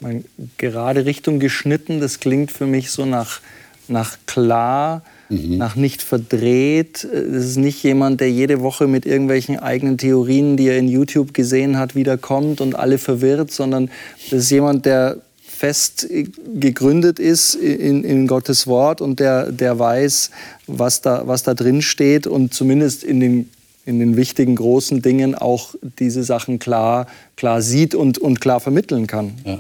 Meine, 0.01 0.23
gerade 0.57 1.05
Richtung 1.05 1.39
geschnitten, 1.39 1.99
das 1.99 2.19
klingt 2.19 2.51
für 2.51 2.67
mich 2.67 2.91
so 2.91 3.05
nach, 3.05 3.39
nach 3.87 4.17
klar, 4.25 5.03
mhm. 5.29 5.57
nach 5.57 5.75
nicht 5.75 6.01
verdreht. 6.01 7.03
Es 7.03 7.45
ist 7.45 7.57
nicht 7.57 7.83
jemand, 7.83 8.21
der 8.21 8.31
jede 8.31 8.61
Woche 8.61 8.87
mit 8.87 9.05
irgendwelchen 9.05 9.59
eigenen 9.59 9.97
Theorien, 9.97 10.57
die 10.57 10.67
er 10.67 10.77
in 10.77 10.87
YouTube 10.87 11.33
gesehen 11.33 11.77
hat, 11.77 11.95
wiederkommt 11.95 12.61
und 12.61 12.75
alle 12.75 12.97
verwirrt, 12.97 13.51
sondern 13.51 13.89
das 14.29 14.43
ist 14.43 14.51
jemand, 14.51 14.85
der 14.85 15.17
fest 15.45 16.07
gegründet 16.55 17.19
ist 17.19 17.55
in, 17.55 18.03
in 18.03 18.27
Gottes 18.27 18.67
Wort 18.67 18.99
und 18.99 19.19
der, 19.19 19.51
der 19.51 19.79
weiß, 19.79 20.31
was 20.67 21.01
da, 21.01 21.25
was 21.25 21.43
da 21.43 21.53
drin 21.53 21.81
steht 21.81 22.27
und 22.27 22.53
zumindest 22.53 23.03
in 23.03 23.19
den 23.19 23.49
in 23.85 23.99
den 23.99 24.15
wichtigen 24.15 24.55
großen 24.55 25.01
Dingen 25.01 25.35
auch 25.35 25.75
diese 25.99 26.23
Sachen 26.23 26.57
klar, 26.57 27.05
klar 27.35 27.61
sieht 27.61 27.95
und, 27.95 28.17
und 28.17 28.39
klar 28.39 28.61
vermitteln 28.61 29.07
kann. 29.07 29.33
Ja, 29.43 29.59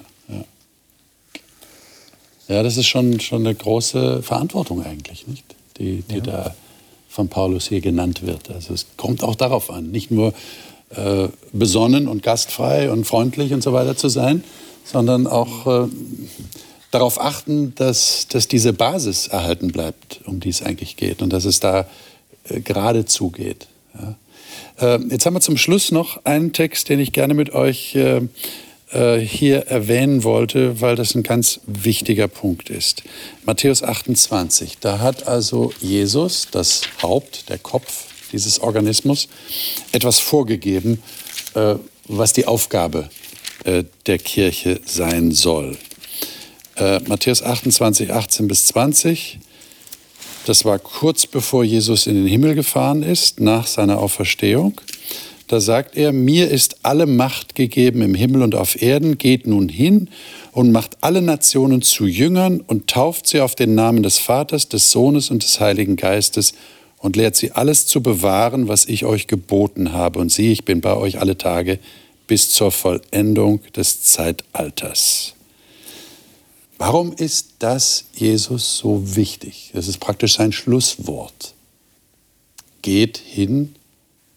ja. 2.53 2.63
das 2.63 2.77
ist 2.77 2.87
schon, 2.87 3.19
schon 3.19 3.45
eine 3.45 3.55
große 3.55 4.23
Verantwortung 4.23 4.83
eigentlich, 4.83 5.27
nicht? 5.27 5.43
die, 5.77 6.03
die 6.03 6.15
ja. 6.15 6.21
da 6.21 6.55
von 7.09 7.27
Paulus 7.27 7.67
hier 7.67 7.81
genannt 7.81 8.25
wird. 8.25 8.49
Also 8.49 8.73
es 8.73 8.87
kommt 8.97 9.23
auch 9.23 9.35
darauf 9.35 9.69
an, 9.69 9.91
nicht 9.91 10.09
nur 10.09 10.33
äh, 10.95 11.27
besonnen 11.51 12.07
und 12.07 12.23
gastfrei 12.23 12.91
und 12.91 13.05
freundlich 13.05 13.53
und 13.53 13.61
so 13.61 13.73
weiter 13.73 13.95
zu 13.95 14.09
sein, 14.09 14.43
sondern 14.83 15.27
auch 15.27 15.85
äh, 15.85 15.87
darauf 16.91 17.19
achten, 17.21 17.73
dass, 17.75 18.27
dass 18.27 18.47
diese 18.47 18.73
Basis 18.73 19.27
erhalten 19.27 19.71
bleibt, 19.71 20.21
um 20.25 20.39
die 20.39 20.49
es 20.49 20.61
eigentlich 20.61 20.95
geht 20.95 21.21
und 21.21 21.31
dass 21.31 21.45
es 21.45 21.59
da 21.59 21.87
äh, 22.49 22.61
gerade 22.61 23.05
zugeht. 23.05 23.67
Ja. 23.93 24.95
Äh, 24.95 24.99
jetzt 25.09 25.25
haben 25.25 25.35
wir 25.35 25.41
zum 25.41 25.57
Schluss 25.57 25.91
noch 25.91 26.25
einen 26.25 26.53
Text, 26.53 26.89
den 26.89 26.99
ich 26.99 27.11
gerne 27.11 27.33
mit 27.33 27.53
euch 27.53 27.97
äh, 28.93 29.19
hier 29.19 29.67
erwähnen 29.67 30.23
wollte, 30.23 30.81
weil 30.81 30.95
das 30.95 31.15
ein 31.15 31.23
ganz 31.23 31.59
wichtiger 31.65 32.27
Punkt 32.27 32.69
ist. 32.69 33.03
Matthäus 33.45 33.83
28, 33.83 34.77
da 34.79 34.99
hat 34.99 35.27
also 35.27 35.73
Jesus, 35.81 36.47
das 36.51 36.81
Haupt, 37.01 37.49
der 37.49 37.57
Kopf 37.57 38.05
dieses 38.31 38.59
Organismus, 38.59 39.27
etwas 39.91 40.19
vorgegeben, 40.19 41.01
äh, 41.53 41.75
was 42.07 42.33
die 42.33 42.45
Aufgabe 42.45 43.09
äh, 43.63 43.83
der 44.05 44.19
Kirche 44.19 44.81
sein 44.85 45.31
soll. 45.31 45.77
Äh, 46.75 46.99
Matthäus 47.07 47.41
28, 47.41 48.11
18 48.11 48.47
bis 48.47 48.65
20. 48.67 49.39
Das 50.45 50.65
war 50.65 50.79
kurz 50.79 51.25
bevor 51.25 51.63
Jesus 51.63 52.07
in 52.07 52.15
den 52.15 52.27
Himmel 52.27 52.55
gefahren 52.55 53.03
ist, 53.03 53.39
nach 53.39 53.67
seiner 53.67 53.99
Auferstehung. 53.99 54.79
Da 55.47 55.59
sagt 55.59 55.97
er, 55.97 56.13
mir 56.13 56.49
ist 56.49 56.77
alle 56.83 57.05
Macht 57.05 57.55
gegeben 57.55 58.01
im 58.01 58.15
Himmel 58.15 58.41
und 58.41 58.55
auf 58.55 58.81
Erden, 58.81 59.17
geht 59.17 59.45
nun 59.45 59.69
hin 59.69 60.09
und 60.51 60.71
macht 60.71 60.97
alle 61.01 61.21
Nationen 61.21 61.81
zu 61.81 62.05
Jüngern 62.05 62.61
und 62.61 62.87
tauft 62.87 63.27
sie 63.27 63.41
auf 63.41 63.55
den 63.55 63.75
Namen 63.75 64.03
des 64.03 64.19
Vaters, 64.19 64.69
des 64.69 64.91
Sohnes 64.91 65.29
und 65.29 65.43
des 65.43 65.59
Heiligen 65.59 65.95
Geistes 65.95 66.53
und 66.97 67.17
lehrt 67.17 67.35
sie 67.35 67.51
alles 67.51 67.85
zu 67.85 68.01
bewahren, 68.01 68.69
was 68.69 68.85
ich 68.85 69.03
euch 69.03 69.27
geboten 69.27 69.91
habe. 69.91 70.19
Und 70.19 70.31
siehe, 70.31 70.53
ich 70.53 70.63
bin 70.63 70.79
bei 70.79 70.95
euch 70.95 71.19
alle 71.19 71.37
Tage 71.37 71.79
bis 72.27 72.51
zur 72.51 72.71
Vollendung 72.71 73.59
des 73.75 74.01
Zeitalters. 74.03 75.33
Warum 76.77 77.13
ist 77.13 77.55
das 77.59 78.05
Jesus 78.13 78.77
so 78.77 79.15
wichtig? 79.15 79.71
Das 79.73 79.87
ist 79.87 79.99
praktisch 79.99 80.35
sein 80.35 80.51
Schlusswort. 80.51 81.53
Geht 82.81 83.17
hin 83.17 83.75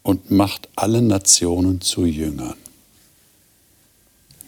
und 0.07 0.30
macht 0.30 0.68
alle 0.76 1.02
Nationen 1.02 1.80
zu 1.80 2.04
Jüngern. 2.04 2.54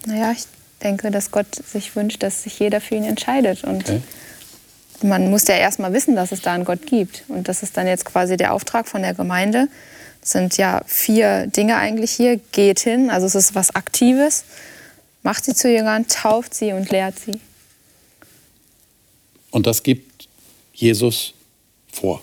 Naja, 0.06 0.30
ich 0.30 0.44
denke, 0.84 1.10
dass 1.10 1.32
Gott 1.32 1.52
sich 1.52 1.96
wünscht, 1.96 2.22
dass 2.22 2.44
sich 2.44 2.60
jeder 2.60 2.80
für 2.80 2.94
ihn 2.94 3.02
entscheidet. 3.02 3.64
Und 3.64 3.82
okay. 3.82 4.00
man 5.02 5.28
muss 5.30 5.48
ja 5.48 5.56
erstmal 5.56 5.92
wissen, 5.92 6.14
dass 6.14 6.30
es 6.30 6.42
da 6.42 6.52
einen 6.52 6.64
Gott 6.64 6.86
gibt. 6.86 7.24
Und 7.26 7.48
das 7.48 7.64
ist 7.64 7.76
dann 7.76 7.88
jetzt 7.88 8.04
quasi 8.04 8.36
der 8.36 8.54
Auftrag 8.54 8.86
von 8.86 9.02
der 9.02 9.14
Gemeinde. 9.14 9.66
Das 10.20 10.30
sind 10.30 10.56
ja 10.58 10.80
vier 10.86 11.48
Dinge 11.48 11.74
eigentlich 11.74 12.12
hier. 12.12 12.36
Geht 12.52 12.78
hin, 12.78 13.10
also 13.10 13.26
es 13.26 13.34
ist 13.34 13.56
was 13.56 13.74
Aktives. 13.74 14.44
Macht 15.24 15.44
sie 15.44 15.54
zu 15.54 15.68
Jüngern, 15.68 16.06
tauft 16.06 16.54
sie 16.54 16.72
und 16.72 16.88
lehrt 16.90 17.18
sie. 17.18 17.40
Und 19.50 19.66
das 19.66 19.82
gibt 19.82 20.28
Jesus 20.72 21.34
vor. 21.90 22.22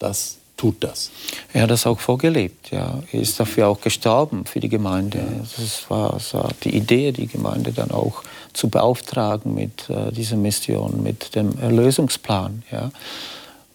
Das 0.00 0.38
tut 0.56 0.76
das. 0.80 1.10
Er 1.52 1.62
hat 1.62 1.70
das 1.70 1.86
auch 1.86 2.00
vorgelebt. 2.00 2.70
Ja. 2.70 3.02
Er 3.12 3.20
ist 3.20 3.38
dafür 3.38 3.68
auch 3.68 3.80
gestorben 3.80 4.44
für 4.46 4.60
die 4.60 4.68
Gemeinde. 4.68 5.20
Das 5.40 5.90
war 5.90 6.18
so 6.20 6.48
die 6.62 6.76
Idee, 6.76 7.12
die 7.12 7.26
Gemeinde 7.26 7.72
dann 7.72 7.90
auch 7.90 8.22
zu 8.52 8.68
beauftragen 8.68 9.54
mit 9.54 9.90
äh, 9.90 10.12
dieser 10.12 10.36
Mission, 10.36 11.02
mit 11.02 11.34
dem 11.34 11.58
Erlösungsplan. 11.58 12.62
Ja. 12.70 12.90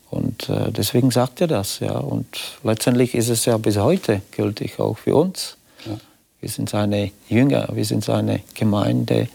Und 0.09 0.49
äh, 0.49 0.71
deswegen 0.71 1.11
sagt 1.11 1.41
er 1.41 1.47
das. 1.47 1.79
Ja. 1.79 1.97
Und 1.97 2.27
letztendlich 2.63 3.13
ist 3.13 3.29
es 3.29 3.45
ja 3.45 3.57
bis 3.57 3.77
heute 3.77 4.21
gültig, 4.31 4.79
auch 4.79 4.97
für 4.97 5.15
uns. 5.15 5.57
Ja. 5.85 5.97
Wir 6.39 6.49
sind 6.49 6.69
seine 6.69 7.11
Jünger, 7.27 7.67
wir 7.73 7.83
sind 7.83 8.03
seine 8.03 8.41
Gemeinde, 8.53 9.27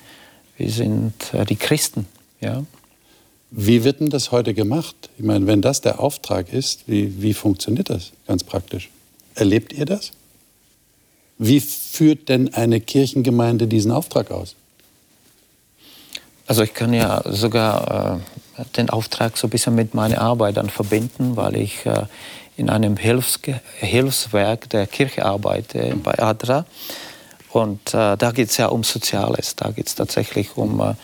wir 0.56 0.70
sind 0.70 1.12
äh, 1.34 1.44
die 1.44 1.56
Christen. 1.56 2.06
Ja. 2.40 2.64
Wie 3.56 3.84
wird 3.84 4.00
denn 4.00 4.10
das 4.10 4.32
heute 4.32 4.52
gemacht? 4.52 4.96
Ich 5.16 5.24
meine, 5.24 5.46
wenn 5.46 5.62
das 5.62 5.80
der 5.80 6.00
Auftrag 6.00 6.52
ist, 6.52 6.88
wie, 6.88 7.22
wie 7.22 7.34
funktioniert 7.34 7.88
das 7.88 8.10
ganz 8.26 8.42
praktisch? 8.42 8.90
Erlebt 9.36 9.72
ihr 9.72 9.86
das? 9.86 10.10
Wie 11.38 11.60
führt 11.60 12.28
denn 12.28 12.52
eine 12.52 12.80
Kirchengemeinde 12.80 13.68
diesen 13.68 13.92
Auftrag 13.92 14.32
aus? 14.32 14.56
Also 16.48 16.64
ich 16.64 16.74
kann 16.74 16.92
ja 16.92 17.22
sogar 17.30 18.20
äh, 18.58 18.64
den 18.76 18.90
Auftrag 18.90 19.38
so 19.38 19.46
ein 19.46 19.50
bisschen 19.50 19.76
mit 19.76 19.94
meiner 19.94 20.20
Arbeit 20.20 20.56
dann 20.56 20.68
verbinden, 20.68 21.36
weil 21.36 21.54
ich 21.54 21.86
äh, 21.86 22.06
in 22.56 22.68
einem 22.68 22.96
Hilfs 22.96 23.38
Hilfswerk 23.76 24.68
der 24.70 24.88
Kirche 24.88 25.24
arbeite 25.24 25.94
bei 26.02 26.18
ADRA. 26.18 26.66
Und 27.50 27.94
äh, 27.94 28.16
da 28.16 28.32
geht 28.32 28.50
es 28.50 28.56
ja 28.56 28.66
um 28.66 28.82
Soziales, 28.82 29.54
da 29.54 29.70
geht 29.70 29.86
es 29.86 29.94
tatsächlich 29.94 30.56
um 30.56 30.96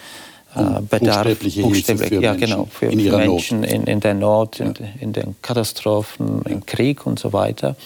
äh, 0.54 0.80
Bedarf, 0.80 1.24
buchstäbliche 1.24 1.62
buchstäblich, 1.62 2.08
für 2.08 2.22
ja, 2.22 2.34
genau, 2.34 2.66
für, 2.66 2.86
in 2.86 3.00
für 3.00 3.16
Menschen 3.16 3.62
in, 3.62 3.84
in, 3.84 4.00
der 4.00 4.14
Not, 4.14 4.58
ja. 4.58 4.66
in, 4.66 4.74
in, 5.00 5.12
den 5.12 5.36
Katastrophen, 5.42 6.42
ja. 6.44 6.50
im 6.50 6.66
Krieg 6.66 7.06
und 7.06 7.18
so 7.18 7.32
weiter. 7.32 7.76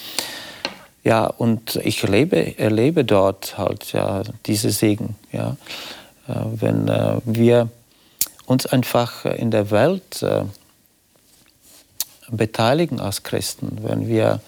Ja, 1.03 1.27
und 1.27 1.77
ich 1.85 2.03
erlebe, 2.03 2.59
erlebe 2.59 3.05
dort 3.05 3.59
halt 3.59 3.93
ja, 3.93 4.23
diese 4.47 4.71
Segen. 4.71 5.17
Ja. 5.33 5.57
Äh, 6.27 6.33
wenn 6.57 6.89
äh, 6.89 7.17
wir 7.25 7.69
uns 8.47 8.67
einfach 8.67 9.25
in 9.27 9.51
der 9.51 9.71
Welt 9.71 10.23
äh, 10.23 10.45
beteiligen 12.31 13.01
als 13.01 13.23
Christen, 13.23 13.79
wenn 13.83 14.09
wir 14.09 14.41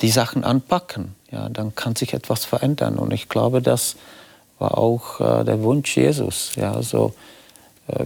die 0.00 0.10
Sachen 0.10 0.44
anpacken, 0.44 1.14
ja, 1.30 1.48
dann 1.48 1.74
kann 1.74 1.96
sich 1.96 2.12
etwas 2.12 2.44
verändern. 2.44 2.98
Und 2.98 3.12
ich 3.12 3.28
glaube, 3.28 3.62
dass 3.62 3.96
war 4.62 4.78
auch 4.78 5.20
äh, 5.20 5.44
der 5.44 5.62
Wunsch 5.62 5.96
Jesus, 5.96 6.52
ja, 6.54 6.72
also 6.72 7.14
äh, 7.88 8.04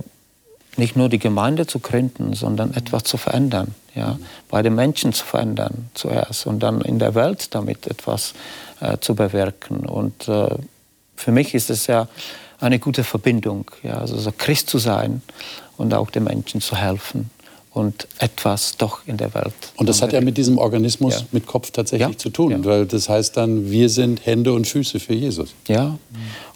nicht 0.78 0.96
nur 0.96 1.10
die 1.10 1.18
Gemeinde 1.18 1.66
zu 1.66 1.78
gründen, 1.78 2.32
sondern 2.32 2.72
etwas 2.74 3.04
zu 3.04 3.18
verändern, 3.18 3.74
ja, 3.94 4.18
bei 4.48 4.62
den 4.62 4.74
Menschen 4.74 5.12
zu 5.12 5.24
verändern 5.24 5.90
zuerst 5.92 6.46
und 6.46 6.60
dann 6.60 6.80
in 6.80 6.98
der 6.98 7.14
Welt 7.14 7.54
damit 7.54 7.86
etwas 7.86 8.32
äh, 8.80 8.96
zu 8.98 9.14
bewirken. 9.14 9.86
Und 9.86 10.28
äh, 10.28 10.48
für 11.14 11.30
mich 11.30 11.54
ist 11.54 11.68
es 11.68 11.86
ja 11.86 12.08
eine 12.58 12.78
gute 12.78 13.04
Verbindung, 13.04 13.70
ja, 13.82 13.98
also 13.98 14.16
so 14.16 14.32
Christ 14.32 14.70
zu 14.70 14.78
sein 14.78 15.20
und 15.76 15.92
auch 15.92 16.10
den 16.10 16.24
Menschen 16.24 16.62
zu 16.62 16.74
helfen 16.74 17.30
und 17.76 18.08
etwas 18.18 18.78
doch 18.78 19.00
in 19.06 19.18
der 19.18 19.34
Welt. 19.34 19.52
Und 19.76 19.86
das 19.86 20.00
hat 20.00 20.14
ja 20.14 20.22
mit 20.22 20.38
diesem 20.38 20.56
Organismus 20.56 21.14
ja. 21.14 21.26
mit 21.30 21.46
Kopf 21.46 21.70
tatsächlich 21.72 22.08
ja. 22.08 22.16
zu 22.16 22.30
tun, 22.30 22.50
ja. 22.50 22.64
weil 22.64 22.86
das 22.86 23.10
heißt 23.10 23.36
dann, 23.36 23.70
wir 23.70 23.90
sind 23.90 24.24
Hände 24.24 24.54
und 24.54 24.66
Füße 24.66 24.98
für 24.98 25.12
Jesus. 25.12 25.54
Ja, 25.68 25.98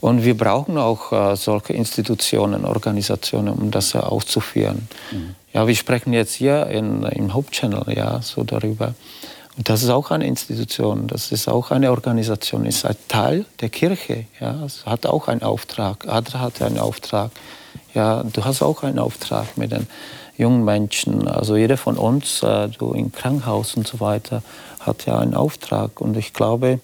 und 0.01 0.25
wir 0.25 0.35
brauchen 0.35 0.79
auch 0.79 1.13
äh, 1.13 1.37
solche 1.37 1.75
Institutionen, 1.75 2.65
Organisationen, 2.65 3.53
um 3.53 3.71
das 3.71 3.95
auszuführen. 3.95 4.89
Mhm. 5.13 5.35
Ja, 5.53 5.67
wir 5.67 5.77
sprechen 5.77 6.15
jetzt 6.15 6.33
hier 6.33 6.69
in, 6.69 7.03
im 7.03 7.35
Hauptchannel 7.35 7.85
ja, 7.95 8.23
so 8.23 8.43
darüber. 8.43 8.95
Und 9.59 9.69
das 9.69 9.83
ist 9.83 9.91
auch 9.91 10.11
eine 10.11 10.27
Institution, 10.27 11.07
das 11.07 11.33
ist 11.33 11.49
auch 11.49 11.71
eine 11.71 11.91
Organisation, 11.91 12.65
ist 12.65 12.87
ein 12.87 12.97
Teil 13.09 13.45
der 13.61 13.69
Kirche. 13.69 14.25
Ja, 14.41 14.65
es 14.65 14.87
hat 14.87 15.05
auch 15.05 15.29
einen 15.29 15.43
Auftrag, 15.43 16.09
Adra 16.09 16.41
hat 16.41 16.63
einen 16.63 16.79
Auftrag. 16.79 17.31
Ja, 17.93 18.23
du 18.23 18.43
hast 18.43 18.63
auch 18.63 18.85
einen 18.85 18.99
Auftrag 18.99 19.59
mit 19.59 19.73
den 19.73 19.87
jungen 20.41 20.65
Menschen. 20.65 21.29
Also 21.29 21.57
jeder 21.57 21.77
von 21.77 21.97
uns, 21.97 22.43
äh, 22.43 22.69
du 22.69 22.93
im 22.93 23.13
Krankenhaus 23.13 23.75
und 23.75 23.87
so 23.87 24.01
weiter, 24.01 24.43
hat 24.81 25.07
ja 25.07 25.19
einen 25.19 25.35
Auftrag. 25.35 26.01
Und 26.01 26.17
ich 26.17 26.33
glaube, 26.33 26.81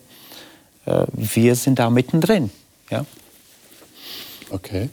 äh, 0.84 1.06
wir 1.12 1.56
sind 1.56 1.78
da 1.78 1.90
mittendrin. 1.90 2.50
Ja? 2.90 3.04
Okay. 4.50 4.90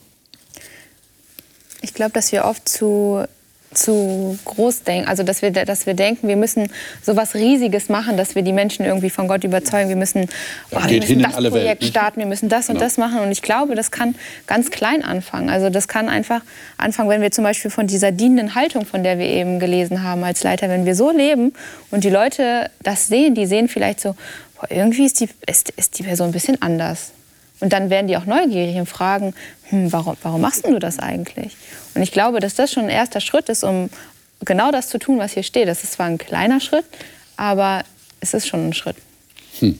Ich 1.81 1.93
glaube, 1.93 2.13
dass 2.13 2.31
wir 2.31 2.45
oft 2.45 2.67
zu 2.67 3.25
zu 3.73 4.37
groß 4.45 4.83
denken, 4.83 5.07
also 5.07 5.23
dass 5.23 5.41
wir, 5.41 5.51
dass 5.51 5.85
wir 5.85 5.93
denken, 5.93 6.27
wir 6.27 6.35
müssen 6.35 6.69
so 7.01 7.15
was 7.15 7.35
Riesiges 7.35 7.89
machen, 7.89 8.17
dass 8.17 8.35
wir 8.35 8.41
die 8.41 8.53
Menschen 8.53 8.85
irgendwie 8.85 9.09
von 9.09 9.27
Gott 9.27 9.43
überzeugen. 9.43 9.89
Wir 9.89 9.95
müssen, 9.95 10.29
oh, 10.71 10.77
wir 10.85 10.99
müssen 10.99 11.21
das 11.21 11.33
Projekt 11.33 11.53
Welt, 11.53 11.83
starten, 11.83 12.19
wir 12.19 12.27
müssen 12.27 12.49
das 12.49 12.69
und 12.69 12.75
genau. 12.75 12.85
das 12.85 12.97
machen. 12.97 13.19
Und 13.19 13.31
ich 13.31 13.41
glaube, 13.41 13.75
das 13.75 13.91
kann 13.91 14.15
ganz 14.47 14.71
klein 14.71 15.03
anfangen. 15.03 15.49
Also 15.49 15.69
das 15.69 15.87
kann 15.87 16.09
einfach 16.09 16.41
anfangen, 16.77 17.09
wenn 17.09 17.21
wir 17.21 17.31
zum 17.31 17.43
Beispiel 17.43 17.71
von 17.71 17.87
dieser 17.87 18.11
dienenden 18.11 18.55
Haltung, 18.55 18.85
von 18.85 19.03
der 19.03 19.17
wir 19.19 19.27
eben 19.27 19.59
gelesen 19.59 20.03
haben 20.03 20.23
als 20.23 20.43
Leiter, 20.43 20.69
wenn 20.69 20.85
wir 20.85 20.95
so 20.95 21.11
leben 21.11 21.53
und 21.91 22.03
die 22.03 22.09
Leute 22.09 22.69
das 22.81 23.07
sehen, 23.07 23.35
die 23.35 23.45
sehen 23.45 23.67
vielleicht 23.67 23.99
so, 23.99 24.15
boah, 24.55 24.69
irgendwie 24.69 25.05
ist 25.05 25.19
die, 25.19 25.29
ist, 25.47 25.69
ist 25.71 25.99
die 25.99 26.03
Person 26.03 26.29
ein 26.29 26.33
bisschen 26.33 26.61
anders. 26.61 27.11
Und 27.63 27.71
dann 27.71 27.89
werden 27.89 28.07
die 28.07 28.17
auch 28.17 28.25
neugierig 28.25 28.75
und 28.75 28.87
fragen, 28.87 29.33
hm, 29.69 29.93
warum, 29.93 30.17
warum 30.21 30.41
machst 30.41 30.67
du 30.67 30.79
das 30.79 30.99
eigentlich? 30.99 31.55
Und 31.95 32.01
ich 32.01 32.11
glaube, 32.11 32.41
dass 32.41 32.55
das 32.55 32.73
schon 32.73 32.83
ein 32.83 32.89
erster 32.89 33.21
Schritt 33.21 33.47
ist, 33.47 33.63
um 33.63 33.89
genau 34.43 34.69
das 34.69 34.89
zu 34.89 34.99
tun, 34.99 35.17
was 35.17 35.31
hier 35.31 35.43
steht. 35.43 35.69
Das 35.69 35.81
ist 35.85 35.93
zwar 35.93 36.07
ein 36.07 36.17
kleiner 36.17 36.59
Schritt, 36.59 36.83
aber 37.37 37.85
es 38.19 38.33
ist 38.33 38.47
schon 38.47 38.67
ein 38.67 38.73
Schritt. 38.73 38.97
Hm. 39.59 39.79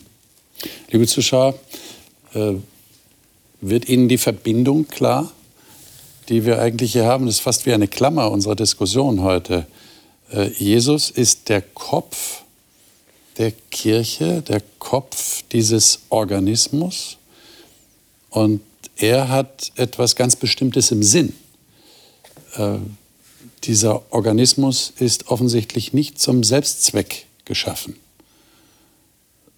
Liebe 0.92 1.08
Zuschauer, 1.08 1.56
äh, 2.34 2.54
wird 3.60 3.90
Ihnen 3.90 4.08
die 4.08 4.18
Verbindung 4.18 4.88
klar, 4.88 5.34
die 6.30 6.46
wir 6.46 6.62
eigentlich 6.62 6.94
hier 6.94 7.04
haben? 7.04 7.26
Das 7.26 7.36
ist 7.36 7.42
fast 7.42 7.66
wie 7.66 7.74
eine 7.74 7.90
Klammer 7.90 8.32
unserer 8.32 8.56
Diskussion 8.56 9.22
heute. 9.24 9.68
Äh, 10.32 10.48
Jesus 10.52 11.10
ist 11.10 11.50
der 11.50 11.62
Kopf 11.62 12.44
der 13.38 13.52
Kirche, 13.72 14.42
der 14.42 14.62
Kopf 14.80 15.44
dieses 15.52 16.00
Organismus. 16.08 17.18
Und 18.34 18.62
er 18.96 19.30
hat 19.30 19.72
etwas 19.76 20.16
ganz 20.16 20.36
Bestimmtes 20.36 20.90
im 20.92 21.04
Sinn. 21.04 21.34
Äh, 22.56 22.78
dieser 23.64 24.12
Organismus 24.12 24.92
ist 24.98 25.28
offensichtlich 25.28 25.94
nicht 25.94 26.20
zum 26.20 26.44
Selbstzweck 26.44 27.28
geschaffen, 27.46 27.96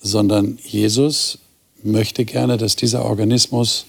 sondern 0.01 0.59
Jesus 0.61 1.39
möchte 1.83 2.25
gerne, 2.25 2.57
dass 2.57 2.75
dieser 2.75 3.05
Organismus 3.05 3.85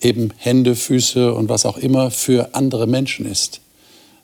eben 0.00 0.32
Hände, 0.36 0.74
Füße 0.74 1.32
und 1.32 1.48
was 1.48 1.64
auch 1.64 1.76
immer 1.78 2.10
für 2.10 2.54
andere 2.56 2.88
Menschen 2.88 3.26
ist. 3.26 3.60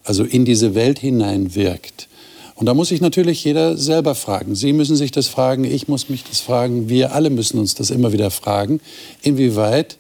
Also 0.03 0.25
in 0.25 0.45
diese 0.45 0.75
Welt 0.75 0.99
hineinwirkt. 0.99 2.09
Und 2.57 2.65
da 2.65 2.75
muss 2.75 2.89
sich 2.89 3.03
natürlich 3.03 3.45
jeder 3.45 3.77
selber 3.77 4.15
fragen. 4.15 4.55
Sie 4.55 4.73
müssen 4.73 4.97
sich 4.97 5.11
das 5.11 5.29
fragen, 5.29 5.65
ich 5.65 5.89
muss 5.89 6.09
mich 6.09 6.25
das 6.25 6.41
fragen, 6.41 6.89
wir 6.89 7.15
alle 7.15 7.29
müssen 7.29 7.59
uns 7.59 7.75
das 7.75 7.91
immer 7.91 8.13
wieder 8.13 8.31
fragen. 8.31 8.81
Inwieweit 9.23 9.99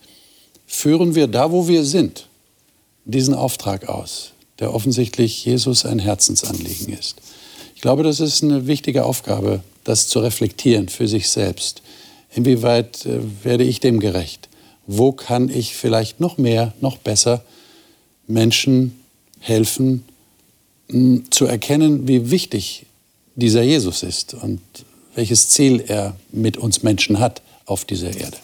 führen 0.66 1.14
wir 1.14 1.26
da, 1.26 1.52
wo 1.52 1.68
wir 1.68 1.84
sind, 1.84 2.28
diesen 3.04 3.34
Auftrag 3.34 3.90
aus, 3.90 4.32
der 4.58 4.74
offensichtlich 4.74 5.44
Jesus 5.44 5.84
ein 5.84 5.98
Herzensanliegen 5.98 6.94
ist? 6.98 7.16
Ich 7.74 7.82
glaube, 7.82 8.02
das 8.02 8.20
ist 8.20 8.42
eine 8.42 8.66
wichtige 8.66 9.04
Aufgabe, 9.04 9.60
das 9.84 10.08
zu 10.08 10.20
reflektieren 10.20 10.88
für 10.88 11.06
sich 11.06 11.28
selbst. 11.28 11.82
Inwieweit 12.34 13.04
äh, 13.04 13.20
werde 13.44 13.64
ich 13.64 13.80
dem 13.80 14.00
gerecht? 14.00 14.48
Wo 14.86 15.12
kann 15.12 15.50
ich 15.50 15.74
vielleicht 15.74 16.20
noch 16.20 16.38
mehr, 16.38 16.72
noch 16.80 16.96
besser 16.96 17.44
Menschen 18.26 18.98
helfen, 19.40 20.04
zu 21.30 21.46
erkennen, 21.46 22.06
wie 22.06 22.30
wichtig 22.30 22.86
dieser 23.34 23.62
Jesus 23.62 24.02
ist 24.02 24.34
und 24.34 24.60
welches 25.14 25.48
Ziel 25.48 25.84
er 25.86 26.16
mit 26.30 26.56
uns 26.56 26.82
Menschen 26.82 27.18
hat 27.18 27.42
auf 27.64 27.84
dieser 27.84 28.16
Erde. 28.16 28.36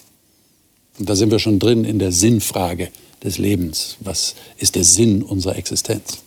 Und 0.98 1.08
da 1.08 1.16
sind 1.16 1.30
wir 1.30 1.38
schon 1.38 1.58
drin 1.58 1.84
in 1.84 1.98
der 1.98 2.12
Sinnfrage 2.12 2.88
des 3.22 3.38
Lebens. 3.38 3.96
Was 4.00 4.34
ist 4.58 4.74
der 4.74 4.84
Sinn 4.84 5.22
unserer 5.22 5.56
Existenz? 5.56 6.18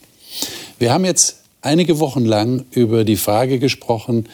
Wir 0.80 0.91
haben 0.91 1.05
jetzt 1.05 1.38
einige 1.61 1.99
Wochen 1.99 2.26
lang 2.26 2.66
über 2.72 3.03
die 3.03 3.18
Frage 3.18 3.59
gesprochen, 3.59 4.28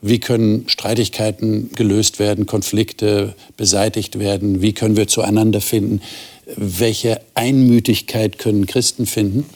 wie 0.00 0.20
können 0.20 0.68
Streitigkeiten 0.68 1.70
gelöst 1.74 2.18
werden, 2.18 2.46
Konflikte 2.46 3.34
beseitigt 3.56 4.18
werden, 4.18 4.60
wie 4.60 4.74
können 4.74 4.96
wir 4.96 5.08
zueinander 5.08 5.62
finden, 5.62 6.02
welche 6.56 7.20
Einmütigkeit 7.34 8.38
können 8.38 8.66
Christen 8.66 9.06
finden. 9.06 9.46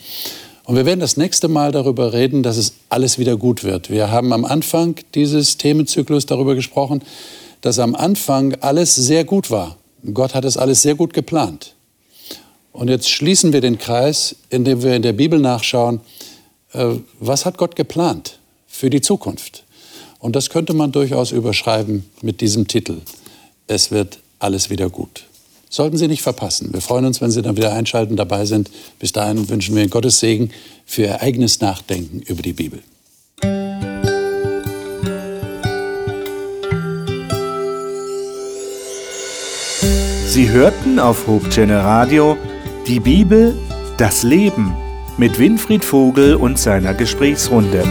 Und 0.69 0.77
wir 0.77 0.85
werden 0.85 1.01
das 1.01 1.17
nächste 1.17 1.49
Mal 1.49 1.73
darüber 1.73 2.13
reden, 2.13 2.43
dass 2.43 2.59
es 2.59 2.75
alles 2.91 3.19
wieder 3.19 3.39
gut 3.39 3.65
wird. 3.65 3.89
Wir 3.89 4.11
haben 4.11 4.35
am 4.35 4.45
Anfang 4.45 4.97
dieses 5.15 5.57
Themenzyklus 5.57 6.27
darüber 6.27 6.55
gesprochen, 6.55 7.03
dass 7.63 7.79
am 7.79 7.95
Anfang 7.95 8.55
alles 8.61 8.95
sehr 8.95 9.25
gut 9.25 9.51
war. 9.51 9.79
Gott 10.13 10.35
hat 10.35 10.45
es 10.45 10.59
alles 10.59 10.83
sehr 10.83 10.95
gut 10.95 11.15
geplant. 11.15 11.75
Und 12.73 12.89
jetzt 12.89 13.09
schließen 13.09 13.55
wir 13.55 13.63
den 13.63 13.79
Kreis, 13.79 14.37
indem 14.51 14.83
wir 14.83 14.95
in 14.95 15.01
der 15.01 15.15
Bibel 15.15 15.39
nachschauen, 15.41 16.03
äh, 16.75 16.97
was 17.19 17.47
hat 17.47 17.57
Gott 17.57 17.75
geplant 17.75 18.39
für 18.67 18.91
die 18.91 19.01
Zukunft? 19.01 19.65
Und 20.19 20.37
das 20.37 20.51
könnte 20.51 20.75
man 20.75 20.93
durchaus 20.93 21.33
überschreiben 21.33 22.05
mit 22.21 22.43
diesem 22.43 22.69
Titel. 22.69 23.01
Es 23.69 23.91
wird 23.91 24.19
alles 24.39 24.69
wieder 24.69 24.91
gut. 24.91 25.28
Sollten 25.71 25.97
Sie 25.97 26.09
nicht 26.09 26.23
verpassen. 26.23 26.73
Wir 26.73 26.81
freuen 26.81 27.05
uns, 27.05 27.21
wenn 27.21 27.31
Sie 27.31 27.43
dann 27.43 27.57
wieder 27.57 27.73
einschalten, 27.73 28.17
dabei 28.17 28.45
sind. 28.45 28.71
Bis 28.99 29.13
dahin 29.13 29.49
wünschen 29.49 29.77
wir 29.77 29.87
Gottes 29.89 30.21
Segen 30.21 30.51
für 30.87 31.03
Ihr 31.03 31.23
eigenes 31.23 31.61
Nachdenken 31.61 32.21
über 32.21 32.43
die 32.43 32.55
Bibel. 32.55 32.83
Sie 40.27 40.51
hörten 40.51 40.99
auf 40.99 41.27
Hope 41.27 41.49
Channel 41.51 41.79
Radio 41.79 42.37
die 42.87 43.01
Bibel, 43.01 43.55
das 43.99 44.23
Leben 44.23 44.75
mit 45.19 45.39
Winfried 45.39 45.85
Vogel 45.85 46.37
und 46.37 46.59
seiner 46.59 46.95
Gesprächsrunde. 46.95 47.85